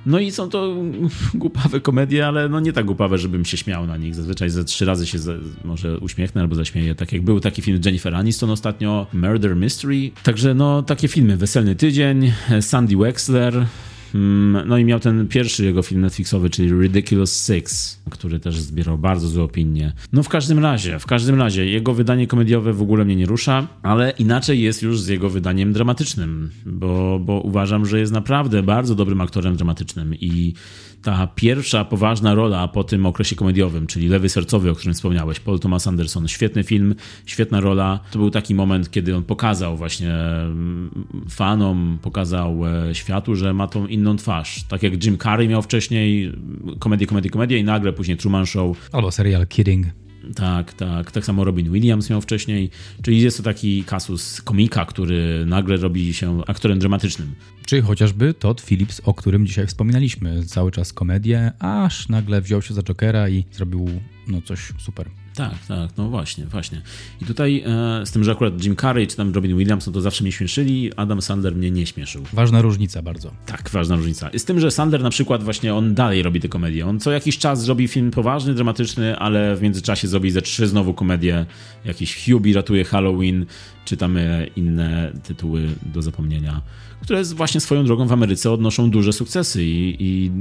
No 0.05 0.19
i 0.19 0.31
są 0.31 0.49
to 0.49 0.75
głupawe 1.33 1.79
komedie, 1.79 2.27
ale 2.27 2.49
no 2.49 2.59
nie 2.59 2.73
tak 2.73 2.85
głupawe, 2.85 3.17
żebym 3.17 3.45
się 3.45 3.57
śmiał 3.57 3.87
na 3.87 3.97
nich. 3.97 4.15
Zazwyczaj 4.15 4.49
ze 4.49 4.63
trzy 4.63 4.85
razy 4.85 5.07
się 5.07 5.19
ze, 5.19 5.37
może 5.63 5.97
uśmiechnę 5.97 6.41
albo 6.41 6.55
zaśmieję. 6.55 6.95
Tak 6.95 7.13
jak 7.13 7.21
był 7.21 7.39
taki 7.39 7.61
film 7.61 7.81
Jennifer 7.85 8.15
Aniston 8.15 8.49
ostatnio, 8.49 9.07
Murder 9.13 9.55
Mystery. 9.55 10.11
Także 10.23 10.53
no 10.53 10.83
takie 10.83 11.07
filmy, 11.07 11.37
Weselny 11.37 11.75
Tydzień, 11.75 12.31
Sandy 12.61 12.97
Wexler, 12.97 13.65
no 14.65 14.77
i 14.77 14.85
miał 14.85 14.99
ten 14.99 15.27
pierwszy 15.27 15.65
jego 15.65 15.81
film 15.81 16.01
Netflixowy, 16.01 16.49
czyli 16.49 16.69
Ridiculous 16.81 17.47
Six, 17.47 17.97
który 18.09 18.39
też 18.39 18.59
zbierał 18.59 18.97
bardzo 18.97 19.27
złe 19.27 19.43
opinie. 19.43 19.93
No 20.13 20.23
w 20.23 20.29
każdym 20.29 20.59
razie, 20.59 20.99
w 20.99 21.05
każdym 21.05 21.35
razie, 21.35 21.65
jego 21.65 21.93
wydanie 21.93 22.27
komediowe 22.27 22.73
w 22.73 22.81
ogóle 22.81 23.05
mnie 23.05 23.15
nie 23.15 23.25
rusza, 23.25 23.67
ale 23.83 24.11
inaczej 24.11 24.61
jest 24.61 24.81
już 24.81 25.01
z 25.01 25.07
jego 25.07 25.29
wydaniem 25.29 25.73
dramatycznym, 25.73 26.51
bo, 26.65 27.19
bo 27.19 27.41
uważam, 27.41 27.85
że 27.85 27.99
jest 27.99 28.11
naprawdę 28.11 28.63
bardzo 28.63 28.95
dobrym 28.95 29.21
aktorem 29.21 29.55
dramatycznym 29.55 30.15
i 30.15 30.53
ta 31.03 31.27
pierwsza 31.27 31.85
poważna 31.85 32.35
rola 32.35 32.67
po 32.67 32.83
tym 32.83 33.05
okresie 33.05 33.35
komediowym, 33.35 33.87
czyli 33.87 34.07
Lewy 34.07 34.29
Sercowy, 34.29 34.71
o 34.71 34.75
którym 34.75 34.93
wspomniałeś, 34.93 35.39
Paul 35.39 35.59
Thomas 35.59 35.87
Anderson, 35.87 36.27
świetny 36.27 36.63
film, 36.63 36.95
świetna 37.25 37.59
rola. 37.59 37.99
To 38.11 38.19
był 38.19 38.29
taki 38.29 38.55
moment, 38.55 38.91
kiedy 38.91 39.15
on 39.15 39.23
pokazał 39.23 39.77
właśnie 39.77 40.13
mm, 40.13 41.05
fanom, 41.29 41.99
pokazał 42.01 42.61
e, 42.67 42.95
światu, 42.95 43.35
że 43.35 43.53
ma 43.53 43.67
tą 43.67 43.87
inną 43.87 44.15
twarz. 44.15 44.63
Tak 44.63 44.83
jak 44.83 45.05
Jim 45.05 45.17
Carrey 45.17 45.47
miał 45.47 45.61
wcześniej 45.61 46.33
komedię, 46.79 47.07
komedię, 47.07 47.29
komedię 47.29 47.57
i 47.57 47.63
nagle 47.63 47.93
później 47.93 48.17
Truman 48.17 48.45
Show. 48.45 48.89
Albo 48.91 49.11
serial 49.11 49.47
Kidding. 49.47 50.02
Tak, 50.35 50.73
tak. 50.73 51.11
Tak 51.11 51.25
samo 51.25 51.43
Robin 51.43 51.71
Williams 51.71 52.09
miał 52.09 52.21
wcześniej. 52.21 52.69
Czyli 53.01 53.21
jest 53.21 53.37
to 53.37 53.43
taki 53.43 53.83
kasus 53.83 54.41
komika, 54.41 54.85
który 54.85 55.45
nagle 55.45 55.77
robi 55.77 56.13
się 56.13 56.41
aktorem 56.47 56.79
dramatycznym. 56.79 57.35
Czy 57.65 57.81
chociażby 57.81 58.33
Todd 58.33 58.61
Phillips, 58.61 59.01
o 59.05 59.13
którym 59.13 59.47
dzisiaj 59.47 59.67
wspominaliśmy. 59.67 60.45
Cały 60.45 60.71
czas 60.71 60.93
komedię, 60.93 61.51
aż 61.59 62.09
nagle 62.09 62.41
wziął 62.41 62.61
się 62.61 62.73
za 62.73 62.83
Jokera 62.83 63.29
i 63.29 63.45
zrobił 63.51 63.89
no, 64.27 64.41
coś 64.41 64.73
super. 64.79 65.22
Tak, 65.35 65.53
tak, 65.67 65.89
no 65.97 66.09
właśnie, 66.09 66.45
właśnie. 66.45 66.81
I 67.21 67.25
tutaj 67.25 67.63
e, 67.65 68.05
z 68.05 68.11
tym, 68.11 68.23
że 68.23 68.31
akurat 68.31 68.63
Jim 68.63 68.75
Carrey 68.75 69.07
czy 69.07 69.15
tam 69.15 69.33
Robin 69.33 69.57
Williams, 69.57 69.87
no 69.87 69.93
to 69.93 70.01
zawsze 70.01 70.23
mnie 70.23 70.31
śmieszyli, 70.31 70.91
Adam 70.95 71.21
Sandler 71.21 71.55
mnie 71.55 71.71
nie 71.71 71.85
śmieszył. 71.85 72.23
Ważna 72.33 72.61
różnica 72.61 73.01
bardzo. 73.01 73.31
Tak, 73.45 73.69
ważna 73.69 73.95
różnica. 73.95 74.29
Z 74.37 74.45
tym, 74.45 74.59
że 74.59 74.71
Sandler 74.71 75.03
na 75.03 75.09
przykład 75.09 75.43
właśnie 75.43 75.75
on 75.75 75.95
dalej 75.95 76.23
robi 76.23 76.39
te 76.39 76.49
komedie. 76.49 76.87
On 76.87 76.99
co 76.99 77.11
jakiś 77.11 77.37
czas 77.37 77.61
zrobi 77.61 77.87
film 77.87 78.11
poważny, 78.11 78.53
dramatyczny, 78.53 79.17
ale 79.17 79.55
w 79.55 79.61
międzyczasie 79.61 80.07
zrobi 80.07 80.31
ze 80.31 80.41
trzy 80.41 80.67
znowu 80.67 80.93
komedie. 80.93 81.45
Jakiś 81.85 82.25
Hubie 82.25 82.53
ratuje 82.53 82.83
Halloween, 82.83 83.45
czy 83.85 83.97
tam 83.97 84.17
e, 84.17 84.47
inne 84.55 85.11
tytuły 85.23 85.67
do 85.93 86.01
zapomnienia 86.01 86.61
które 87.03 87.23
właśnie 87.23 87.61
swoją 87.61 87.85
drogą 87.85 88.07
w 88.07 88.11
Ameryce 88.11 88.51
odnoszą 88.51 88.89
duże 88.89 89.13
sukcesy 89.13 89.63
i, 89.63 89.95
i, 89.99 90.31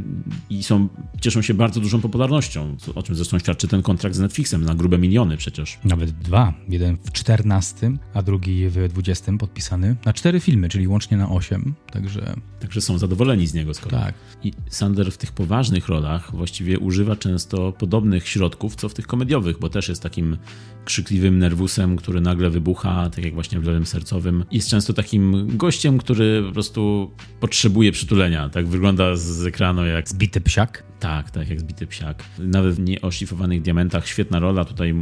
i 0.50 0.62
są, 0.62 0.88
cieszą 1.20 1.42
się 1.42 1.54
bardzo 1.54 1.80
dużą 1.80 2.00
popularnością, 2.00 2.76
o 2.94 3.02
czym 3.02 3.14
zresztą 3.14 3.38
świadczy 3.38 3.68
ten 3.68 3.82
kontrakt 3.82 4.16
z 4.16 4.20
Netflixem 4.20 4.64
na 4.64 4.74
grube 4.74 4.98
miliony 4.98 5.36
przecież. 5.36 5.78
Nawet 5.84 6.10
dwa. 6.10 6.54
Jeden 6.68 6.96
w 6.96 7.12
14, 7.12 7.92
a 8.14 8.22
drugi 8.22 8.68
w 8.68 8.88
20 8.88 9.32
podpisany. 9.38 9.96
Na 10.04 10.12
cztery 10.12 10.40
filmy, 10.40 10.68
czyli 10.68 10.88
łącznie 10.88 11.16
na 11.16 11.30
8. 11.30 11.74
Także 11.92 12.34
Także 12.60 12.80
są 12.80 12.98
zadowoleni 12.98 13.46
z 13.46 13.54
niego 13.54 13.74
skoro. 13.74 13.98
tak. 13.98 14.14
I 14.44 14.52
Sander 14.68 15.12
w 15.12 15.18
tych 15.18 15.32
poważnych 15.32 15.88
rolach 15.88 16.36
właściwie 16.36 16.78
używa 16.78 17.16
często 17.16 17.72
podobnych 17.72 18.28
środków, 18.28 18.76
co 18.76 18.88
w 18.88 18.94
tych 18.94 19.06
komediowych, 19.06 19.58
bo 19.58 19.68
też 19.68 19.88
jest 19.88 20.02
takim 20.02 20.36
krzykliwym 20.84 21.38
nerwusem, 21.38 21.96
który 21.96 22.20
nagle 22.20 22.50
wybucha, 22.50 23.10
tak 23.10 23.24
jak 23.24 23.34
właśnie 23.34 23.60
w 23.60 23.64
lewym 23.64 23.86
sercowym. 23.86 24.44
Jest 24.50 24.68
często 24.68 24.92
takim 24.92 25.56
gościem, 25.56 25.98
który 25.98 26.42
po 26.46 26.52
prostu 26.52 27.10
potrzebuje 27.40 27.92
przytulenia. 27.92 28.48
Tak 28.48 28.66
wygląda 28.66 29.16
z 29.16 29.46
ekranu 29.46 29.86
jak 29.86 30.08
Zbity 30.08 30.40
psiak. 30.40 30.91
Tak, 31.02 31.30
tak, 31.30 31.48
jak 31.48 31.60
zbity 31.60 31.86
psiak. 31.86 32.24
Nawet 32.38 32.74
w 32.74 32.80
nieoszlifowanych 32.80 33.62
diamentach 33.62 34.06
świetna 34.06 34.38
rola. 34.38 34.64
Tutaj 34.64 34.94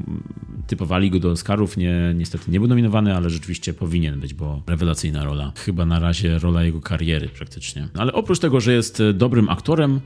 typowali 0.67 1.11
go 1.11 1.19
do 1.19 1.31
Oscarów. 1.31 1.77
Nie, 1.77 2.15
niestety 2.15 2.51
nie 2.51 2.61
był 2.61 2.69
nominowany, 2.69 3.17
ale 3.17 3.31
rzeczywiście 3.31 3.75
powinien 3.75 4.21
być, 4.21 4.35
bo 4.35 4.63
rewelacyjna 4.67 5.25
rola. 5.25 5.53
Chyba 5.57 5.87
na 5.87 5.99
razie 5.99 6.39
rola 6.39 6.65
jego 6.65 6.81
kariery 6.81 7.29
praktycznie. 7.29 7.89
Ale 7.95 8.13
oprócz 8.13 8.39
tego, 8.39 8.61
że 8.61 8.73
jest 8.73 9.03
dobrym 9.15 9.49
aktorem, 9.49 10.01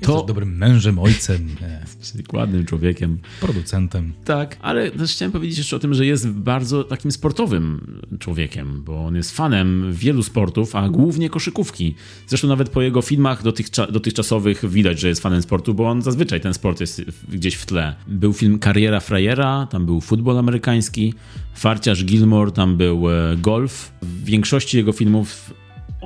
To... 0.00 0.22
dobrym 0.22 0.56
mężem, 0.56 0.98
ojcem, 0.98 1.48
e, 1.62 1.86
ładnym 2.32 2.66
człowiekiem. 2.66 3.18
producentem. 3.40 4.12
Tak, 4.24 4.56
ale 4.62 4.90
też 4.90 5.12
chciałem 5.12 5.32
powiedzieć 5.32 5.58
jeszcze 5.58 5.76
o 5.76 5.78
tym, 5.78 5.94
że 5.94 6.06
jest 6.06 6.28
bardzo 6.28 6.84
takim 6.84 7.12
sportowym 7.12 8.00
człowiekiem, 8.18 8.82
bo 8.84 9.06
on 9.06 9.16
jest 9.16 9.36
fanem 9.36 9.92
wielu 9.92 10.22
sportów, 10.22 10.76
a 10.76 10.88
głównie 10.88 11.30
koszykówki. 11.30 11.94
Zresztą 12.26 12.48
nawet 12.48 12.68
po 12.68 12.82
jego 12.82 13.02
filmach 13.02 13.42
dotychcza, 13.42 13.86
dotychczasowych 13.86 14.70
widać, 14.70 15.00
że 15.00 15.08
jest 15.08 15.22
fanem 15.22 15.42
sportu, 15.42 15.74
bo 15.74 15.88
on 15.88 16.02
zazwyczaj 16.02 16.40
ten 16.40 16.54
sport 16.54 16.80
jest 16.80 17.02
gdzieś 17.28 17.54
w 17.54 17.66
tle. 17.66 17.94
Był 18.06 18.32
film 18.32 18.58
Kariera 18.58 19.00
Frajera, 19.00 19.66
tam 19.70 19.86
był 19.86 20.00
futbol 20.00 20.38
amerykański, 20.38 21.14
Farciarz 21.54 22.04
Gilmore, 22.04 22.52
tam 22.52 22.76
był 22.76 23.10
e, 23.10 23.36
golf. 23.36 23.92
W 24.02 24.24
większości 24.24 24.76
jego 24.76 24.92
filmów 24.92 25.50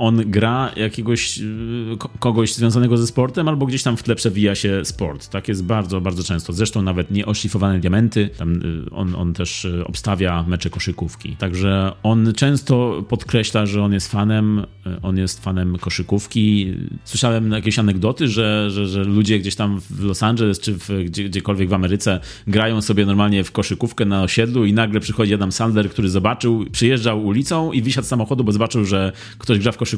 on 0.01 0.31
gra 0.31 0.73
jakiegoś 0.77 1.39
y, 1.39 1.97
ko- 1.99 2.11
kogoś 2.19 2.55
związanego 2.55 2.97
ze 2.97 3.07
sportem, 3.07 3.49
albo 3.49 3.67
gdzieś 3.67 3.83
tam 3.83 3.97
w 3.97 4.03
tle 4.03 4.15
przewija 4.15 4.55
się 4.55 4.85
sport. 4.85 5.29
Tak 5.29 5.49
jest 5.49 5.65
bardzo, 5.65 6.01
bardzo 6.01 6.23
często. 6.23 6.53
Zresztą 6.53 6.83
nawet 6.83 7.11
nieoszlifowane 7.11 7.79
diamenty, 7.81 8.31
tam 8.39 8.55
y, 8.63 8.91
on, 8.91 9.15
on 9.15 9.35
też 9.35 9.65
y, 9.65 9.85
obstawia 9.87 10.45
mecze 10.49 10.71
koszykówki. 10.71 11.37
Także 11.37 11.93
on 12.03 12.33
często 12.37 13.05
podkreśla, 13.09 13.67
że 13.67 13.83
on 13.83 13.93
jest 13.93 14.11
fanem, 14.11 14.67
on 15.03 15.19
jest 15.19 15.45
fanem 15.45 15.79
koszykówki. 15.79 16.75
Słyszałem 17.05 17.53
jakieś 17.53 17.79
anegdoty, 17.79 18.29
że, 18.29 18.71
że, 18.71 18.87
że 18.87 19.05
ludzie 19.05 19.39
gdzieś 19.39 19.55
tam 19.55 19.81
w 19.91 20.05
Los 20.05 20.23
Angeles 20.23 20.61
czy 20.61 20.75
w, 20.75 20.89
gdzie, 21.05 21.25
gdziekolwiek 21.25 21.69
w 21.69 21.73
Ameryce 21.73 22.21
grają 22.47 22.83
sobie 22.83 23.07
normalnie 23.07 23.45
w 23.45 23.53
koszykówkę 23.53 24.05
na 24.05 24.23
osiedlu 24.23 24.65
i 24.65 24.73
nagle 24.73 25.01
przychodzi 25.01 25.35
Adam 25.35 25.53
Sandler, 25.53 25.91
który 25.91 26.09
zobaczył, 26.09 26.65
przyjeżdżał 26.73 27.27
ulicą 27.27 27.73
i 27.73 27.83
wysiadł 27.83 28.07
z 28.07 28.11
samochodu, 28.11 28.45
bo 28.45 28.53
zobaczył, 28.53 28.85
że 28.85 29.13
ktoś 29.39 29.59
gra 29.59 29.73
w 29.73 29.77
koszykówkę, 29.77 29.90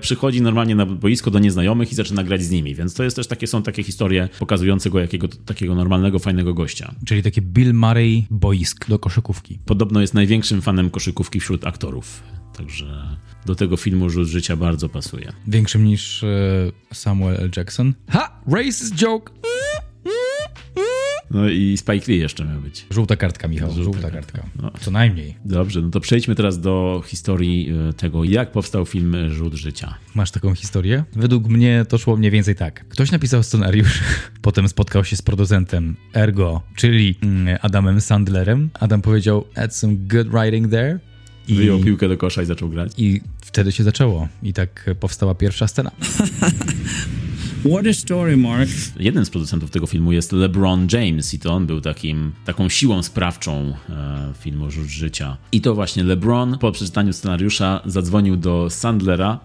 przychodzi 0.00 0.42
normalnie 0.42 0.74
na 0.74 0.86
boisko 0.86 1.30
do 1.30 1.38
nieznajomych 1.38 1.92
i 1.92 1.94
zaczyna 1.94 2.24
grać 2.24 2.42
z 2.42 2.50
nimi. 2.50 2.74
Więc 2.74 2.94
to 2.94 3.04
jest 3.04 3.16
też 3.16 3.26
takie, 3.26 3.46
są 3.46 3.62
takie 3.62 3.82
historie 3.82 4.28
pokazujące 4.38 4.90
go 4.90 5.00
jakiego 5.00 5.28
takiego 5.28 5.74
normalnego, 5.74 6.18
fajnego 6.18 6.54
gościa. 6.54 6.94
Czyli 7.06 7.22
taki 7.22 7.42
Bill 7.42 7.74
Murray 7.74 8.26
boisk 8.30 8.88
do 8.88 8.98
koszykówki. 8.98 9.58
Podobno 9.64 10.00
jest 10.00 10.14
największym 10.14 10.62
fanem 10.62 10.90
koszykówki 10.90 11.40
wśród 11.40 11.66
aktorów. 11.66 12.22
Także 12.56 13.16
do 13.46 13.54
tego 13.54 13.76
filmu 13.76 14.10
Rzut 14.10 14.28
Życia 14.28 14.56
bardzo 14.56 14.88
pasuje. 14.88 15.32
Większym 15.46 15.84
niż 15.84 16.24
e, 16.24 16.28
Samuel 16.92 17.36
L. 17.40 17.50
Jackson. 17.56 17.94
Ha! 18.08 18.42
Racist 18.46 18.94
joke! 18.94 19.32
No 21.30 21.48
i 21.48 21.76
Spike 21.76 22.12
Lee 22.12 22.18
jeszcze 22.18 22.44
miał 22.44 22.60
być. 22.60 22.86
Żółta 22.90 23.16
kartka, 23.16 23.48
Michał. 23.48 23.68
Żółta 23.72 23.84
Żółta, 23.84 24.10
kartka. 24.10 24.32
kartka. 24.32 24.62
No. 24.62 24.70
Co 24.80 24.90
najmniej. 24.90 25.34
Dobrze, 25.44 25.80
no 25.80 25.90
to 25.90 26.00
przejdźmy 26.00 26.34
teraz 26.34 26.60
do 26.60 27.02
historii 27.06 27.70
e, 27.88 27.92
tego, 27.92 28.24
jak 28.24 28.52
powstał 28.52 28.86
film 28.86 29.16
Rzut 29.30 29.54
Życia. 29.54 29.94
Masz 30.14 30.30
taką 30.30 30.54
historię? 30.54 31.04
Według 31.12 31.48
mnie 31.48 31.84
to 31.88 31.98
szło 31.98 32.16
mniej 32.16 32.30
więcej 32.30 32.54
tak. 32.54 32.88
Ktoś 32.88 33.10
napisał 33.10 33.42
scenariusz, 33.42 34.00
potem 34.42 34.68
spotkał 34.68 35.04
się 35.04 35.16
z 35.16 35.22
producentem 35.22 35.96
Ergo, 36.14 36.62
czyli 36.76 37.14
mm, 37.22 37.58
Adamem 37.62 38.00
Sandlerem. 38.00 38.70
Adam 38.74 39.02
powiedział, 39.02 39.44
add 39.54 39.74
some 39.76 39.94
good 39.96 40.28
writing 40.28 40.70
there. 40.70 40.98
I, 41.48 41.54
Wyjął 41.54 41.80
piłkę 41.80 42.08
do 42.08 42.16
kosza 42.16 42.42
i 42.42 42.46
zaczął 42.46 42.68
grać. 42.68 42.92
I 42.98 43.20
wtedy 43.40 43.72
się 43.72 43.84
zaczęło. 43.84 44.28
I 44.42 44.52
tak 44.52 44.90
powstała 45.00 45.34
pierwsza 45.34 45.68
scena. 45.68 45.90
What 47.70 47.86
a 47.86 47.92
story, 47.92 48.36
Mark. 48.36 48.68
Jednym 49.00 49.24
z 49.24 49.30
producentów 49.30 49.70
tego 49.70 49.86
filmu 49.86 50.12
jest 50.12 50.32
LeBron 50.32 50.86
James 50.92 51.34
i 51.34 51.38
to 51.38 51.52
on 51.52 51.66
był 51.66 51.80
takim, 51.80 52.32
taką 52.44 52.68
siłą 52.68 53.02
sprawczą 53.02 53.74
e, 53.88 54.32
filmu 54.40 54.70
Rzut 54.70 54.86
Życia. 54.86 55.36
I 55.52 55.60
to 55.60 55.74
właśnie 55.74 56.04
LeBron 56.04 56.58
po 56.58 56.72
przeczytaniu 56.72 57.12
scenariusza 57.12 57.80
zadzwonił 57.84 58.36
do 58.36 58.70
Sandlera 58.70 59.40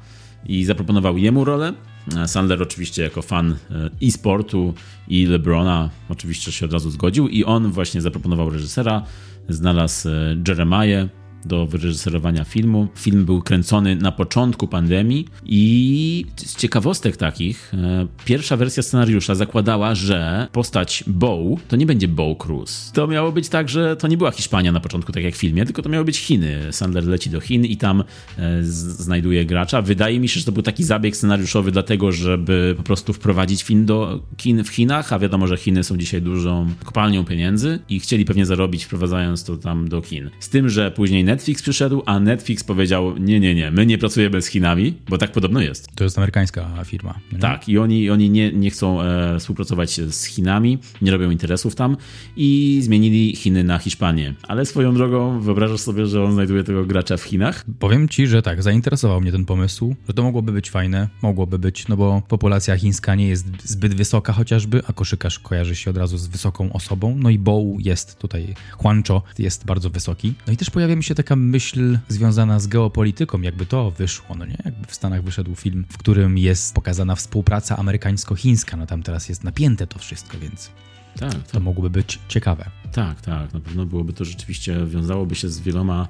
i 0.45 0.65
zaproponował 0.65 1.17
jemu 1.17 1.45
rolę. 1.45 1.73
E, 2.17 2.27
Sandler 2.27 2.61
oczywiście 2.61 3.03
jako 3.03 3.21
fan 3.21 3.51
e, 3.51 3.89
e-sportu 4.07 4.73
i 5.07 5.25
LeBrona 5.25 5.89
oczywiście 6.09 6.51
się 6.51 6.65
od 6.65 6.73
razu 6.73 6.89
zgodził 6.89 7.27
i 7.27 7.43
on 7.43 7.71
właśnie 7.71 8.01
zaproponował 8.01 8.49
reżysera, 8.49 9.03
znalazł 9.49 10.09
e, 10.09 10.37
Jeremiah 10.47 11.20
do 11.45 11.65
wyreżyserowania 11.65 12.43
filmu. 12.43 12.87
Film 12.95 13.25
był 13.25 13.41
kręcony 13.41 13.95
na 13.95 14.11
początku 14.11 14.67
pandemii 14.67 15.27
i 15.45 16.25
z 16.35 16.55
ciekawostek 16.55 17.17
takich, 17.17 17.73
e, 17.73 18.07
pierwsza 18.25 18.57
wersja 18.57 18.83
scenariusza 18.83 19.35
zakładała, 19.35 19.95
że 19.95 20.47
postać 20.51 21.03
Bow 21.07 21.59
to 21.67 21.75
nie 21.75 21.85
będzie 21.85 22.07
Bow 22.07 22.37
Cruz. 22.37 22.91
To 22.93 23.07
miało 23.07 23.31
być 23.31 23.49
tak, 23.49 23.69
że 23.69 23.95
to 23.95 24.07
nie 24.07 24.17
była 24.17 24.31
Hiszpania 24.31 24.71
na 24.71 24.79
początku, 24.79 25.11
tak 25.11 25.23
jak 25.23 25.33
w 25.35 25.37
filmie, 25.37 25.65
tylko 25.65 25.81
to 25.81 25.89
miały 25.89 26.05
być 26.05 26.17
Chiny. 26.17 26.59
Sandler 26.71 27.05
leci 27.05 27.29
do 27.29 27.39
Chin 27.39 27.65
i 27.65 27.77
tam 27.77 28.03
e, 28.37 28.63
znajduje 28.63 29.45
gracza. 29.45 29.81
Wydaje 29.81 30.19
mi 30.19 30.29
się, 30.29 30.39
że 30.39 30.45
to 30.45 30.51
był 30.51 30.63
taki 30.63 30.83
zabieg 30.83 31.15
scenariuszowy 31.15 31.71
dlatego, 31.71 32.11
żeby 32.11 32.73
po 32.77 32.83
prostu 32.83 33.13
wprowadzić 33.13 33.63
film 33.63 33.85
do 33.85 34.23
kin 34.37 34.63
w 34.63 34.69
Chinach, 34.69 35.13
a 35.13 35.19
wiadomo, 35.19 35.47
że 35.47 35.57
Chiny 35.57 35.83
są 35.83 35.97
dzisiaj 35.97 36.21
dużą 36.21 36.67
kopalnią 36.83 37.25
pieniędzy 37.25 37.79
i 37.89 37.99
chcieli 37.99 38.25
pewnie 38.25 38.45
zarobić 38.45 38.85
wprowadzając 38.85 39.43
to 39.43 39.57
tam 39.57 39.89
do 39.89 40.01
Chin. 40.01 40.29
Z 40.39 40.49
tym, 40.49 40.69
że 40.69 40.91
później 40.91 41.23
Netflix 41.31 41.61
przyszedł, 41.61 42.03
a 42.05 42.19
Netflix 42.19 42.63
powiedział 42.63 43.17
nie, 43.17 43.39
nie, 43.39 43.55
nie, 43.55 43.71
my 43.71 43.85
nie 43.85 43.97
pracujemy 43.97 44.41
z 44.41 44.47
Chinami, 44.47 44.93
bo 45.09 45.17
tak 45.17 45.31
podobno 45.31 45.61
jest. 45.61 45.87
To 45.95 46.03
jest 46.03 46.17
amerykańska 46.17 46.83
firma. 46.85 47.19
nie? 47.31 47.39
Tak, 47.39 47.69
i 47.69 47.77
oni, 47.77 48.09
oni 48.09 48.29
nie, 48.29 48.51
nie 48.51 48.69
chcą 48.71 49.01
e, 49.01 49.39
współpracować 49.39 50.01
z 50.01 50.23
Chinami, 50.23 50.77
nie 51.01 51.11
robią 51.11 51.29
interesów 51.29 51.75
tam 51.75 51.97
i 52.35 52.79
zmienili 52.83 53.35
Chiny 53.35 53.63
na 53.63 53.77
Hiszpanię. 53.77 54.33
Ale 54.47 54.65
swoją 54.65 54.93
drogą 54.93 55.39
wyobrażasz 55.39 55.79
sobie, 55.79 56.05
że 56.05 56.23
on 56.23 56.33
znajduje 56.33 56.63
tego 56.63 56.85
gracza 56.85 57.17
w 57.17 57.23
Chinach? 57.23 57.65
Powiem 57.79 58.09
ci, 58.09 58.27
że 58.27 58.41
tak, 58.41 58.63
zainteresował 58.63 59.21
mnie 59.21 59.31
ten 59.31 59.45
pomysł, 59.45 59.95
że 60.07 60.13
to 60.13 60.23
mogłoby 60.23 60.51
być 60.51 60.69
fajne, 60.69 61.09
mogłoby 61.21 61.59
być, 61.59 61.87
no 61.87 61.97
bo 61.97 62.21
populacja 62.27 62.77
chińska 62.77 63.15
nie 63.15 63.27
jest 63.27 63.45
zbyt 63.63 63.93
wysoka 63.93 64.33
chociażby, 64.33 64.81
a 64.87 64.93
koszykarz 64.93 65.39
kojarzy 65.39 65.75
się 65.75 65.91
od 65.91 65.97
razu 65.97 66.17
z 66.17 66.27
wysoką 66.27 66.73
osobą, 66.73 67.15
no 67.19 67.29
i 67.29 67.39
Bow 67.39 67.65
jest 67.79 68.19
tutaj, 68.19 68.55
Huancho 68.77 69.23
jest 69.39 69.65
bardzo 69.65 69.89
wysoki. 69.89 70.33
No 70.47 70.53
i 70.53 70.57
też 70.57 70.69
pojawia 70.69 70.95
mi 70.95 71.03
się 71.03 71.15
taka 71.23 71.35
myśl 71.35 71.99
związana 72.07 72.59
z 72.59 72.67
geopolityką, 72.67 73.41
jakby 73.41 73.65
to 73.65 73.91
wyszło, 73.91 74.35
no 74.35 74.45
nie? 74.45 74.57
Jakby 74.65 74.87
w 74.87 74.95
Stanach 74.95 75.23
wyszedł 75.23 75.55
film, 75.55 75.85
w 75.89 75.97
którym 75.97 76.37
jest 76.37 76.75
pokazana 76.75 77.15
współpraca 77.15 77.77
amerykańsko-chińska, 77.77 78.77
no 78.77 78.85
tam 78.85 79.03
teraz 79.03 79.29
jest 79.29 79.43
napięte 79.43 79.87
to 79.87 79.99
wszystko, 79.99 80.37
więc 80.39 80.71
Tak, 81.19 81.47
to 81.51 81.59
mogłoby 81.59 81.89
być 81.89 82.19
ciekawe. 82.27 82.69
Tak, 82.91 83.21
tak. 83.21 83.53
Na 83.53 83.59
pewno 83.59 83.85
byłoby 83.85 84.13
to 84.13 84.25
rzeczywiście, 84.25 84.85
wiązałoby 84.85 85.35
się 85.35 85.49
z 85.49 85.59
wieloma 85.59 86.07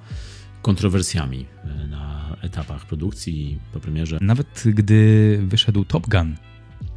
kontrowersjami 0.62 1.46
e, 1.64 1.88
na 1.88 2.36
etapach 2.42 2.86
produkcji 2.86 3.52
i 3.52 3.60
po 3.74 3.80
premierze. 3.80 4.18
Nawet 4.22 4.64
gdy 4.66 5.40
wyszedł 5.48 5.86
Top 5.86 6.08
Gun, 6.10 6.36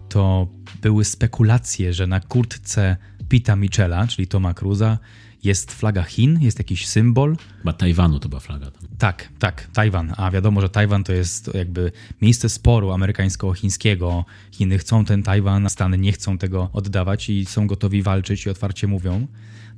to 0.09 0.49
były 0.83 1.05
spekulacje, 1.05 1.93
że 1.93 2.07
na 2.07 2.21
kurtce 2.21 2.97
Pita 3.29 3.57
Michela, 3.57 4.07
czyli 4.07 4.29
Toma 4.29 4.55
Cruza, 4.55 4.99
jest 5.45 5.73
flaga 5.73 6.03
Chin, 6.03 6.39
jest 6.41 6.59
jakiś 6.59 6.87
symbol. 6.87 7.37
Chyba 7.59 7.73
Tajwanu 7.73 8.21
to 8.21 8.29
była 8.29 8.41
flaga 8.41 8.71
tam. 8.71 8.83
Tak, 8.99 9.29
tak, 9.39 9.69
Tajwan. 9.73 10.13
A 10.17 10.31
wiadomo, 10.31 10.61
że 10.61 10.69
Tajwan 10.69 11.05
to 11.05 11.13
jest 11.13 11.55
jakby 11.55 11.93
miejsce 12.23 12.49
sporu 12.49 12.91
amerykańsko-chińskiego. 12.91 14.25
Chiny 14.51 14.79
chcą 14.79 15.05
ten 15.05 15.23
Tajwan, 15.23 15.71
Stany 15.71 15.99
nie 15.99 16.13
chcą 16.13 16.39
tego 16.39 16.71
oddawać 16.73 17.31
i 17.31 17.45
są 17.45 17.67
gotowi 17.67 18.03
walczyć 18.03 18.47
i 18.47 18.51
otwarcie 18.51 18.87
mówią 18.87 19.27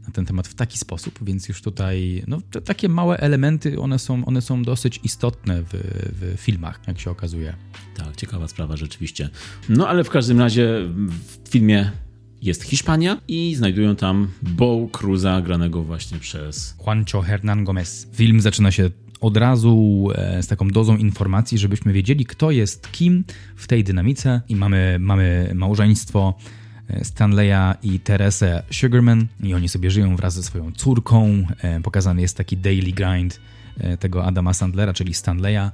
na 0.07 0.13
ten 0.13 0.27
temat 0.27 0.49
w 0.49 0.55
taki 0.55 0.79
sposób, 0.79 1.19
więc 1.23 1.49
już 1.49 1.63
tutaj 1.63 2.23
no, 2.27 2.41
te 2.51 2.61
takie 2.61 2.89
małe 2.89 3.19
elementy, 3.19 3.81
one 3.81 3.99
są, 3.99 4.25
one 4.25 4.43
są 4.43 4.63
dosyć 4.63 5.01
istotne 5.05 5.63
w, 5.63 5.69
w 6.13 6.35
filmach, 6.41 6.81
jak 6.87 7.01
się 7.01 7.11
okazuje. 7.11 7.55
Tak, 7.97 8.17
ciekawa 8.17 8.49
sprawa 8.49 8.77
rzeczywiście. 8.77 9.29
No 9.69 9.89
ale 9.89 10.05
w 10.05 10.11
każdym 10.11 10.41
razie 10.41 10.69
w 11.45 11.49
filmie 11.49 11.91
jest 12.43 12.63
Hiszpania 12.63 13.21
i 13.29 13.55
znajdują 13.55 13.97
tam 13.97 14.29
Bo 14.43 14.89
Cruza 14.93 15.41
granego 15.41 15.83
właśnie 15.83 16.19
przez 16.19 16.77
Juancho 16.87 17.23
Hernán 17.23 17.65
Gómez. 17.65 18.09
Film 18.13 18.41
zaczyna 18.41 18.71
się 18.71 18.91
od 19.21 19.37
razu 19.37 20.09
e, 20.15 20.43
z 20.43 20.47
taką 20.47 20.69
dozą 20.69 20.97
informacji, 20.97 21.59
żebyśmy 21.59 21.93
wiedzieli, 21.93 22.27
kto 22.27 22.51
jest 22.51 22.93
kim 22.93 23.25
w 23.57 23.67
tej 23.67 23.85
dynamice. 23.85 24.41
I 24.49 24.57
mamy, 24.57 24.97
mamy 25.01 25.51
małżeństwo 25.55 26.35
e, 26.89 27.05
Stanleya 27.05 27.75
i 27.83 28.01
Teresę 28.01 28.63
Sugarman 28.71 29.27
i 29.43 29.55
oni 29.55 29.69
sobie 29.69 29.91
żyją 29.91 30.17
wraz 30.17 30.35
ze 30.35 30.43
swoją 30.43 30.73
córką. 30.73 31.47
E, 31.63 31.81
pokazany 31.81 32.21
jest 32.21 32.37
taki 32.37 32.57
daily 32.57 32.93
grind 32.93 33.41
tego 34.01 34.25
Adama 34.25 34.55
Sandlera, 34.55 34.93
czyli 34.93 35.15
Stanleya, 35.15 35.71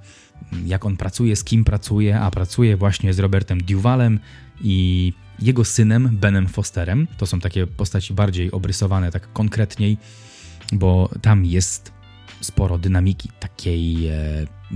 jak 0.66 0.84
on 0.84 0.96
pracuje, 0.96 1.36
z 1.36 1.44
kim 1.44 1.64
pracuje, 1.64 2.20
a 2.20 2.30
pracuje 2.30 2.76
właśnie 2.76 3.14
z 3.14 3.18
Robertem 3.18 3.62
Duvalem 3.62 4.18
i 4.60 5.12
jego 5.38 5.64
synem 5.64 6.08
Benem 6.12 6.48
Fosterem. 6.48 7.06
To 7.16 7.26
są 7.26 7.40
takie 7.40 7.66
postaci 7.66 8.14
bardziej 8.14 8.52
obrysowane, 8.52 9.10
tak 9.10 9.32
konkretniej, 9.32 9.96
bo 10.72 11.10
tam 11.22 11.44
jest 11.44 11.92
sporo 12.40 12.78
dynamiki 12.78 13.28
takiej 13.40 14.08
e, 14.08 14.14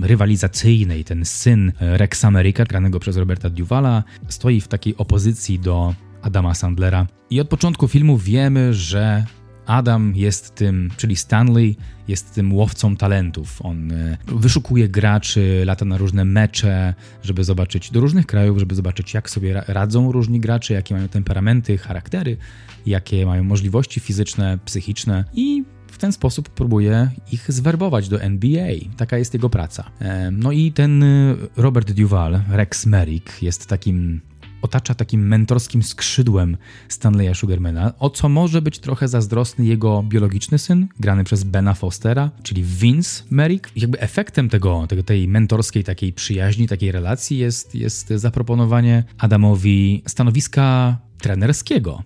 rywalizacyjnej. 0.01 1.03
Ten 1.03 1.25
syn 1.25 1.71
Rex 1.79 2.25
America, 2.25 2.63
granego 2.63 2.99
przez 2.99 3.17
Roberta 3.17 3.49
Duvala, 3.49 4.03
stoi 4.27 4.61
w 4.61 4.67
takiej 4.67 4.97
opozycji 4.97 5.59
do 5.59 5.95
Adama 6.21 6.53
Sandlera. 6.53 7.07
I 7.29 7.41
od 7.41 7.49
początku 7.49 7.87
filmu 7.87 8.17
wiemy, 8.17 8.73
że 8.73 9.25
Adam 9.67 10.15
jest 10.15 10.55
tym, 10.55 10.89
czyli 10.97 11.15
Stanley, 11.15 11.75
jest 12.07 12.33
tym 12.33 12.53
łowcą 12.53 12.95
talentów. 12.95 13.61
On 13.61 13.91
e, 13.91 14.17
wyszukuje 14.27 14.89
graczy, 14.89 15.63
lata 15.65 15.85
na 15.85 15.97
różne 15.97 16.25
mecze, 16.25 16.93
żeby 17.23 17.43
zobaczyć 17.43 17.91
do 17.91 17.99
różnych 17.99 18.25
krajów, 18.25 18.59
żeby 18.59 18.75
zobaczyć, 18.75 19.13
jak 19.13 19.29
sobie 19.29 19.63
radzą 19.67 20.11
różni 20.11 20.39
gracze, 20.39 20.73
jakie 20.73 20.95
mają 20.95 21.07
temperamenty, 21.07 21.77
charaktery, 21.77 22.37
jakie 22.85 23.25
mają 23.25 23.43
możliwości 23.43 23.99
fizyczne, 23.99 24.57
psychiczne 24.65 25.25
i 25.33 25.63
w 25.87 25.97
ten 25.97 26.11
sposób 26.11 26.49
próbuje 26.49 27.09
ich 27.31 27.51
zwerbować 27.51 28.09
do 28.09 28.21
NBA. 28.21 28.67
Taka 28.97 29.17
jest 29.17 29.33
jego 29.33 29.49
praca. 29.49 29.89
E, 29.99 30.31
no 30.31 30.51
i 30.51 30.71
ten 30.71 31.03
e, 31.03 31.35
Robert 31.57 31.91
Duval, 31.91 32.41
Rex 32.49 32.85
Merrick, 32.85 33.41
jest 33.41 33.67
takim 33.67 34.21
otacza 34.61 34.95
takim 34.95 35.27
mentorskim 35.27 35.83
skrzydłem 35.83 36.57
Stanleya 36.89 37.35
Sugarmana, 37.35 37.93
o 37.99 38.09
co 38.09 38.29
może 38.29 38.61
być 38.61 38.79
trochę 38.79 39.07
zazdrosny 39.07 39.65
jego 39.65 40.03
biologiczny 40.03 40.57
syn, 40.57 40.87
grany 40.99 41.23
przez 41.23 41.43
Bena 41.43 41.73
Fostera, 41.73 42.31
czyli 42.43 42.63
Vince 42.63 43.23
Merrick. 43.29 43.71
Jakby 43.75 43.99
efektem 43.99 44.49
tego, 44.49 44.87
tego 44.87 45.03
tej 45.03 45.27
mentorskiej 45.27 45.83
takiej 45.83 46.13
przyjaźni, 46.13 46.67
takiej 46.67 46.91
relacji 46.91 47.37
jest, 47.37 47.75
jest 47.75 48.07
zaproponowanie 48.09 49.03
Adamowi 49.17 50.03
stanowiska 50.07 50.97
trenerskiego, 51.17 52.03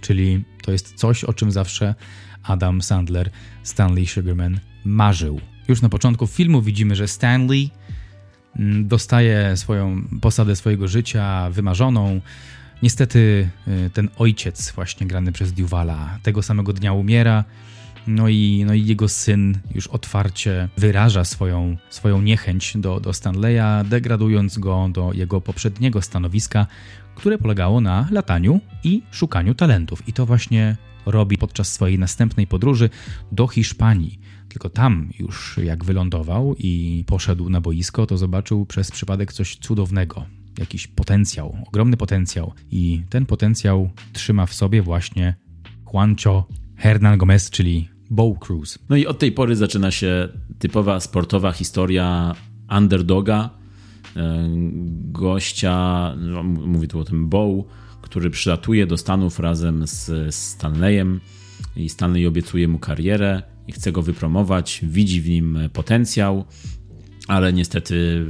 czyli 0.00 0.44
to 0.62 0.72
jest 0.72 0.94
coś, 0.94 1.24
o 1.24 1.32
czym 1.32 1.52
zawsze 1.52 1.94
Adam 2.42 2.82
Sandler, 2.82 3.30
Stanley 3.62 4.06
Sugarman 4.06 4.60
marzył. 4.84 5.40
Już 5.68 5.82
na 5.82 5.88
początku 5.88 6.26
filmu 6.26 6.62
widzimy, 6.62 6.96
że 6.96 7.08
Stanley 7.08 7.70
dostaje 8.84 9.56
swoją 9.56 10.02
posadę 10.20 10.56
swojego 10.56 10.88
życia 10.88 11.50
wymarzoną. 11.50 12.20
Niestety 12.82 13.48
y, 13.68 13.90
ten 13.90 14.08
ojciec, 14.18 14.72
właśnie 14.72 15.06
grany 15.06 15.32
przez 15.32 15.52
Duvala, 15.52 16.18
tego 16.22 16.42
samego 16.42 16.72
dnia 16.72 16.92
umiera. 16.92 17.44
No 18.06 18.28
i, 18.28 18.64
no 18.66 18.74
i 18.74 18.86
jego 18.86 19.08
syn 19.08 19.58
już 19.74 19.86
otwarcie 19.86 20.68
wyraża 20.76 21.24
swoją, 21.24 21.76
swoją 21.90 22.22
niechęć 22.22 22.76
do, 22.76 23.00
do 23.00 23.12
Stanleya, 23.12 23.84
degradując 23.84 24.58
go 24.58 24.88
do 24.92 25.12
jego 25.12 25.40
poprzedniego 25.40 26.02
stanowiska, 26.02 26.66
które 27.14 27.38
polegało 27.38 27.80
na 27.80 28.08
lataniu 28.10 28.60
i 28.84 29.02
szukaniu 29.10 29.54
talentów. 29.54 30.08
I 30.08 30.12
to 30.12 30.26
właśnie 30.26 30.76
robi 31.06 31.38
podczas 31.38 31.72
swojej 31.72 31.98
następnej 31.98 32.46
podróży 32.46 32.90
do 33.32 33.48
Hiszpanii. 33.48 34.18
Tylko 34.52 34.70
tam 34.70 35.10
już 35.18 35.58
jak 35.64 35.84
wylądował 35.84 36.54
i 36.58 37.04
poszedł 37.06 37.48
na 37.48 37.60
boisko, 37.60 38.06
to 38.06 38.18
zobaczył 38.18 38.66
przez 38.66 38.90
przypadek 38.90 39.32
coś 39.32 39.56
cudownego. 39.56 40.24
Jakiś 40.58 40.86
potencjał, 40.86 41.56
ogromny 41.66 41.96
potencjał. 41.96 42.52
I 42.70 43.02
ten 43.10 43.26
potencjał 43.26 43.90
trzyma 44.12 44.46
w 44.46 44.54
sobie 44.54 44.82
właśnie 44.82 45.34
Juancho 45.92 46.48
Hernan 46.76 47.18
Gomez, 47.18 47.50
czyli 47.50 47.88
Bow 48.10 48.38
Cruz. 48.38 48.78
No 48.88 48.96
i 48.96 49.06
od 49.06 49.18
tej 49.18 49.32
pory 49.32 49.56
zaczyna 49.56 49.90
się 49.90 50.28
typowa 50.58 51.00
sportowa 51.00 51.52
historia 51.52 52.34
underdoga, 52.76 53.50
e, 54.16 54.48
gościa, 55.12 56.14
no, 56.18 56.42
mówię 56.42 56.88
tu 56.88 57.00
o 57.00 57.04
tym 57.04 57.28
Bow, 57.28 57.64
który 58.02 58.30
przylatuje 58.30 58.86
do 58.86 58.96
Stanów 58.96 59.38
razem 59.38 59.86
z 59.86 60.34
Stanleyem 60.34 61.20
i 61.76 61.88
Stanley 61.88 62.26
obiecuje 62.26 62.68
mu 62.68 62.78
karierę 62.78 63.42
i 63.68 63.72
chce 63.72 63.92
go 63.92 64.02
wypromować, 64.02 64.80
widzi 64.82 65.20
w 65.20 65.28
nim 65.28 65.58
potencjał, 65.72 66.44
ale 67.28 67.52
niestety 67.52 68.26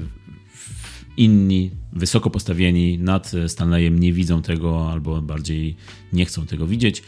inni, 1.16 1.70
wysoko 1.92 2.30
postawieni 2.30 2.98
nad 2.98 3.32
Stanleyem 3.48 3.98
nie 3.98 4.12
widzą 4.12 4.42
tego 4.42 4.90
albo 4.90 5.22
bardziej 5.22 5.76
nie 6.12 6.24
chcą 6.24 6.46
tego 6.46 6.66
widzieć. 6.66 7.02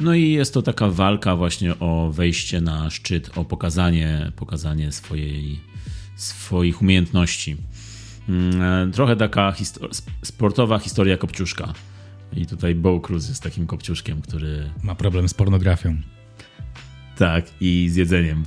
No 0.00 0.14
i 0.14 0.30
jest 0.30 0.54
to 0.54 0.62
taka 0.62 0.88
walka 0.88 1.36
właśnie 1.36 1.78
o 1.78 2.10
wejście 2.12 2.60
na 2.60 2.90
szczyt, 2.90 3.38
o 3.38 3.44
pokazanie, 3.44 4.32
pokazanie 4.36 4.92
swojej, 4.92 5.60
swoich 6.16 6.82
umiejętności. 6.82 7.56
Mm, 8.28 8.92
trochę 8.92 9.16
taka 9.16 9.54
sportowa 10.22 10.78
historia 10.78 11.16
Kopciuszka. 11.16 11.72
I 12.32 12.46
tutaj 12.46 12.74
Bo 12.74 13.00
Cruz 13.00 13.28
jest 13.28 13.42
takim 13.42 13.66
kopciuszkiem, 13.66 14.22
który... 14.22 14.70
Ma 14.82 14.94
problem 14.94 15.28
z 15.28 15.34
pornografią. 15.34 15.96
Tak, 17.16 17.44
i 17.60 17.88
z 17.90 17.96
jedzeniem. 17.96 18.44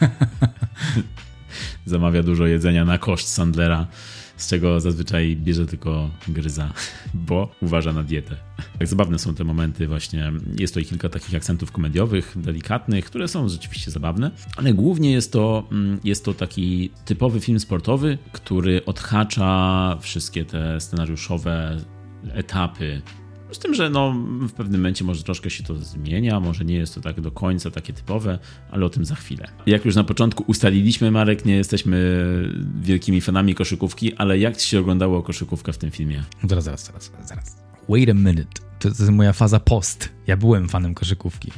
Zamawia 1.84 2.22
dużo 2.22 2.46
jedzenia 2.46 2.84
na 2.84 2.98
koszt 2.98 3.28
Sandlera, 3.28 3.86
z 4.36 4.48
czego 4.48 4.80
zazwyczaj 4.80 5.36
bierze 5.36 5.66
tylko 5.66 6.10
gryza, 6.28 6.72
bo 7.14 7.54
uważa 7.62 7.92
na 7.92 8.02
dietę. 8.02 8.36
Tak 8.78 8.88
zabawne 8.88 9.18
są 9.18 9.34
te 9.34 9.44
momenty 9.44 9.86
właśnie. 9.86 10.32
Jest 10.58 10.74
to 10.74 10.80
i 10.80 10.84
kilka 10.84 11.08
takich 11.08 11.34
akcentów 11.34 11.72
komediowych, 11.72 12.32
delikatnych, 12.36 13.04
które 13.04 13.28
są 13.28 13.48
rzeczywiście 13.48 13.90
zabawne, 13.90 14.30
ale 14.56 14.74
głównie 14.74 15.12
jest 15.12 15.32
to, 15.32 15.68
mm, 15.72 16.00
jest 16.04 16.24
to 16.24 16.34
taki 16.34 16.90
typowy 17.04 17.40
film 17.40 17.60
sportowy, 17.60 18.18
który 18.32 18.84
odhacza 18.84 19.98
wszystkie 20.00 20.44
te 20.44 20.80
scenariuszowe 20.80 21.76
etapy 22.32 23.02
z 23.52 23.58
tym, 23.58 23.74
że 23.74 23.90
no, 23.90 24.14
w 24.40 24.52
pewnym 24.52 24.80
momencie 24.80 25.04
może 25.04 25.22
troszkę 25.22 25.50
się 25.50 25.64
to 25.64 25.76
zmienia, 25.76 26.40
może 26.40 26.64
nie 26.64 26.74
jest 26.74 26.94
to 26.94 27.00
tak 27.00 27.20
do 27.20 27.30
końca 27.30 27.70
takie 27.70 27.92
typowe, 27.92 28.38
ale 28.70 28.86
o 28.86 28.90
tym 28.90 29.04
za 29.04 29.14
chwilę. 29.14 29.48
Jak 29.66 29.84
już 29.84 29.96
na 29.96 30.04
początku 30.04 30.44
ustaliliśmy, 30.46 31.10
Marek, 31.10 31.44
nie 31.44 31.56
jesteśmy 31.56 31.96
wielkimi 32.80 33.20
fanami 33.20 33.54
koszykówki, 33.54 34.14
ale 34.14 34.38
jak 34.38 34.56
ci 34.56 34.68
się 34.68 34.80
oglądało 34.80 35.22
koszykówka 35.22 35.72
w 35.72 35.78
tym 35.78 35.90
filmie? 35.90 36.22
Zaraz, 36.48 36.64
zaraz, 36.64 36.84
zaraz, 36.84 37.12
zaraz. 37.24 37.56
Wait 37.88 38.10
a 38.10 38.14
minute. 38.14 38.62
To, 38.78 38.88
to 38.88 38.88
jest 38.88 39.10
moja 39.10 39.32
faza 39.32 39.60
post. 39.60 40.08
Ja 40.26 40.36
byłem 40.36 40.68
fanem 40.68 40.94
koszykówki. 40.94 41.52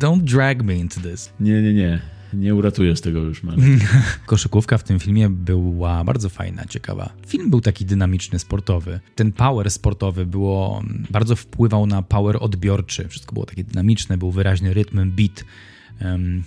Don't 0.00 0.20
drag 0.20 0.62
me 0.62 0.76
into 0.76 1.00
this. 1.00 1.32
Nie, 1.40 1.62
nie, 1.62 1.74
nie. 1.74 2.15
Nie 2.36 2.54
uratujesz 2.54 3.00
tego 3.00 3.20
już, 3.20 3.42
Marek. 3.42 3.64
Koszykówka 4.26 4.78
w 4.78 4.84
tym 4.84 4.98
filmie 4.98 5.30
była 5.30 6.04
bardzo 6.04 6.28
fajna, 6.28 6.64
ciekawa. 6.64 7.12
Film 7.26 7.50
był 7.50 7.60
taki 7.60 7.84
dynamiczny, 7.84 8.38
sportowy. 8.38 9.00
Ten 9.14 9.32
power 9.32 9.70
sportowy 9.70 10.26
było, 10.26 10.82
bardzo 11.10 11.36
wpływał 11.36 11.86
na 11.86 12.02
power 12.02 12.36
odbiorczy. 12.40 13.08
Wszystko 13.08 13.32
było 13.32 13.46
takie 13.46 13.64
dynamiczne, 13.64 14.18
był 14.18 14.30
wyraźny 14.30 14.74
rytm, 14.74 15.10
beat. 15.10 15.44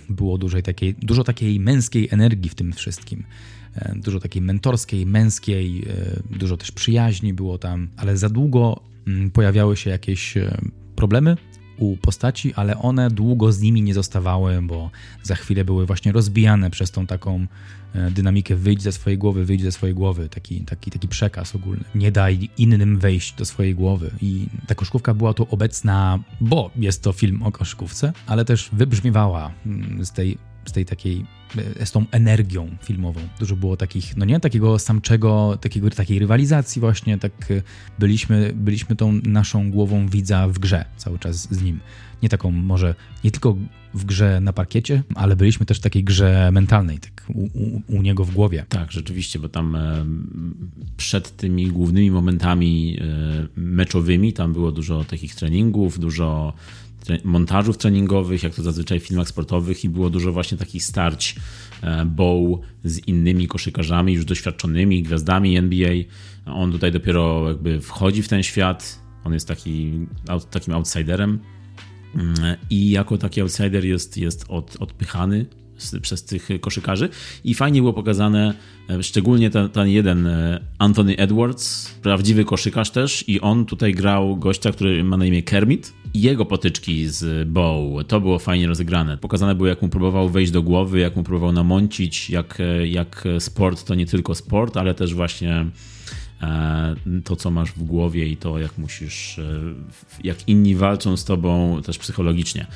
Było 0.08 0.38
dużo 0.38 0.62
takiej, 0.62 0.94
dużo 0.94 1.24
takiej 1.24 1.60
męskiej 1.60 2.08
energii 2.10 2.50
w 2.50 2.54
tym 2.54 2.72
wszystkim. 2.72 3.24
Dużo 3.96 4.20
takiej 4.20 4.42
mentorskiej, 4.42 5.06
męskiej, 5.06 5.84
e, 6.32 6.38
dużo 6.38 6.56
też 6.56 6.72
przyjaźni 6.72 7.34
było 7.34 7.58
tam, 7.58 7.88
ale 7.96 8.16
za 8.16 8.28
długo 8.28 8.80
mm, 9.06 9.30
pojawiały 9.30 9.76
się 9.76 9.90
jakieś 9.90 10.36
e, 10.36 10.60
problemy 10.96 11.36
u 11.80 11.96
postaci, 11.96 12.54
ale 12.54 12.78
one 12.78 13.10
długo 13.10 13.52
z 13.52 13.60
nimi 13.60 13.82
nie 13.82 13.94
zostawały, 13.94 14.62
bo 14.62 14.90
za 15.22 15.34
chwilę 15.34 15.64
były 15.64 15.86
właśnie 15.86 16.12
rozbijane 16.12 16.70
przez 16.70 16.90
tą 16.90 17.06
taką 17.06 17.46
e, 17.94 18.10
dynamikę 18.10 18.56
wyjdź 18.56 18.82
ze 18.82 18.92
swojej 18.92 19.18
głowy, 19.18 19.44
wyjdź 19.44 19.62
ze 19.62 19.72
swojej 19.72 19.94
głowy, 19.94 20.28
taki, 20.28 20.60
taki, 20.60 20.90
taki 20.90 21.08
przekaz 21.08 21.54
ogólny. 21.54 21.84
Nie 21.94 22.12
daj 22.12 22.48
innym 22.58 22.98
wejść 22.98 23.34
do 23.34 23.44
swojej 23.44 23.74
głowy. 23.74 24.10
I 24.22 24.46
ta 24.66 24.74
koszkówka 24.74 25.14
była 25.14 25.34
tu 25.34 25.46
obecna, 25.50 26.18
bo 26.40 26.70
jest 26.76 27.02
to 27.02 27.12
film 27.12 27.42
o 27.42 27.52
koszkówce, 27.52 28.12
ale 28.26 28.44
też 28.44 28.68
wybrzmiewała 28.72 29.52
mm, 29.66 30.04
z 30.04 30.12
tej 30.12 30.49
z 30.64 30.72
tej 30.72 30.86
takiej, 30.86 31.24
e, 31.80 31.86
z 31.86 31.92
tą 31.92 32.04
energią 32.10 32.76
filmową. 32.82 33.20
Dużo 33.38 33.56
było 33.56 33.76
takich, 33.76 34.16
no 34.16 34.24
nie, 34.24 34.40
takiego 34.40 34.78
samczego, 34.78 35.58
takiego, 35.60 35.90
takiej 35.90 36.18
rywalizacji 36.18 36.80
właśnie, 36.80 37.18
tak 37.18 37.32
e, 37.50 37.62
byliśmy, 37.98 38.52
byliśmy 38.54 38.96
tą 38.96 39.12
naszą 39.12 39.70
głową 39.70 40.08
widza 40.08 40.48
w 40.48 40.58
grze 40.58 40.84
cały 40.96 41.18
czas 41.18 41.54
z 41.54 41.62
nim. 41.62 41.80
Nie 42.22 42.28
taką 42.28 42.50
może, 42.50 42.94
nie 43.24 43.30
tylko 43.30 43.56
w 43.94 44.04
grze 44.04 44.40
na 44.40 44.52
parkiecie, 44.52 45.02
ale 45.14 45.36
byliśmy 45.36 45.66
też 45.66 45.78
w 45.78 45.80
takiej 45.80 46.04
grze 46.04 46.50
mentalnej, 46.52 46.98
tak 46.98 47.24
u, 47.28 47.42
u, 47.42 47.82
u 47.88 48.02
niego 48.02 48.24
w 48.24 48.34
głowie. 48.34 48.66
Tak, 48.68 48.92
rzeczywiście, 48.92 49.38
bo 49.38 49.48
tam 49.48 49.76
e, 49.76 50.06
przed 50.96 51.36
tymi 51.36 51.68
głównymi 51.68 52.10
momentami 52.10 52.98
meczowymi 53.56 54.32
tam 54.32 54.52
było 54.52 54.72
dużo 54.72 55.04
takich 55.04 55.34
treningów, 55.34 55.98
dużo 55.98 56.52
montażów 57.24 57.78
treningowych, 57.78 58.42
jak 58.42 58.54
to 58.54 58.62
zazwyczaj 58.62 59.00
w 59.00 59.06
filmach 59.06 59.28
sportowych 59.28 59.84
i 59.84 59.88
było 59.88 60.10
dużo 60.10 60.32
właśnie 60.32 60.58
takich 60.58 60.84
starć 60.84 61.36
e, 61.82 62.04
Bow 62.06 62.60
z 62.84 62.98
innymi 62.98 63.48
koszykarzami, 63.48 64.12
już 64.12 64.24
doświadczonymi 64.24 65.02
gwiazdami 65.02 65.56
NBA. 65.56 65.92
On 66.46 66.72
tutaj 66.72 66.92
dopiero 66.92 67.48
jakby 67.48 67.80
wchodzi 67.80 68.22
w 68.22 68.28
ten 68.28 68.42
świat. 68.42 69.00
On 69.24 69.32
jest 69.32 69.48
taki, 69.48 69.92
takim 70.50 70.74
outsiderem. 70.74 71.38
Mm, 72.14 72.34
i 72.70 72.90
jako 72.90 73.18
taki 73.18 73.40
outsider 73.40 73.84
jest, 73.84 74.16
jest 74.16 74.44
od, 74.48 74.76
odpychany 74.80 75.46
przez 76.02 76.24
tych 76.24 76.48
koszykarzy. 76.60 77.08
I 77.44 77.54
fajnie 77.54 77.80
było 77.80 77.92
pokazane, 77.92 78.54
e, 78.90 79.02
szczególnie 79.02 79.50
ten, 79.50 79.68
ten, 79.68 79.88
jeden 79.88 80.26
e, 80.26 80.60
Anthony 80.78 81.16
Edwards, 81.16 81.94
prawdziwy 82.02 82.44
koszykarz 82.44 82.90
też. 82.90 83.24
I 83.28 83.40
on 83.40 83.66
tutaj 83.66 83.94
grał 83.94 84.36
gościa, 84.36 84.72
który 84.72 85.04
ma 85.04 85.16
na 85.16 85.26
imię 85.26 85.42
Kermit. 85.42 85.92
I 86.14 86.20
jego 86.20 86.44
potyczki 86.44 87.08
z 87.08 87.48
Bow, 87.48 88.06
to 88.06 88.20
było 88.20 88.38
fajnie 88.38 88.66
rozegrane. 88.66 89.18
Pokazane 89.18 89.54
było, 89.54 89.68
jak 89.68 89.82
mu 89.82 89.88
próbował 89.88 90.28
wejść 90.28 90.52
do 90.52 90.62
głowy, 90.62 90.98
jak 90.98 91.16
mu 91.16 91.22
próbował 91.22 91.52
namącić, 91.52 92.30
jak, 92.30 92.60
e, 92.60 92.86
jak 92.86 93.24
sport 93.38 93.84
to 93.84 93.94
nie 93.94 94.06
tylko 94.06 94.34
sport, 94.34 94.76
ale 94.76 94.94
też 94.94 95.14
właśnie 95.14 95.66
to, 97.24 97.36
co 97.36 97.50
masz 97.50 97.70
w 97.72 97.82
głowie 97.82 98.28
i 98.28 98.36
to, 98.36 98.58
jak 98.58 98.78
musisz, 98.78 99.40
jak 100.24 100.48
inni 100.48 100.74
walczą 100.74 101.16
z 101.16 101.24
tobą 101.24 101.82
też 101.82 101.98
psychologicznie 101.98 102.66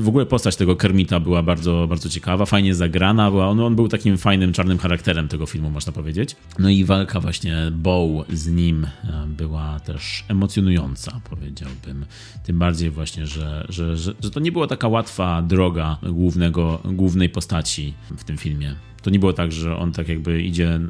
w 0.00 0.08
ogóle 0.08 0.26
postać 0.26 0.56
tego 0.56 0.76
Kermita 0.76 1.20
była 1.20 1.42
bardzo, 1.42 1.86
bardzo 1.88 2.08
ciekawa, 2.08 2.46
fajnie 2.46 2.74
zagrana, 2.74 3.30
była, 3.30 3.48
on, 3.48 3.60
on 3.60 3.76
był 3.76 3.88
takim 3.88 4.18
fajnym, 4.18 4.52
czarnym 4.52 4.78
charakterem 4.78 5.28
tego 5.28 5.46
filmu, 5.46 5.70
można 5.70 5.92
powiedzieć. 5.92 6.36
No 6.58 6.70
i 6.70 6.84
walka 6.84 7.20
właśnie 7.20 7.56
Bow 7.72 8.26
z 8.28 8.48
nim 8.48 8.84
e, 8.84 9.26
była 9.28 9.80
też 9.80 10.24
emocjonująca, 10.28 11.20
powiedziałbym. 11.30 12.06
Tym 12.44 12.58
bardziej 12.58 12.90
właśnie, 12.90 13.26
że, 13.26 13.66
że, 13.68 13.96
że, 13.96 14.14
że 14.22 14.30
to 14.30 14.40
nie 14.40 14.52
była 14.52 14.66
taka 14.66 14.88
łatwa 14.88 15.42
droga 15.42 15.98
głównego, 16.02 16.80
głównej 16.84 17.28
postaci 17.28 17.94
w 18.16 18.24
tym 18.24 18.36
filmie. 18.36 18.74
To 19.02 19.10
nie 19.10 19.18
było 19.18 19.32
tak, 19.32 19.52
że 19.52 19.76
on 19.76 19.92
tak 19.92 20.08
jakby 20.08 20.42
idzie 20.42 20.80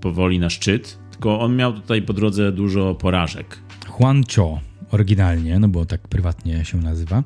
powoli 0.00 0.38
na 0.38 0.50
szczyt, 0.50 0.98
tylko 1.10 1.40
on 1.40 1.56
miał 1.56 1.72
tutaj 1.72 2.02
po 2.02 2.12
drodze 2.12 2.52
dużo 2.52 2.94
porażek. 2.94 3.58
Juan 4.00 4.22
Cho 4.36 4.60
oryginalnie, 4.90 5.58
no 5.58 5.68
bo 5.68 5.86
tak 5.86 6.08
prywatnie 6.08 6.64
się 6.64 6.78
nazywa, 6.78 7.22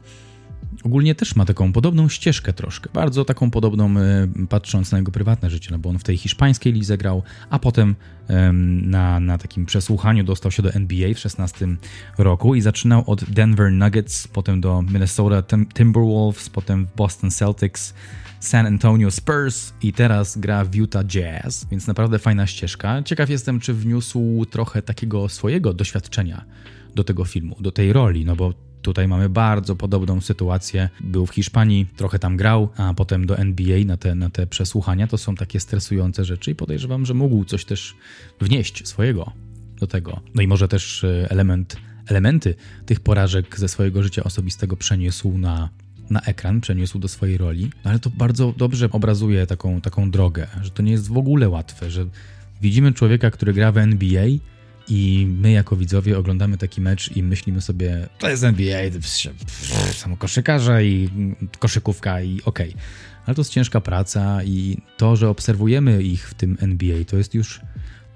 ogólnie 0.89 1.15
też 1.15 1.37
ma 1.37 1.45
taką 1.45 1.73
podobną 1.73 2.09
ścieżkę 2.09 2.53
troszkę, 2.53 2.91
bardzo 2.95 3.25
taką 3.25 3.51
podobną, 3.51 3.95
e, 3.99 4.29
patrząc 4.49 4.93
na 4.93 4.99
jego 4.99 5.13
prywatne 5.13 5.51
życie, 5.51 5.69
no 5.71 5.79
bo 5.79 5.91
on 5.91 5.99
w 5.99 6.05
tej 6.05 6.17
hiszpańskiej 6.17 6.73
lidze 6.73 6.99
grał, 6.99 7.23
a 7.51 7.59
potem 7.59 7.95
na, 8.83 9.21
na 9.21 9.39
takim 9.39 9.67
przesłuchaniu 9.67 10.25
dostał 10.25 10.53
się 10.53 10.63
do 10.63 10.73
NBA 10.73 11.15
w 11.15 11.19
16 11.19 11.69
roku 12.19 12.55
i 12.55 12.61
zaczynał 12.61 13.05
od 13.07 13.25
Denver 13.25 13.73
Nuggets, 13.73 14.29
potem 14.29 14.61
do 14.61 14.83
Minnesota 14.83 15.43
Timberwolves, 15.75 16.49
potem 16.49 16.87
Boston 16.97 17.31
Celtics, 17.31 17.95
San 18.41 18.67
Antonio 18.67 19.11
Spurs 19.11 19.73
i 19.83 19.93
teraz 19.93 20.39
gra 20.39 20.65
w 20.65 20.75
Utah 20.75 21.05
Jazz, 21.05 21.67
więc 21.71 21.87
naprawdę 21.87 22.19
fajna 22.19 22.47
ścieżka. 22.47 23.03
Ciekaw 23.03 23.31
jestem, 23.31 23.61
czy 23.61 23.75
wniósł 23.75 24.45
trochę 24.51 24.83
takiego 24.83 25.29
swojego 25.29 25.73
doświadczenia 25.73 26.45
do 26.95 27.05
tego 27.05 27.25
filmu, 27.25 27.57
do 27.61 27.73
tej 27.73 27.93
roli, 27.93 28.25
no 28.25 28.37
bo 28.37 28.68
Tutaj 28.89 29.09
mamy 29.09 29.29
bardzo 29.29 29.77
podobną 29.77 30.21
sytuację. 30.21 30.89
Był 31.01 31.27
w 31.27 31.31
Hiszpanii, 31.31 31.87
trochę 31.97 32.19
tam 32.19 32.37
grał, 32.37 32.69
a 32.77 32.95
potem 32.95 33.27
do 33.27 33.39
NBA 33.39 33.85
na 33.85 33.97
te, 33.97 34.15
na 34.15 34.31
te 34.31 34.47
przesłuchania. 34.47 35.07
To 35.07 35.19
są 35.19 35.35
takie 35.35 35.61
stresujące 35.61 36.25
rzeczy 36.25 36.51
i 36.51 36.55
podejrzewam, 36.55 37.07
że 37.07 37.15
mógł 37.15 37.45
coś 37.45 37.65
też 37.65 37.97
wnieść 38.41 38.89
swojego 38.89 39.33
do 39.81 39.87
tego. 39.87 40.21
No 40.35 40.43
i 40.43 40.47
może 40.47 40.69
też 40.69 41.05
e, 41.05 41.31
element, 41.31 41.77
elementy 42.07 42.55
tych 42.87 43.01
porażek 43.01 43.59
ze 43.59 43.69
swojego 43.69 44.03
życia 44.03 44.25
osobistego 44.25 44.77
przeniósł 44.77 45.39
na, 45.39 45.69
na 46.11 46.21
ekran, 46.21 46.61
przeniósł 46.61 46.99
do 46.99 47.09
swojej 47.09 47.39
roli, 47.39 47.71
no 47.85 47.91
ale 47.91 47.99
to 47.99 48.11
bardzo 48.11 48.55
dobrze 48.57 48.91
obrazuje 48.91 49.47
taką, 49.47 49.81
taką 49.81 50.11
drogę, 50.11 50.47
że 50.63 50.71
to 50.71 50.83
nie 50.83 50.93
jest 50.93 51.09
w 51.09 51.17
ogóle 51.17 51.49
łatwe, 51.49 51.91
że 51.91 52.07
widzimy 52.63 52.93
człowieka, 52.93 53.31
który 53.31 53.53
gra 53.53 53.73
w 53.73 53.79
NBA 53.79 54.27
i 54.89 55.27
my 55.41 55.53
jako 55.53 55.77
widzowie 55.77 56.19
oglądamy 56.19 56.59
taki 56.59 56.81
mecz 56.81 57.17
i 57.17 57.23
myślimy 57.23 57.61
sobie, 57.61 58.09
to 58.19 58.31
jest 58.31 58.45
NBA, 58.45 58.81
samo 59.93 60.17
koszykarze 60.17 60.87
i 60.87 61.11
koszykówka 61.59 62.23
i 62.23 62.41
okej. 62.45 62.71
Okay. 62.71 62.83
Ale 63.27 63.35
to 63.35 63.41
jest 63.41 63.53
ciężka 63.53 63.81
praca 63.81 64.43
i 64.45 64.77
to, 64.97 65.17
że 65.17 65.29
obserwujemy 65.29 66.03
ich 66.03 66.29
w 66.29 66.35
tym 66.35 66.57
NBA, 66.61 67.05
to 67.05 67.17
jest 67.17 67.35
już, 67.35 67.61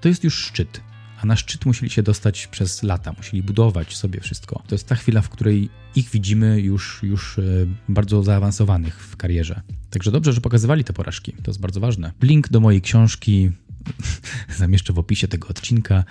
to 0.01 0.07
jest 0.07 0.23
już 0.23 0.35
szczyt. 0.35 0.81
A 1.21 1.25
na 1.25 1.35
szczyt 1.35 1.65
musieli 1.65 1.89
się 1.89 2.03
dostać 2.03 2.47
przez 2.47 2.83
lata, 2.83 3.13
musieli 3.17 3.43
budować 3.43 3.97
sobie 3.97 4.19
wszystko. 4.19 4.63
To 4.67 4.75
jest 4.75 4.87
ta 4.87 4.95
chwila, 4.95 5.21
w 5.21 5.29
której 5.29 5.69
ich 5.95 6.09
widzimy 6.09 6.61
już, 6.61 7.03
już 7.03 7.39
e, 7.39 7.43
bardzo 7.89 8.23
zaawansowanych 8.23 8.99
w 8.99 9.17
karierze. 9.17 9.61
Także 9.89 10.11
dobrze, 10.11 10.33
że 10.33 10.41
pokazywali 10.41 10.83
te 10.83 10.93
porażki. 10.93 11.33
To 11.43 11.51
jest 11.51 11.59
bardzo 11.59 11.79
ważne. 11.79 12.11
Link 12.21 12.49
do 12.49 12.59
mojej 12.59 12.81
książki 12.81 13.51
zamieszczę 14.57 14.93
w 14.93 14.99
opisie 14.99 15.27
tego 15.27 15.47
odcinka. 15.47 16.03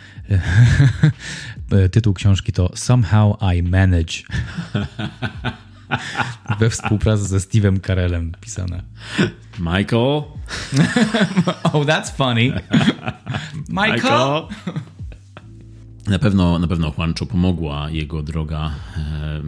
Tytuł 1.92 2.14
książki 2.14 2.52
to 2.52 2.70
Somehow 2.74 3.36
I 3.56 3.62
Manage. 3.62 4.12
We 6.60 6.70
współpracy 6.70 7.24
ze 7.24 7.38
Steve'em 7.38 7.80
Carellem 7.80 8.32
pisane. 8.40 8.82
Michael. 9.58 10.22
oh, 11.64 11.84
that's 11.86 12.10
funny. 12.16 12.52
Michael. 13.68 13.92
Michael. 13.92 14.42
Na 16.06 16.18
pewno, 16.18 16.58
na 16.58 16.66
pewno 16.66 16.92
Juancho 16.98 17.26
pomogła 17.26 17.90
jego 17.90 18.22
droga 18.22 18.70
e, 18.96 19.42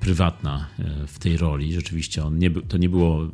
prywatna 0.00 0.66
e, 0.78 1.06
w 1.06 1.18
tej 1.18 1.36
roli. 1.36 1.72
Rzeczywiście 1.72 2.24
on 2.24 2.38
nie, 2.38 2.50
to 2.50 2.78
nie 2.78 2.88
było. 2.88 3.28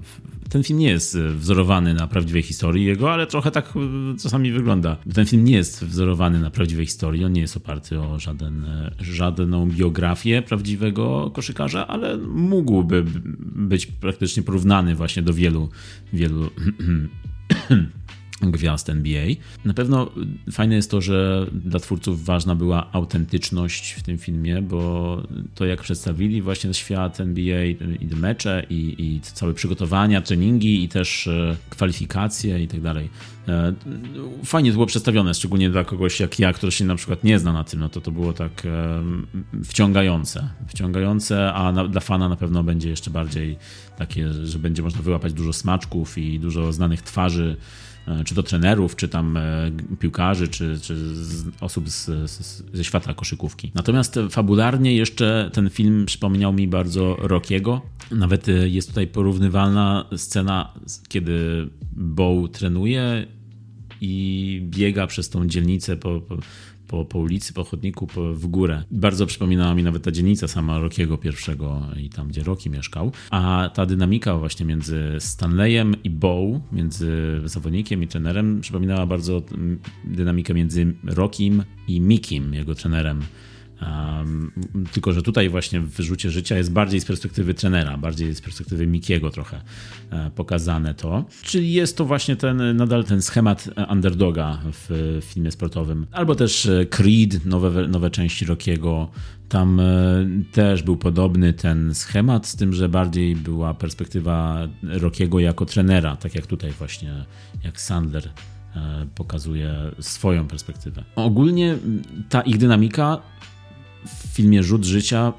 Ten 0.48 0.62
film 0.62 0.78
nie 0.78 0.88
jest 0.88 1.18
wzorowany 1.18 1.94
na 1.94 2.06
prawdziwej 2.06 2.42
historii 2.42 2.84
jego, 2.84 3.12
ale 3.12 3.26
trochę 3.26 3.50
tak 3.50 3.72
e, 3.76 4.18
czasami 4.22 4.52
wygląda. 4.52 4.96
Ten 5.14 5.26
film 5.26 5.44
nie 5.44 5.56
jest 5.56 5.84
wzorowany 5.84 6.40
na 6.40 6.50
prawdziwej 6.50 6.86
historii. 6.86 7.24
On 7.24 7.32
nie 7.32 7.40
jest 7.40 7.56
oparty 7.56 8.00
o 8.00 8.18
żaden, 8.18 8.66
żadną 9.00 9.68
biografię 9.68 10.42
prawdziwego 10.42 11.30
koszykarza, 11.34 11.86
ale 11.86 12.16
mógłby 12.26 13.04
być 13.56 13.86
praktycznie 13.86 14.42
porównany 14.42 14.94
właśnie 14.94 15.22
do 15.22 15.34
wielu, 15.34 15.68
wielu 16.12 16.50
gwiazd 18.40 18.88
NBA. 18.88 19.26
Na 19.64 19.74
pewno 19.74 20.10
fajne 20.52 20.74
jest 20.74 20.90
to, 20.90 21.00
że 21.00 21.46
dla 21.52 21.80
twórców 21.80 22.24
ważna 22.24 22.54
była 22.54 22.92
autentyczność 22.92 23.92
w 23.92 24.02
tym 24.02 24.18
filmie, 24.18 24.62
bo 24.62 25.22
to 25.54 25.66
jak 25.66 25.80
przedstawili 25.80 26.42
właśnie 26.42 26.74
świat 26.74 27.20
NBA 27.20 27.64
i 27.64 27.76
mecze 28.16 28.66
i, 28.70 28.94
i 28.98 29.20
całe 29.20 29.54
przygotowania, 29.54 30.20
treningi 30.20 30.84
i 30.84 30.88
też 30.88 31.26
e, 31.26 31.56
kwalifikacje 31.70 32.62
i 32.62 32.68
tak 32.68 32.80
dalej. 32.80 33.10
E, 33.48 33.72
fajnie 34.44 34.70
to 34.70 34.74
było 34.74 34.86
przedstawione, 34.86 35.34
szczególnie 35.34 35.70
dla 35.70 35.84
kogoś 35.84 36.20
jak 36.20 36.38
ja, 36.38 36.52
który 36.52 36.72
się 36.72 36.84
na 36.84 36.94
przykład 36.94 37.24
nie 37.24 37.38
zna 37.38 37.52
na 37.52 37.64
tym, 37.64 37.80
no 37.80 37.88
to 37.88 38.00
to 38.00 38.10
było 38.10 38.32
tak 38.32 38.66
e, 38.66 39.02
wciągające. 39.64 40.48
Wciągające, 40.68 41.52
a 41.52 41.72
na, 41.72 41.88
dla 41.88 42.00
fana 42.00 42.28
na 42.28 42.36
pewno 42.36 42.62
będzie 42.62 42.90
jeszcze 42.90 43.10
bardziej 43.10 43.56
takie, 43.96 44.32
że 44.32 44.58
będzie 44.58 44.82
można 44.82 45.02
wyłapać 45.02 45.32
dużo 45.32 45.52
smaczków 45.52 46.18
i 46.18 46.40
dużo 46.40 46.72
znanych 46.72 47.02
twarzy 47.02 47.56
czy 48.24 48.34
to 48.34 48.42
trenerów, 48.42 48.96
czy 48.96 49.08
tam 49.08 49.36
e, 49.36 49.70
piłkarzy, 49.98 50.48
czy, 50.48 50.78
czy 50.82 50.96
osób 51.60 51.88
z, 51.88 52.04
z, 52.30 52.62
ze 52.72 52.84
świata 52.84 53.14
koszykówki. 53.14 53.72
Natomiast 53.74 54.18
fabularnie 54.30 54.94
jeszcze 54.94 55.50
ten 55.52 55.70
film 55.70 56.06
przypomniał 56.06 56.52
mi 56.52 56.68
bardzo 56.68 57.16
Rockiego. 57.18 57.82
Nawet 58.10 58.48
e, 58.48 58.68
jest 58.68 58.88
tutaj 58.88 59.06
porównywalna 59.06 60.06
scena, 60.16 60.74
kiedy 61.08 61.68
Bow 61.92 62.50
trenuje 62.50 63.26
i 64.00 64.60
biega 64.64 65.06
przez 65.06 65.30
tą 65.30 65.46
dzielnicę 65.46 65.96
po, 65.96 66.20
po 66.20 66.36
po, 66.90 67.04
po 67.04 67.18
ulicy, 67.18 67.52
po 67.52 67.64
chodniku, 67.64 68.06
po, 68.06 68.34
w 68.34 68.46
górę. 68.46 68.82
Bardzo 68.90 69.26
przypominała 69.26 69.74
mi 69.74 69.82
nawet 69.82 70.02
ta 70.02 70.10
dzielnica 70.10 70.48
sama 70.48 70.78
Rockiego 70.78 71.18
pierwszego 71.18 71.82
i 71.96 72.08
tam, 72.08 72.28
gdzie 72.28 72.42
Rocky 72.42 72.70
mieszkał. 72.70 73.12
A 73.30 73.70
ta 73.74 73.86
dynamika 73.86 74.38
właśnie 74.38 74.66
między 74.66 75.16
Stanleyem 75.18 76.02
i 76.04 76.10
Bow, 76.10 76.60
między 76.72 77.40
zawodnikiem 77.44 78.02
i 78.02 78.06
trenerem, 78.06 78.60
przypominała 78.60 79.06
bardzo 79.06 79.42
dynamikę 80.04 80.54
między 80.54 80.94
Rockim 81.04 81.64
i 81.88 82.00
Mikim, 82.00 82.54
jego 82.54 82.74
trenerem 82.74 83.22
Um, 83.82 84.52
tylko, 84.92 85.12
że 85.12 85.22
tutaj 85.22 85.48
właśnie 85.48 85.80
w 85.80 85.88
wyrzucie 85.88 86.30
życia 86.30 86.56
jest 86.56 86.72
bardziej 86.72 87.00
z 87.00 87.04
perspektywy 87.04 87.54
trenera, 87.54 87.98
bardziej 87.98 88.34
z 88.34 88.40
perspektywy 88.40 88.86
Mikiego 88.86 89.30
trochę 89.30 89.60
e, 90.10 90.30
pokazane 90.30 90.94
to. 90.94 91.24
Czyli 91.42 91.72
jest 91.72 91.96
to 91.96 92.04
właśnie 92.04 92.36
ten, 92.36 92.76
nadal 92.76 93.04
ten 93.04 93.22
schemat 93.22 93.70
underdoga 93.90 94.58
w 94.64 95.18
filmie 95.24 95.50
sportowym. 95.50 96.06
Albo 96.12 96.34
też 96.34 96.66
e, 96.66 96.86
Creed, 96.86 97.46
nowe, 97.46 97.88
nowe 97.88 98.10
części 98.10 98.44
Rockiego. 98.44 99.10
Tam 99.48 99.80
e, 99.80 99.84
też 100.52 100.82
był 100.82 100.96
podobny 100.96 101.52
ten 101.52 101.94
schemat, 101.94 102.46
z 102.46 102.56
tym, 102.56 102.72
że 102.72 102.88
bardziej 102.88 103.36
była 103.36 103.74
perspektywa 103.74 104.68
Rockiego 104.82 105.40
jako 105.40 105.66
trenera, 105.66 106.16
tak 106.16 106.34
jak 106.34 106.46
tutaj 106.46 106.70
właśnie, 106.70 107.24
jak 107.64 107.80
Sandler 107.80 108.30
pokazuje 109.14 109.74
swoją 110.00 110.46
perspektywę. 110.46 111.04
Ogólnie 111.16 111.78
ta 112.28 112.40
ich 112.40 112.58
dynamika 112.58 113.18
w 114.06 114.34
filmie 114.34 114.62
Rzut 114.62 114.84
Życia 114.84 115.32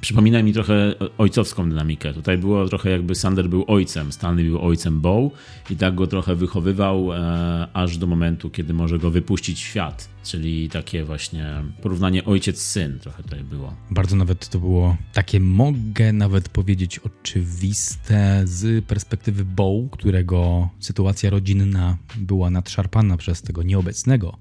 przypomina 0.00 0.42
mi 0.42 0.52
trochę 0.52 0.94
ojcowską 1.18 1.68
dynamikę. 1.68 2.14
Tutaj 2.14 2.38
było 2.38 2.68
trochę 2.68 2.90
jakby 2.90 3.14
Sander 3.14 3.48
był 3.48 3.64
ojcem, 3.68 4.12
Stanley 4.12 4.44
był 4.44 4.60
ojcem 4.60 5.00
Bow 5.00 5.32
i 5.70 5.76
tak 5.76 5.94
go 5.94 6.06
trochę 6.06 6.36
wychowywał 6.36 7.12
e, 7.12 7.68
aż 7.72 7.98
do 7.98 8.06
momentu, 8.06 8.50
kiedy 8.50 8.74
może 8.74 8.98
go 8.98 9.10
wypuścić 9.10 9.58
w 9.58 9.66
świat. 9.66 10.08
Czyli 10.24 10.68
takie 10.68 11.04
właśnie 11.04 11.62
porównanie 11.82 12.24
ojciec-syn 12.24 12.98
trochę 12.98 13.22
tutaj 13.22 13.44
było. 13.44 13.74
Bardzo 13.90 14.16
nawet 14.16 14.48
to 14.48 14.58
było 14.58 14.96
takie, 15.12 15.40
mogę 15.40 16.12
nawet 16.12 16.48
powiedzieć, 16.48 16.98
oczywiste 16.98 18.42
z 18.44 18.84
perspektywy 18.84 19.44
Bow, 19.44 19.90
którego 19.90 20.68
sytuacja 20.80 21.30
rodzinna 21.30 21.96
była 22.16 22.50
nadszarpana 22.50 23.16
przez 23.16 23.42
tego 23.42 23.62
nieobecnego 23.62 24.38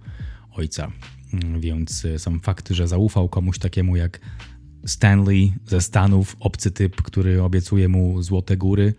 ojca. 0.52 0.92
Mm, 1.44 1.62
Więc 1.62 2.08
sam 2.18 2.40
fakt, 2.40 2.70
że 2.70 2.88
zaufał 2.88 3.30
komuś 3.30 3.60
takiemu 3.60 3.96
jak 3.96 4.20
Stanley 4.86 5.54
ze 5.68 5.82
Stanów, 5.82 6.36
obcy 6.40 6.72
typ, 6.72 7.02
który 7.02 7.44
obiecuje 7.44 7.88
mu 7.88 8.22
złote 8.24 8.58
góry, 8.58 8.94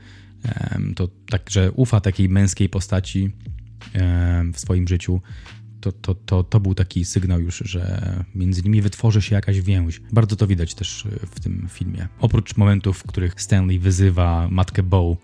to 0.97 1.09
tak, 1.31 1.51
że 1.51 1.73
ufa 1.73 2.01
takiej 2.01 2.29
męskiej 2.29 2.69
postaci 2.69 3.31
w 4.53 4.61
swoim 4.61 4.89
życiu, 4.89 5.21
to, 5.81 5.93
to, 5.93 6.15
to, 6.15 6.45
to 6.45 6.61
był 6.61 6.75
taki 6.75 7.05
sygnał 7.05 7.41
już, 7.41 7.63
że 7.65 8.13
między 8.35 8.63
nimi 8.63 8.83
wytworzy 8.83 9.23
się 9.23 9.35
jakaś 9.35 9.61
więź. 9.61 10.01
Bardzo 10.13 10.37
to 10.37 10.47
widać 10.47 10.75
też 10.75 11.05
w 11.35 11.41
tym 11.41 11.69
filmie. 11.71 12.09
Oprócz 12.21 12.57
momentów, 12.57 12.99
w 12.99 13.07
których 13.07 13.41
Stanley 13.41 13.79
wyzywa 13.79 14.49
matkę 14.51 14.83
Bow 14.83 15.17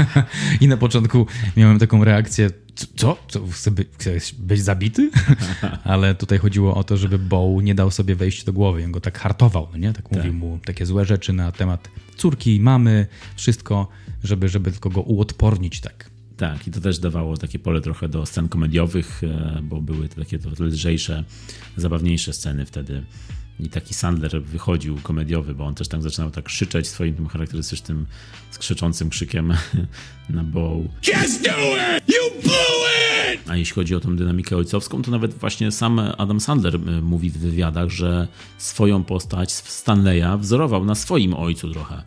i 0.60 0.68
na 0.68 0.76
początku 0.76 1.26
miałem 1.56 1.78
taką 1.78 2.04
reakcję, 2.04 2.50
co? 2.96 3.16
co? 3.28 3.70
By, 3.70 3.86
chcesz 3.98 4.34
być 4.34 4.62
zabity? 4.62 5.10
Ale 5.84 6.14
tutaj 6.14 6.38
chodziło 6.38 6.74
o 6.74 6.84
to, 6.84 6.96
żeby 6.96 7.18
Bow 7.18 7.62
nie 7.62 7.74
dał 7.74 7.90
sobie 7.90 8.14
wejść 8.14 8.44
do 8.44 8.52
głowy. 8.52 8.84
On 8.84 8.92
go 8.92 9.00
tak 9.00 9.18
hartował, 9.18 9.68
no 9.72 9.78
nie? 9.78 9.92
Tak, 9.92 10.12
mówił 10.12 10.34
mu 10.34 10.58
takie 10.64 10.86
złe 10.86 11.04
rzeczy 11.04 11.32
na 11.32 11.52
temat 11.52 11.88
córki, 12.16 12.60
mamy, 12.60 13.06
wszystko, 13.36 13.88
żeby, 14.24 14.48
żeby 14.48 14.72
tylko 14.72 14.90
go 14.90 15.00
uodpornić 15.00 15.80
tak. 15.80 16.09
Tak, 16.40 16.66
i 16.66 16.70
to 16.70 16.80
też 16.80 16.98
dawało 16.98 17.36
takie 17.36 17.58
pole 17.58 17.80
trochę 17.80 18.08
do 18.08 18.26
scen 18.26 18.48
komediowych, 18.48 19.24
e, 19.24 19.60
bo 19.62 19.80
były 19.80 20.08
to 20.08 20.16
takie 20.16 20.38
to 20.38 20.64
lżejsze, 20.64 21.24
zabawniejsze 21.76 22.32
sceny 22.32 22.66
wtedy. 22.66 23.02
I 23.58 23.68
taki 23.68 23.94
Sandler 23.94 24.42
wychodził 24.42 24.96
komediowy, 25.02 25.54
bo 25.54 25.66
on 25.66 25.74
też 25.74 25.88
tak 25.88 26.02
zaczynał 26.02 26.30
tak 26.30 26.44
krzyczeć 26.44 26.88
swoim 26.88 27.14
tym 27.14 27.26
charakterystycznym, 27.26 28.06
skrzyczącym 28.50 29.10
krzykiem 29.10 29.54
na 30.28 30.44
bow. 30.44 30.76
Just 31.06 31.44
do 31.44 31.50
it! 31.50 32.08
You 32.08 32.42
blew 32.42 33.34
it! 33.34 33.50
A 33.50 33.56
jeśli 33.56 33.74
chodzi 33.74 33.94
o 33.94 34.00
tą 34.00 34.16
dynamikę 34.16 34.56
ojcowską, 34.56 35.02
to 35.02 35.10
nawet 35.10 35.34
właśnie 35.34 35.72
sam 35.72 35.98
Adam 36.18 36.40
Sandler 36.40 36.76
e, 36.76 36.78
mówi 37.00 37.30
w 37.30 37.38
wywiadach, 37.38 37.88
że 37.90 38.28
swoją 38.58 39.04
postać 39.04 39.52
Stanleya 39.52 40.38
wzorował 40.38 40.84
na 40.84 40.94
swoim 40.94 41.34
ojcu 41.34 41.72
trochę. 41.72 42.02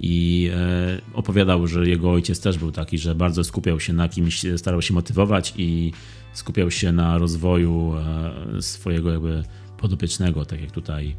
I 0.00 0.50
e, 0.54 1.00
opowiadał, 1.14 1.66
że 1.66 1.88
jego 1.88 2.12
ojciec 2.12 2.40
też 2.40 2.58
był 2.58 2.72
taki, 2.72 2.98
że 2.98 3.14
bardzo 3.14 3.44
skupiał 3.44 3.80
się 3.80 3.92
na 3.92 4.08
kimś, 4.08 4.42
starał 4.56 4.82
się 4.82 4.94
motywować 4.94 5.54
i 5.56 5.92
skupiał 6.32 6.70
się 6.70 6.92
na 6.92 7.18
rozwoju 7.18 7.94
e, 7.96 8.62
swojego 8.62 9.10
jakby 9.10 9.42
podopiecznego, 9.78 10.44
tak 10.44 10.60
jak 10.60 10.70
tutaj, 10.70 11.16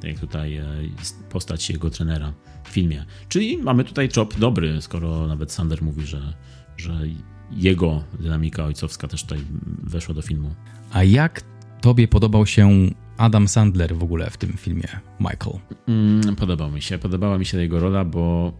tak 0.00 0.10
jak 0.10 0.20
tutaj 0.20 0.56
e, 0.56 0.66
postać 1.30 1.70
jego 1.70 1.90
trenera 1.90 2.32
w 2.64 2.68
filmie. 2.68 3.04
Czyli 3.28 3.58
mamy 3.58 3.84
tutaj 3.84 4.08
chop 4.14 4.38
dobry, 4.38 4.82
skoro 4.82 5.26
nawet 5.26 5.52
Sander 5.52 5.82
mówi, 5.82 6.06
że, 6.06 6.34
że 6.76 7.00
jego 7.50 8.04
dynamika 8.20 8.64
ojcowska 8.64 9.08
też 9.08 9.22
tutaj 9.22 9.38
weszła 9.82 10.14
do 10.14 10.22
filmu. 10.22 10.54
A 10.92 11.04
jak 11.04 11.42
tobie 11.84 12.08
podobał 12.08 12.46
się 12.46 12.90
Adam 13.16 13.48
Sandler 13.48 13.96
w 13.96 14.02
ogóle 14.02 14.30
w 14.30 14.36
tym 14.36 14.52
filmie, 14.52 14.88
Michael? 15.20 15.58
Mm, 15.88 16.36
podobał 16.36 16.70
mi 16.70 16.82
się. 16.82 16.98
Podobała 16.98 17.38
mi 17.38 17.46
się 17.46 17.58
jego 17.58 17.80
rola, 17.80 18.04
bo 18.04 18.52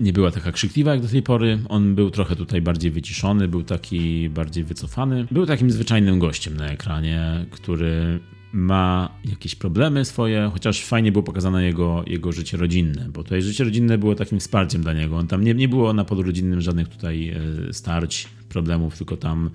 nie 0.00 0.12
była 0.12 0.30
taka 0.30 0.52
krzykliwa 0.52 0.92
jak 0.92 1.02
do 1.02 1.08
tej 1.08 1.22
pory. 1.22 1.58
On 1.68 1.94
był 1.94 2.10
trochę 2.10 2.36
tutaj 2.36 2.62
bardziej 2.62 2.90
wyciszony, 2.90 3.48
był 3.48 3.62
taki 3.62 4.28
bardziej 4.28 4.64
wycofany. 4.64 5.26
Był 5.30 5.46
takim 5.46 5.70
zwyczajnym 5.70 6.18
gościem 6.18 6.56
na 6.56 6.66
ekranie, 6.66 7.46
który 7.50 8.20
ma 8.52 9.08
jakieś 9.24 9.54
problemy 9.54 10.04
swoje, 10.04 10.50
chociaż 10.52 10.84
fajnie 10.84 11.12
było 11.12 11.22
pokazane 11.22 11.64
jego, 11.64 12.04
jego 12.06 12.32
życie 12.32 12.56
rodzinne, 12.56 13.08
bo 13.12 13.22
tutaj 13.22 13.42
życie 13.42 13.64
rodzinne 13.64 13.98
było 13.98 14.14
takim 14.14 14.40
wsparciem 14.40 14.82
dla 14.82 14.92
niego. 14.92 15.16
On 15.16 15.26
tam 15.26 15.44
nie, 15.44 15.54
nie 15.54 15.68
było 15.68 15.92
na 15.92 16.04
podrodzinnym 16.04 16.60
żadnych 16.60 16.88
tutaj 16.88 17.28
e, 17.68 17.72
starć, 17.72 18.28
problemów, 18.48 18.96
tylko 18.96 19.16
tam 19.16 19.50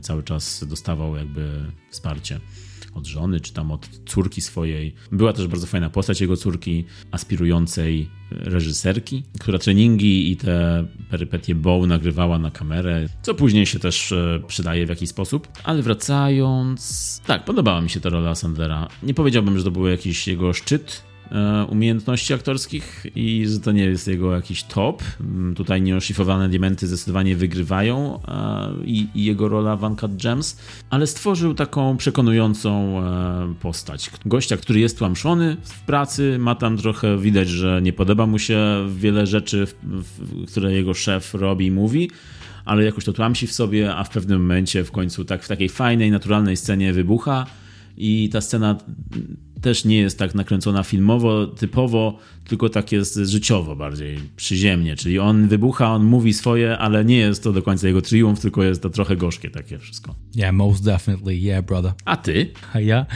cały 0.00 0.22
czas 0.22 0.64
dostawał 0.68 1.16
jakby 1.16 1.72
wsparcie 1.90 2.40
od 2.94 3.06
żony, 3.06 3.40
czy 3.40 3.52
tam 3.52 3.72
od 3.72 3.88
córki 4.06 4.40
swojej. 4.40 4.94
Była 5.12 5.32
też 5.32 5.46
bardzo 5.46 5.66
fajna 5.66 5.90
postać 5.90 6.20
jego 6.20 6.36
córki, 6.36 6.84
aspirującej 7.10 8.08
reżyserki, 8.30 9.22
która 9.40 9.58
treningi 9.58 10.32
i 10.32 10.36
te 10.36 10.86
perypetie 11.10 11.54
Bow 11.54 11.86
nagrywała 11.86 12.38
na 12.38 12.50
kamerę, 12.50 13.08
co 13.22 13.34
później 13.34 13.66
się 13.66 13.78
też 13.78 14.12
e, 14.12 14.40
przydaje 14.46 14.86
w 14.86 14.88
jakiś 14.88 15.08
sposób. 15.08 15.48
Ale 15.64 15.82
wracając... 15.82 17.20
Tak, 17.26 17.44
podobała 17.44 17.80
mi 17.80 17.90
się 17.90 18.00
ta 18.00 18.08
rola 18.08 18.34
Sandlera. 18.34 18.88
Nie 19.02 19.14
powiedziałbym, 19.14 19.58
że 19.58 19.64
to 19.64 19.70
był 19.70 19.86
jakiś 19.86 20.28
jego 20.28 20.52
szczyt 20.52 21.02
e, 21.10 21.13
umiejętności 21.68 22.34
aktorskich 22.34 23.06
i 23.14 23.46
że 23.48 23.60
to 23.60 23.72
nie 23.72 23.84
jest 23.84 24.08
jego 24.08 24.32
jakiś 24.32 24.62
top. 24.62 25.02
Mm, 25.20 25.54
Tutaj 25.54 25.82
nieoszlifowane 25.82 26.48
diamenty 26.48 26.86
zdecydowanie 26.86 27.36
wygrywają 27.36 28.20
e, 28.28 28.84
i, 28.84 29.06
i 29.14 29.24
jego 29.24 29.48
rola 29.48 29.76
w 29.76 29.82
Uncut 29.82 30.16
Gems, 30.22 30.56
ale 30.90 31.06
stworzył 31.06 31.54
taką 31.54 31.96
przekonującą 31.96 33.00
e, 33.00 33.54
postać. 33.60 34.10
Gościa, 34.26 34.56
który 34.56 34.80
jest 34.80 34.98
tłamszony 34.98 35.56
w 35.62 35.80
pracy, 35.80 36.36
ma 36.38 36.54
tam 36.54 36.76
trochę 36.76 37.18
widać, 37.18 37.48
że 37.48 37.82
nie 37.82 37.92
podoba 37.92 38.26
mu 38.26 38.38
się 38.38 38.86
wiele 38.96 39.26
rzeczy, 39.26 39.66
które 40.48 40.72
jego 40.72 40.94
szef 40.94 41.34
robi 41.34 41.66
i 41.66 41.70
mówi, 41.70 42.10
ale 42.64 42.84
jakoś 42.84 43.04
to 43.04 43.12
tłamsi 43.12 43.46
w 43.46 43.52
sobie, 43.52 43.94
a 43.94 44.04
w 44.04 44.10
pewnym 44.10 44.40
momencie 44.40 44.84
w 44.84 44.90
końcu 44.90 45.24
tak 45.24 45.42
w 45.42 45.48
takiej 45.48 45.68
fajnej, 45.68 46.10
naturalnej 46.10 46.56
scenie 46.56 46.92
wybucha 46.92 47.46
i 47.96 48.28
ta 48.32 48.40
scena 48.40 48.78
też 49.64 49.84
nie 49.84 49.96
jest 49.96 50.18
tak 50.18 50.34
nakręcona 50.34 50.82
filmowo, 50.82 51.46
typowo, 51.46 52.18
tylko 52.48 52.68
tak 52.68 52.92
jest 52.92 53.16
życiowo 53.16 53.76
bardziej, 53.76 54.18
przyziemnie. 54.36 54.96
Czyli 54.96 55.18
on 55.18 55.48
wybucha, 55.48 55.92
on 55.94 56.04
mówi 56.04 56.32
swoje, 56.32 56.78
ale 56.78 57.04
nie 57.04 57.16
jest 57.16 57.42
to 57.42 57.52
do 57.52 57.62
końca 57.62 57.86
jego 57.86 58.02
triumf, 58.02 58.40
tylko 58.40 58.62
jest 58.62 58.82
to 58.82 58.90
trochę 58.90 59.16
gorzkie 59.16 59.50
takie 59.50 59.78
wszystko. 59.78 60.14
Yeah, 60.36 60.54
most 60.54 60.84
definitely, 60.84 61.34
yeah, 61.34 61.64
brother. 61.64 61.92
A 62.04 62.16
ty? 62.16 62.50
A 62.72 62.80
ja, 62.80 63.06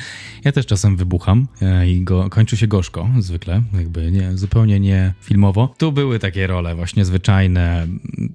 ja 0.44 0.52
też 0.52 0.66
czasem 0.66 0.96
wybucham 0.96 1.46
e, 1.62 1.90
i 1.90 2.04
go, 2.04 2.30
kończy 2.30 2.56
się 2.56 2.66
gorzko, 2.66 3.08
zwykle, 3.18 3.62
jakby 3.78 4.12
nie, 4.12 4.36
zupełnie 4.36 4.80
nie 4.80 5.14
filmowo. 5.20 5.74
Tu 5.78 5.92
były 5.92 6.18
takie 6.18 6.46
role 6.46 6.74
właśnie 6.74 7.04
zwyczajne, 7.04 7.86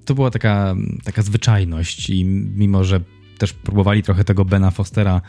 to 0.04 0.14
była 0.14 0.30
taka, 0.30 0.76
taka 1.04 1.22
zwyczajność 1.22 2.10
i 2.10 2.24
mimo, 2.24 2.84
że 2.84 3.00
też 3.38 3.52
próbowali 3.52 4.02
trochę 4.02 4.24
tego 4.24 4.44
Bena 4.44 4.70
Fostera 4.70 5.20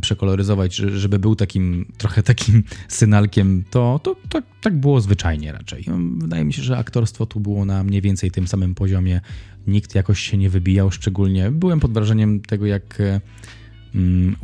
przekoloryzować, 0.00 0.74
że- 0.74 0.98
żeby 0.98 1.18
był 1.18 1.36
takim 1.36 1.92
trochę 1.98 2.22
takim 2.22 2.62
synalkiem, 2.88 3.64
to, 3.70 4.00
to, 4.02 4.16
to 4.28 4.42
tak 4.60 4.76
było 4.76 5.00
zwyczajnie 5.00 5.52
raczej. 5.52 5.84
Wydaje 6.18 6.44
mi 6.44 6.52
się, 6.52 6.62
że 6.62 6.78
aktorstwo 6.78 7.26
tu 7.26 7.40
było 7.40 7.64
na 7.64 7.84
mniej 7.84 8.00
więcej 8.00 8.30
tym 8.30 8.48
samym 8.48 8.74
poziomie. 8.74 9.20
Nikt 9.66 9.94
jakoś 9.94 10.20
się 10.20 10.36
nie 10.36 10.50
wybijał 10.50 10.90
szczególnie. 10.90 11.50
Byłem 11.50 11.80
pod 11.80 11.92
wrażeniem 11.92 12.40
tego, 12.40 12.66
jak 12.66 13.00
e, 13.00 13.20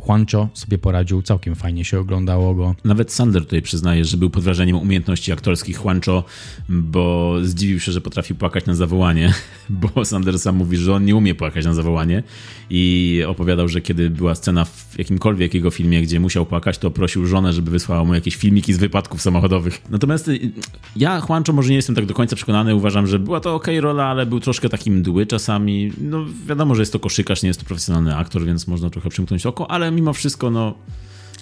Juancho 0.07 0.49
sobie 0.53 0.77
poradził, 0.77 1.21
całkiem 1.21 1.55
fajnie 1.55 1.85
się 1.85 1.99
oglądało 1.99 2.55
go. 2.55 2.75
Nawet 2.83 3.11
Sander 3.11 3.43
tutaj 3.43 3.61
przyznaje, 3.61 4.05
że 4.05 4.17
był 4.17 4.29
pod 4.29 4.43
wrażeniem 4.43 4.77
umiejętności 4.77 5.31
aktorskich 5.31 5.79
Juancho, 5.83 6.23
bo 6.69 7.35
zdziwił 7.43 7.79
się, 7.79 7.91
że 7.91 8.01
potrafił 8.01 8.35
płakać 8.35 8.65
na 8.65 8.75
zawołanie, 8.75 9.33
bo 9.69 10.05
Sander 10.05 10.39
sam 10.39 10.55
mówi, 10.55 10.77
że 10.77 10.93
on 10.93 11.05
nie 11.05 11.15
umie 11.15 11.35
płakać 11.35 11.65
na 11.65 11.73
zawołanie 11.73 12.23
i 12.69 13.23
opowiadał, 13.27 13.67
że 13.67 13.81
kiedy 13.81 14.09
była 14.09 14.35
scena 14.35 14.65
w 14.65 14.95
jakimkolwiek 14.97 15.53
jego 15.53 15.71
filmie, 15.71 16.01
gdzie 16.01 16.19
musiał 16.19 16.45
płakać, 16.45 16.77
to 16.77 16.91
prosił 16.91 17.25
żonę, 17.25 17.53
żeby 17.53 17.71
wysłała 17.71 18.03
mu 18.03 18.13
jakieś 18.13 18.35
filmiki 18.35 18.73
z 18.73 18.77
wypadków 18.77 19.21
samochodowych. 19.21 19.81
Natomiast 19.89 20.27
y, 20.27 20.51
ja 20.95 21.21
Juancho 21.29 21.53
może 21.53 21.69
nie 21.69 21.75
jestem 21.75 21.95
tak 21.95 22.05
do 22.05 22.13
końca 22.13 22.35
przekonany, 22.35 22.75
uważam, 22.75 23.07
że 23.07 23.19
była 23.19 23.39
to 23.39 23.55
okej 23.55 23.81
rola, 23.81 24.05
ale 24.05 24.25
był 24.25 24.39
troszkę 24.39 24.69
takim 24.69 24.95
mdły 24.95 25.25
czasami. 25.25 25.91
No 26.01 26.25
wiadomo, 26.47 26.75
że 26.75 26.81
jest 26.81 26.93
to 26.93 26.99
koszykarz, 26.99 27.43
nie 27.43 27.47
jest 27.47 27.59
to 27.59 27.65
profesjonalny 27.65 28.15
aktor, 28.15 28.45
więc 28.45 28.67
można 28.67 28.89
trochę 28.89 29.09
przymknąć 29.09 29.38
oko, 29.45 29.71
ale 29.71 29.91
mimo 29.91 30.13
wszystko, 30.13 30.49
no 30.51 30.75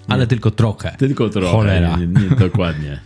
Ale 0.08 0.28
tylko 0.28 0.52
trochę. 0.52 0.96
tylko 0.98 1.30
trochę. 1.30 1.52
Cholera. 1.52 1.98
Nie, 1.98 2.08
nie, 2.08 2.30
dokładnie. 2.30 3.00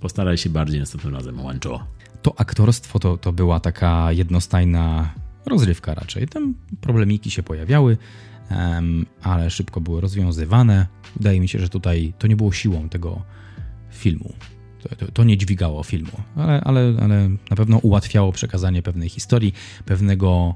Postaraj 0.00 0.38
się 0.38 0.50
bardziej 0.50 0.80
następnym 0.80 1.14
razem, 1.14 1.40
Łączo. 1.40 1.84
To 2.22 2.34
aktorstwo 2.40 2.98
to, 2.98 3.16
to 3.16 3.32
była 3.32 3.60
taka 3.60 4.12
jednostajna 4.12 5.10
rozrywka 5.46 5.94
raczej. 5.94 6.28
Tam 6.28 6.54
problemiki 6.80 7.30
się 7.30 7.42
pojawiały, 7.42 7.96
em, 8.48 9.06
ale 9.22 9.50
szybko 9.50 9.80
były 9.80 10.00
rozwiązywane. 10.00 10.86
Wydaje 11.16 11.40
mi 11.40 11.48
się, 11.48 11.58
że 11.58 11.68
tutaj 11.68 12.12
to 12.18 12.26
nie 12.26 12.36
było 12.36 12.52
siłą 12.52 12.88
tego 12.88 13.22
filmu. 13.90 14.32
To, 14.82 14.96
to, 14.96 15.12
to 15.12 15.24
nie 15.24 15.36
dźwigało 15.38 15.82
filmu, 15.82 16.12
ale, 16.36 16.60
ale, 16.60 16.94
ale 17.00 17.28
na 17.50 17.56
pewno 17.56 17.78
ułatwiało 17.78 18.32
przekazanie 18.32 18.82
pewnej 18.82 19.08
historii, 19.08 19.52
pewnego 19.84 20.54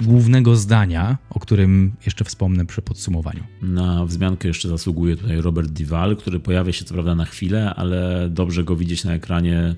głównego 0.00 0.56
zdania, 0.56 1.18
o 1.30 1.40
którym 1.40 1.92
jeszcze 2.06 2.24
wspomnę 2.24 2.66
przy 2.66 2.82
podsumowaniu. 2.82 3.44
Na 3.62 4.04
wzmiankę 4.04 4.48
jeszcze 4.48 4.68
zasługuje 4.68 5.16
tutaj 5.16 5.40
Robert 5.40 5.68
Dival, 5.68 6.16
który 6.16 6.40
pojawia 6.40 6.72
się 6.72 6.84
co 6.84 6.94
prawda 6.94 7.14
na 7.14 7.24
chwilę, 7.24 7.74
ale 7.74 8.28
dobrze 8.30 8.64
go 8.64 8.76
widzieć 8.76 9.04
na 9.04 9.14
ekranie 9.14 9.74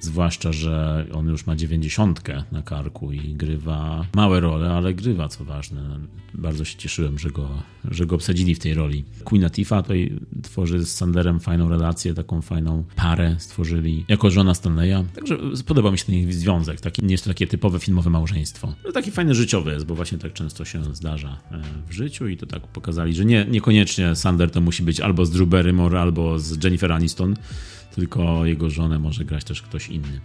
Zwłaszcza, 0.00 0.52
że 0.52 1.06
on 1.12 1.26
już 1.28 1.46
ma 1.46 1.56
dziewięćdziesiątkę 1.56 2.44
na 2.52 2.62
karku 2.62 3.12
i 3.12 3.34
grywa 3.34 4.06
małe 4.14 4.40
role, 4.40 4.70
ale 4.70 4.94
grywa, 4.94 5.28
co 5.28 5.44
ważne. 5.44 5.98
Bardzo 6.34 6.64
się 6.64 6.78
cieszyłem, 6.78 7.18
że 7.18 7.30
go, 7.30 7.48
że 7.90 8.06
go 8.06 8.16
obsadzili 8.16 8.54
w 8.54 8.58
tej 8.58 8.74
roli. 8.74 9.04
Queen 9.24 9.42
Latifah 9.42 9.82
tutaj 9.82 10.18
tworzy 10.42 10.84
z 10.86 10.94
Sanderem 10.94 11.40
fajną 11.40 11.68
relację, 11.68 12.14
taką 12.14 12.42
fajną 12.42 12.84
parę 12.96 13.36
stworzyli 13.38 14.04
jako 14.08 14.30
żona 14.30 14.54
Stanleya. 14.54 15.04
Także 15.14 15.38
podoba 15.66 15.90
mi 15.90 15.98
się 15.98 16.04
ten 16.04 16.14
ich 16.14 16.34
związek. 16.34 16.80
Taki, 16.80 17.02
nie 17.02 17.12
jest 17.12 17.24
to 17.24 17.30
takie 17.30 17.46
typowe 17.46 17.78
filmowe 17.78 18.10
małżeństwo. 18.10 18.74
To 18.82 18.92
taki 18.92 19.10
fajny 19.10 19.34
życiowy 19.34 19.72
jest, 19.72 19.86
bo 19.86 19.94
właśnie 19.94 20.18
tak 20.18 20.32
często 20.32 20.64
się 20.64 20.94
zdarza 20.94 21.38
e, 21.50 21.62
w 21.88 21.92
życiu 21.92 22.28
i 22.28 22.36
to 22.36 22.46
tak 22.46 22.66
pokazali, 22.66 23.14
że 23.14 23.24
nie, 23.24 23.46
niekoniecznie 23.50 24.16
Sander 24.16 24.50
to 24.50 24.60
musi 24.60 24.82
być 24.82 25.00
albo 25.00 25.26
z 25.26 25.30
Drew 25.30 25.48
Barrymore, 25.48 26.00
albo 26.00 26.38
z 26.38 26.64
Jennifer 26.64 26.92
Aniston 26.92 27.34
tylko 27.94 28.46
jego 28.46 28.70
żonę 28.70 28.98
może 28.98 29.24
grać 29.24 29.44
też 29.44 29.62
ktoś 29.62 29.88
inny. 29.88 30.20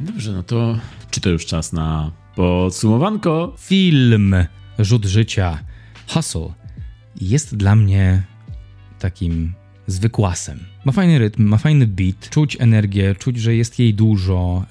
Dobrze, 0.00 0.32
no 0.32 0.42
to 0.42 0.78
czy 1.10 1.20
to 1.20 1.30
już 1.30 1.46
czas 1.46 1.72
na 1.72 2.12
podsumowanko? 2.36 3.54
Film 3.58 4.34
Rzut 4.78 5.04
Życia 5.04 5.58
Hustle 6.08 6.52
jest 7.20 7.56
dla 7.56 7.76
mnie 7.76 8.22
takim 8.98 9.52
zwykłasem. 9.86 10.58
Ma 10.84 10.92
fajny 10.92 11.18
rytm, 11.18 11.42
ma 11.42 11.56
fajny 11.56 11.86
beat, 11.86 12.30
czuć 12.30 12.56
energię, 12.60 13.14
czuć, 13.14 13.38
że 13.38 13.54
jest 13.54 13.78
jej 13.78 13.94
dużo. 13.94 14.64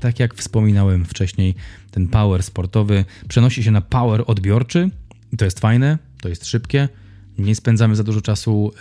Tak 0.00 0.20
jak 0.20 0.34
wspominałem 0.34 1.04
wcześniej, 1.04 1.54
ten 1.90 2.08
power 2.08 2.42
sportowy 2.42 3.04
przenosi 3.28 3.62
się 3.62 3.70
na 3.70 3.80
power 3.80 4.24
odbiorczy 4.26 4.90
i 5.32 5.36
to 5.36 5.44
jest 5.44 5.60
fajne, 5.60 5.98
to 6.20 6.28
jest 6.28 6.46
szybkie. 6.46 6.88
Nie 7.40 7.54
spędzamy 7.54 7.96
za 7.96 8.04
dużo 8.04 8.20
czasu 8.20 8.72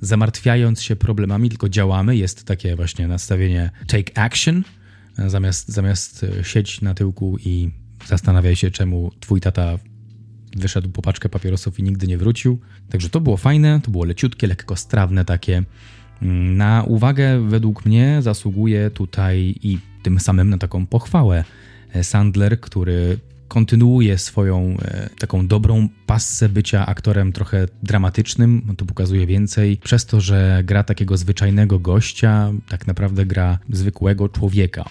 zamartwiając 0.00 0.82
się 0.82 0.96
problemami, 0.96 1.48
tylko 1.48 1.68
działamy. 1.68 2.16
Jest 2.16 2.44
takie 2.44 2.76
właśnie 2.76 3.08
nastawienie 3.08 3.70
take 3.86 4.18
action, 4.18 4.64
zamiast, 5.26 5.68
zamiast 5.68 6.24
e, 6.24 6.44
sieć 6.44 6.80
na 6.80 6.94
tyłku 6.94 7.36
i 7.44 7.70
zastanawiaj 8.06 8.56
się, 8.56 8.70
czemu 8.70 9.10
twój 9.20 9.40
tata 9.40 9.78
wyszedł 10.56 10.88
po 10.90 11.02
paczkę 11.02 11.28
papierosów 11.28 11.78
i 11.78 11.82
nigdy 11.82 12.06
nie 12.06 12.18
wrócił. 12.18 12.58
Także 12.90 13.08
to 13.08 13.20
było 13.20 13.36
fajne, 13.36 13.80
to 13.84 13.90
było 13.90 14.04
leciutkie, 14.04 14.46
lekko 14.46 14.76
strawne 14.76 15.24
takie. 15.24 15.62
Mm, 16.22 16.56
na 16.56 16.84
uwagę 16.86 17.48
według 17.48 17.86
mnie 17.86 18.18
zasługuje 18.22 18.90
tutaj 18.90 19.54
i 19.62 19.78
tym 20.02 20.20
samym 20.20 20.50
na 20.50 20.58
taką 20.58 20.86
pochwałę 20.86 21.44
e, 21.92 22.04
Sandler, 22.04 22.60
który 22.60 23.18
kontynuuje 23.50 24.18
swoją 24.18 24.76
e, 24.82 25.10
taką 25.18 25.46
dobrą 25.46 25.88
passę 26.06 26.48
bycia 26.48 26.86
aktorem 26.86 27.32
trochę 27.32 27.66
dramatycznym, 27.82 28.74
to 28.76 28.84
pokazuje 28.84 29.26
więcej, 29.26 29.76
przez 29.76 30.06
to, 30.06 30.20
że 30.20 30.62
gra 30.64 30.84
takiego 30.84 31.16
zwyczajnego 31.16 31.78
gościa, 31.78 32.52
tak 32.68 32.86
naprawdę 32.86 33.26
gra 33.26 33.58
zwykłego 33.70 34.28
człowieka. 34.28 34.84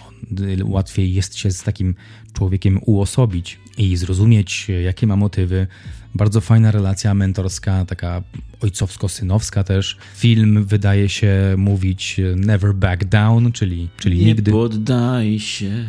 Łatwiej 0.63 1.13
jest 1.13 1.37
się 1.37 1.51
z 1.51 1.63
takim 1.63 1.95
człowiekiem 2.33 2.79
uosobić 2.85 3.59
i 3.77 3.97
zrozumieć, 3.97 4.67
jakie 4.83 5.07
ma 5.07 5.15
motywy. 5.15 5.67
Bardzo 6.15 6.41
fajna 6.41 6.71
relacja 6.71 7.13
mentorska, 7.13 7.85
taka 7.85 8.23
ojcowsko-synowska 8.61 9.63
też. 9.63 9.97
Film 10.15 10.65
wydaje 10.65 11.09
się 11.09 11.55
mówić 11.57 12.21
never 12.35 12.73
back 12.73 13.05
down, 13.05 13.51
czyli, 13.51 13.89
czyli 13.97 14.19
Nie 14.19 14.25
nigdy... 14.25 14.51
Nie 14.51 14.57
poddaj 14.57 15.39
się. 15.39 15.85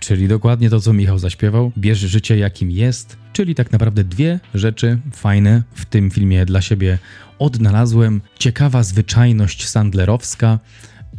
Czyli 0.00 0.28
dokładnie 0.28 0.70
to, 0.70 0.80
co 0.80 0.92
Michał 0.92 1.18
zaśpiewał. 1.18 1.72
Bierz 1.78 1.98
życie 1.98 2.36
jakim 2.38 2.70
jest, 2.70 3.16
czyli 3.32 3.54
tak 3.54 3.72
naprawdę 3.72 4.04
dwie 4.04 4.40
rzeczy 4.54 4.98
fajne 5.12 5.62
w 5.74 5.84
tym 5.84 6.10
filmie 6.10 6.46
dla 6.46 6.60
siebie 6.60 6.98
odnalazłem. 7.38 8.20
Ciekawa 8.38 8.82
zwyczajność 8.82 9.68
sandlerowska 9.68 10.58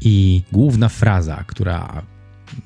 i 0.02 0.44
główna 0.52 0.90
fraza, 0.90 1.44
która 1.48 2.04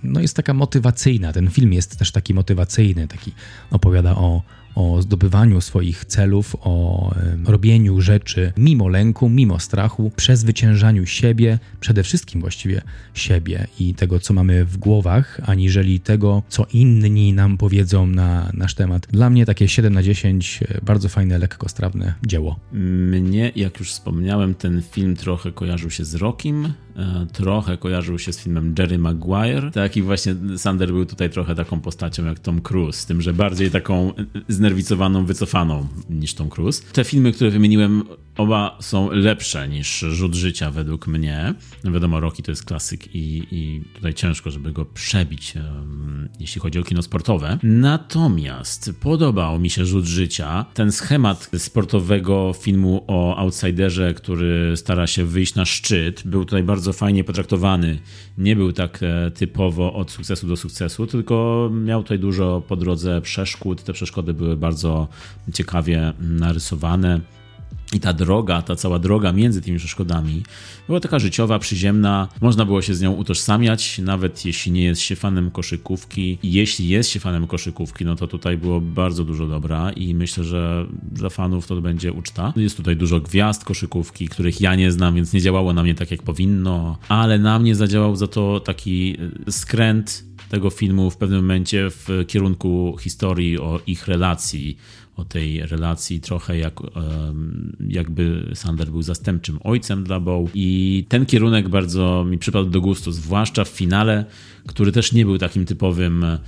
no 0.04 0.20
jest 0.20 0.36
taka 0.36 0.54
motywacyjna. 0.54 1.34
Ten 1.34 1.50
film 1.50 1.74
jest 1.74 2.00
też 2.00 2.12
taki 2.12 2.34
motywacyjny, 2.34 3.08
taki 3.08 3.32
opowiada 3.72 4.16
o 4.16 4.42
o 4.76 5.02
zdobywaniu 5.02 5.62
swoich 5.62 6.06
celów, 6.06 6.56
o 6.60 7.12
robieniu 7.46 8.02
rzeczy 8.02 8.54
mimo 8.58 8.88
lęku, 8.88 9.30
mimo 9.30 9.60
strachu, 9.60 10.12
przezwyciężaniu 10.16 11.06
siebie, 11.06 11.60
przede 11.80 12.04
wszystkim 12.04 12.42
właściwie 12.42 12.82
siebie 13.14 13.68
i 13.80 13.94
tego, 13.94 14.20
co 14.20 14.34
mamy 14.34 14.66
w 14.66 14.78
głowach, 14.78 15.42
aniżeli 15.46 16.00
tego, 16.00 16.44
co 16.50 16.66
inni 16.74 17.34
nam 17.34 17.58
powiedzą 17.58 18.08
na 18.08 18.52
nasz 18.54 18.76
temat. 18.76 19.08
Dla 19.12 19.30
mnie 19.30 19.46
takie 19.46 19.68
7 19.68 19.94
na 19.94 20.04
10, 20.04 20.60
e, 20.70 20.82
bardzo 20.82 21.10
fajne, 21.10 21.38
lekkostrawne 21.38 22.14
dzieło. 22.26 22.60
Mnie, 22.72 23.52
jak 23.56 23.80
już 23.80 23.92
wspomniałem, 23.92 24.56
ten 24.56 24.82
film 24.82 25.16
trochę 25.16 25.52
kojarzył 25.52 25.90
się 25.90 26.06
z 26.06 26.16
Rockim, 26.16 26.66
e, 26.66 26.85
trochę 27.34 27.78
kojarzył 27.78 28.20
się 28.20 28.34
z 28.34 28.40
filmem 28.40 28.76
Jerry 28.80 28.98
Maguire. 28.98 29.72
Taki 29.72 30.02
właśnie 30.02 30.36
Sander 30.58 30.92
był 30.92 31.06
tutaj 31.06 31.30
trochę 31.30 31.56
taką 31.56 31.80
postacią 31.80 32.26
jak 32.26 32.40
Tom 32.40 32.62
Cruise, 32.62 33.00
z 33.00 33.06
tym, 33.06 33.22
że 33.22 33.34
bardziej 33.34 33.72
taką 33.72 34.14
znerwicowaną, 34.48 35.26
wycofaną 35.26 35.88
niż 36.10 36.34
Tom 36.34 36.50
Cruise. 36.50 36.84
Te 36.94 37.04
filmy, 37.04 37.32
które 37.32 37.50
wymieniłem, 37.50 38.04
oba 38.38 38.78
są 38.82 39.12
lepsze 39.12 39.70
niż 39.70 40.00
Rzut 40.00 40.36
Życia 40.36 40.72
według 40.72 41.08
mnie. 41.08 41.54
No 41.84 41.92
wiadomo, 41.92 42.20
Rocky 42.20 42.44
to 42.44 42.52
jest 42.52 42.66
klasyk 42.66 43.16
i, 43.16 43.48
i 43.52 43.82
tutaj 43.96 44.14
ciężko, 44.14 44.52
żeby 44.52 44.72
go 44.72 44.86
przebić, 44.86 45.54
jeśli 46.40 46.62
chodzi 46.62 46.80
o 46.80 46.84
kino 46.84 47.02
sportowe. 47.02 47.58
Natomiast 47.64 48.92
podobał 49.00 49.60
mi 49.60 49.70
się 49.70 49.86
Rzut 49.86 50.06
Życia. 50.06 50.66
Ten 50.74 50.92
schemat 50.92 51.50
sportowego 51.58 52.54
filmu 52.62 53.04
o 53.08 53.38
outsiderze, 53.38 54.14
który 54.14 54.78
stara 54.78 55.08
się 55.08 55.26
wyjść 55.26 55.56
na 55.56 55.66
szczyt, 55.66 56.24
był 56.26 56.46
tutaj 56.46 56.64
bardzo 56.64 56.85
fajnie 56.94 57.24
potraktowany. 57.24 58.00
Nie 58.38 58.56
był 58.56 58.72
tak 58.72 59.00
e, 59.04 59.32
typowo 59.32 59.94
od 59.94 60.12
sukcesu 60.12 60.48
do 60.48 60.58
sukcesu, 60.58 61.08
tylko 61.08 61.70
miał 61.74 62.04
tutaj 62.04 62.20
dużo 62.20 62.62
po 62.68 62.76
drodze 62.76 63.22
przeszkód. 63.22 63.84
Te 63.84 63.94
przeszkody 63.94 64.34
były 64.34 64.58
bardzo 64.58 65.08
ciekawie 65.54 66.14
narysowane. 66.20 67.35
I 67.94 68.00
ta 68.00 68.14
droga, 68.14 68.62
ta 68.62 68.76
cała 68.76 69.00
droga 69.00 69.32
między 69.32 69.62
tymi 69.62 69.78
przeszkodami 69.78 70.44
była 70.88 71.00
taka 71.00 71.20
życiowa, 71.20 71.60
przyziemna. 71.60 72.28
Można 72.42 72.66
było 72.66 72.82
się 72.82 72.96
z 72.96 73.02
nią 73.02 73.12
utożsamiać, 73.12 74.00
nawet 74.00 74.46
jeśli 74.46 74.72
nie 74.72 74.84
jest 74.84 75.02
się 75.02 75.16
fanem 75.16 75.52
koszykówki. 75.52 76.38
Jeśli 76.44 76.88
jest 76.88 77.10
się 77.10 77.20
fanem 77.20 77.48
koszykówki, 77.48 78.06
no 78.06 78.16
to 78.16 78.28
tutaj 78.28 78.58
było 78.58 78.82
bardzo 78.82 79.24
dużo 79.24 79.48
dobra 79.48 79.92
i 79.92 80.16
myślę, 80.16 80.44
że 80.44 80.86
dla 81.12 81.30
fanów 81.30 81.68
to 81.68 81.82
będzie 81.82 82.14
uczta. 82.14 82.54
Jest 82.56 82.78
tutaj 82.78 82.96
dużo 82.96 83.20
gwiazd 83.20 83.64
koszykówki, 83.64 84.28
których 84.28 84.62
ja 84.62 84.76
nie 84.76 84.92
znam, 84.92 85.16
więc 85.16 85.34
nie 85.34 85.42
działało 85.42 85.74
na 85.74 85.84
mnie 85.84 85.96
tak, 85.96 86.12
jak 86.12 86.24
powinno, 86.24 86.98
ale 87.08 87.40
na 87.40 87.60
mnie 87.60 87.76
zadziałał 87.76 88.16
za 88.16 88.28
to 88.28 88.60
taki 88.60 89.18
skręt 89.50 90.24
tego 90.50 90.70
filmu 90.70 91.12
w 91.12 91.18
pewnym 91.18 91.42
momencie 91.42 91.90
w 91.90 92.24
kierunku 92.28 92.98
historii 93.02 93.60
o 93.60 93.80
ich 93.88 94.08
relacji, 94.08 94.78
o 95.16 95.26
tej 95.26 95.66
relacji 95.66 96.22
trochę 96.22 96.58
jak, 96.58 96.80
jakby 97.88 98.52
Sander 98.54 98.92
był 98.92 99.02
zastępczym 99.02 99.60
ojcem 99.64 100.04
dla 100.04 100.20
Bow. 100.20 100.50
I 100.54 101.06
ten 101.10 101.26
kierunek 101.26 101.70
bardzo 101.70 102.26
mi 102.30 102.38
przypadł 102.38 102.70
do 102.70 102.82
gustu, 102.82 103.12
zwłaszcza 103.12 103.64
w 103.64 103.70
finale, 103.70 104.26
który 104.68 104.92
też 104.92 105.14
nie 105.14 105.26
był 105.26 105.38
takim 105.38 105.66
typowym 105.66 106.24
e, 106.24 106.40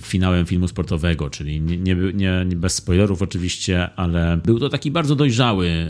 finałem 0.00 0.46
filmu 0.46 0.68
sportowego, 0.68 1.30
czyli 1.30 1.60
nie, 1.60 1.78
nie, 1.78 1.96
nie, 2.14 2.56
bez 2.56 2.74
spoilerów 2.74 3.22
oczywiście, 3.22 3.90
ale 3.96 4.40
był 4.44 4.58
to 4.58 4.68
taki 4.68 4.90
bardzo 4.90 5.16
dojrzały 5.16 5.86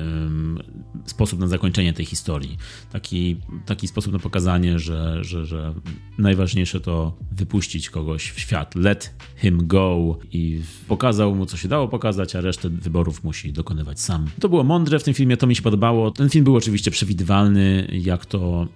sposób 1.07 1.41
na 1.41 1.47
zakończenie 1.47 1.93
tej 1.93 2.07
historii. 2.07 2.57
Taki, 2.93 3.37
taki 3.67 3.89
sposób 3.89 4.13
na 4.13 4.19
pokazanie, 4.19 4.79
że, 4.79 5.25
że, 5.25 5.47
że 5.47 5.75
najważniejsze 6.19 6.81
to 6.81 7.19
wypuścić 7.33 7.91
kogoś 7.91 8.31
w 8.31 8.41
świat. 8.41 8.75
Let 8.75 9.15
him 9.37 9.67
go 9.67 10.19
i 10.33 10.61
pokazał 10.89 11.35
mu, 11.35 11.47
co 11.47 11.57
się 11.57 11.69
dało 11.69 11.89
pokazać, 11.89 12.37
a 12.37 12.41
resztę 12.41 12.69
wyborów 12.69 13.25
musi 13.25 13.53
dokonywać 13.53 14.01
sam. 14.01 14.27
To 14.41 14.49
było 14.49 14.65
mądre 14.65 14.99
w 14.99 15.03
tym 15.03 15.15
filmie, 15.15 15.37
to 15.37 15.47
mi 15.47 15.57
się 15.57 15.63
podobało. 15.63 16.11
Ten 16.11 16.31
film 16.31 16.45
był 16.45 16.57
oczywiście 16.57 16.91
przewidywalny, 16.91 17.89
jak 17.93 18.27
to 18.27 18.69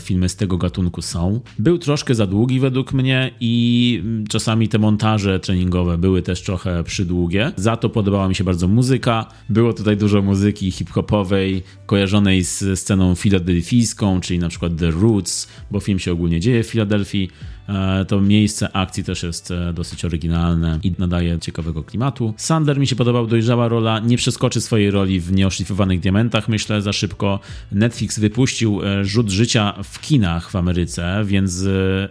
filmy 0.00 0.28
z 0.28 0.36
tego 0.36 0.58
gatunku 0.58 1.02
są. 1.02 1.40
Był 1.58 1.78
troszkę 1.78 2.14
za 2.14 2.26
długi 2.26 2.60
według 2.60 2.92
mnie 2.92 3.30
i 3.40 4.02
czasami 4.28 4.68
te 4.68 4.78
montaże 4.78 5.40
treningowe 5.40 5.98
były 5.98 6.22
też 6.22 6.42
trochę 6.42 6.84
przydługie. 6.84 7.52
Za 7.56 7.76
to 7.76 7.88
podobała 7.88 8.28
mi 8.28 8.34
się 8.34 8.44
bardzo 8.44 8.68
muzyka. 8.68 9.26
Było 9.48 9.72
tutaj 9.72 9.96
dużo 9.96 10.22
muzyki 10.22 10.70
hip-hopowej, 10.70 11.62
kojarzonej 11.86 12.44
z 12.44 12.80
sceną 12.80 13.14
filadelfijską, 13.14 14.20
czyli 14.20 14.38
na 14.38 14.48
przykład 14.48 14.76
The 14.76 14.90
Roots, 14.90 15.48
bo 15.70 15.80
film 15.80 15.98
się 15.98 16.12
ogólnie 16.12 16.40
dzieje 16.40 16.64
w 16.64 16.66
Filadelfii. 16.66 17.30
E, 17.68 18.04
to 18.04 18.20
miejsce 18.20 18.76
akcji 18.76 19.04
też 19.04 19.22
jest 19.22 19.50
e, 19.50 19.72
dosyć 19.72 20.04
oryginalne 20.04 20.78
i 20.82 20.92
nadaje 20.98 21.38
ciekawego 21.38 21.82
klimatu. 21.82 22.34
Sandler 22.36 22.78
mi 22.78 22.86
się 22.86 22.96
podobał, 22.96 23.26
dojrzała 23.26 23.68
rola, 23.68 23.98
nie 23.98 24.16
przeskoczy 24.16 24.60
swojej 24.60 24.90
roli 24.90 25.20
w 25.20 25.32
nieoszlifowanych 25.32 26.00
diamentach, 26.00 26.48
myślę, 26.48 26.82
za 26.82 26.92
szybko. 26.92 27.40
Netflix 27.72 28.18
wypuścił 28.18 28.80
e, 28.84 29.04
rzut 29.04 29.30
życia 29.30 29.74
w 29.84 30.00
kinach 30.00 30.50
w 30.50 30.56
Ameryce, 30.56 31.22
więc 31.24 31.64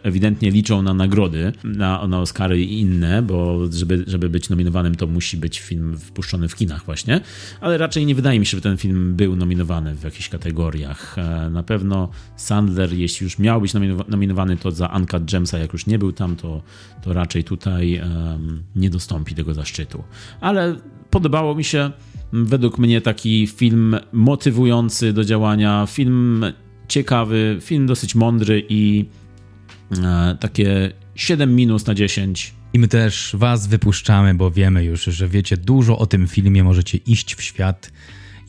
ewidentnie 0.04 0.52
liczą 0.52 0.82
na 0.82 0.94
nagrody, 0.94 1.54
na, 1.64 2.08
na 2.08 2.20
Oscary 2.20 2.62
i 2.62 2.80
inne, 2.80 3.22
bo 3.22 3.60
żeby, 3.72 4.04
żeby 4.08 4.30
być 4.30 4.50
nominowanym, 4.50 4.96
to 4.96 5.08
musi 5.08 5.38
być 5.38 5.60
film 5.60 5.98
wpuszczony 5.98 6.48
w 6.48 6.56
kinach 6.56 6.86
właśnie, 6.86 7.22
ale 7.62 7.78
raczej 7.78 8.06
nie 8.06 8.16
wydaje 8.16 8.40
mi 8.40 8.46
się, 8.46 8.58
że 8.58 8.62
ten 8.62 8.78
film 8.78 9.16
był 9.16 9.36
nominowany 9.36 9.96
w 9.96 10.04
jakichś 10.04 10.30
kategoriach. 10.30 11.16
Na 11.52 11.64
pewno 11.64 12.10
Sandler, 12.36 12.94
jeśli 12.94 13.24
już 13.24 13.40
miał 13.40 13.62
być 13.62 13.74
nominowany, 14.08 14.58
to 14.58 14.72
za 14.72 14.88
Uncut 14.88 15.26
Gemsa, 15.48 15.58
jak 15.58 15.74
już 15.74 15.86
nie 15.86 16.00
był 16.00 16.12
tam, 16.12 16.36
to, 16.36 16.62
to 17.04 17.14
raczej 17.14 17.44
tutaj 17.44 18.02
um, 18.02 18.64
nie 18.76 18.90
dostąpi 18.90 19.36
tego 19.36 19.54
zaszczytu. 19.54 20.04
Ale 20.42 20.76
podobało 21.10 21.56
mi 21.56 21.64
się 21.64 21.92
według 22.34 22.78
mnie 22.78 23.02
taki 23.02 23.48
film 23.48 23.96
motywujący 24.12 25.14
do 25.14 25.24
działania, 25.24 25.86
film 25.90 26.46
ciekawy, 26.88 27.58
film 27.62 27.88
dosyć 27.88 28.16
mądry 28.16 28.64
i 28.70 29.06
e, 30.04 30.38
takie 30.40 30.92
7 31.16 31.56
minus 31.56 31.86
na 31.86 31.96
10. 31.96 32.54
I 32.74 32.80
my 32.80 32.88
też 32.88 33.32
Was 33.34 33.68
wypuszczamy, 33.68 34.34
bo 34.34 34.52
wiemy 34.52 34.84
już, 34.84 35.04
że 35.04 35.28
wiecie 35.28 35.58
dużo 35.58 35.98
o 35.98 36.06
tym 36.06 36.28
filmie, 36.28 36.64
możecie 36.64 36.98
iść 36.98 37.36
w 37.36 37.42
świat 37.42 37.92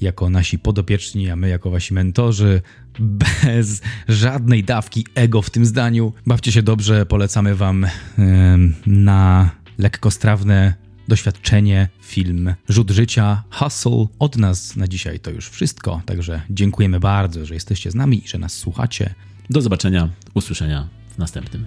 jako 0.00 0.30
nasi 0.30 0.58
podopieczni, 0.58 1.30
a 1.30 1.36
my 1.36 1.48
jako 1.48 1.70
wasi 1.70 1.94
mentorzy, 1.94 2.62
bez 2.98 3.80
żadnej 4.08 4.64
dawki 4.64 5.06
ego 5.14 5.42
w 5.42 5.50
tym 5.50 5.66
zdaniu. 5.66 6.12
Bawcie 6.26 6.52
się 6.52 6.62
dobrze, 6.62 7.06
polecamy 7.06 7.54
wam 7.54 7.86
yy, 8.18 8.26
na 8.86 9.50
lekkostrawne 9.78 10.74
doświadczenie, 11.08 11.88
film 12.02 12.54
Rzut 12.68 12.90
Życia, 12.90 13.42
Hustle. 13.50 14.06
Od 14.18 14.36
nas 14.36 14.76
na 14.76 14.88
dzisiaj 14.88 15.20
to 15.20 15.30
już 15.30 15.48
wszystko, 15.48 16.02
także 16.06 16.42
dziękujemy 16.50 17.00
bardzo, 17.00 17.46
że 17.46 17.54
jesteście 17.54 17.90
z 17.90 17.94
nami 17.94 18.24
i 18.24 18.28
że 18.28 18.38
nas 18.38 18.52
słuchacie. 18.52 19.14
Do 19.50 19.60
zobaczenia, 19.60 20.08
usłyszenia 20.34 20.88
w 21.14 21.18
następnym. 21.18 21.64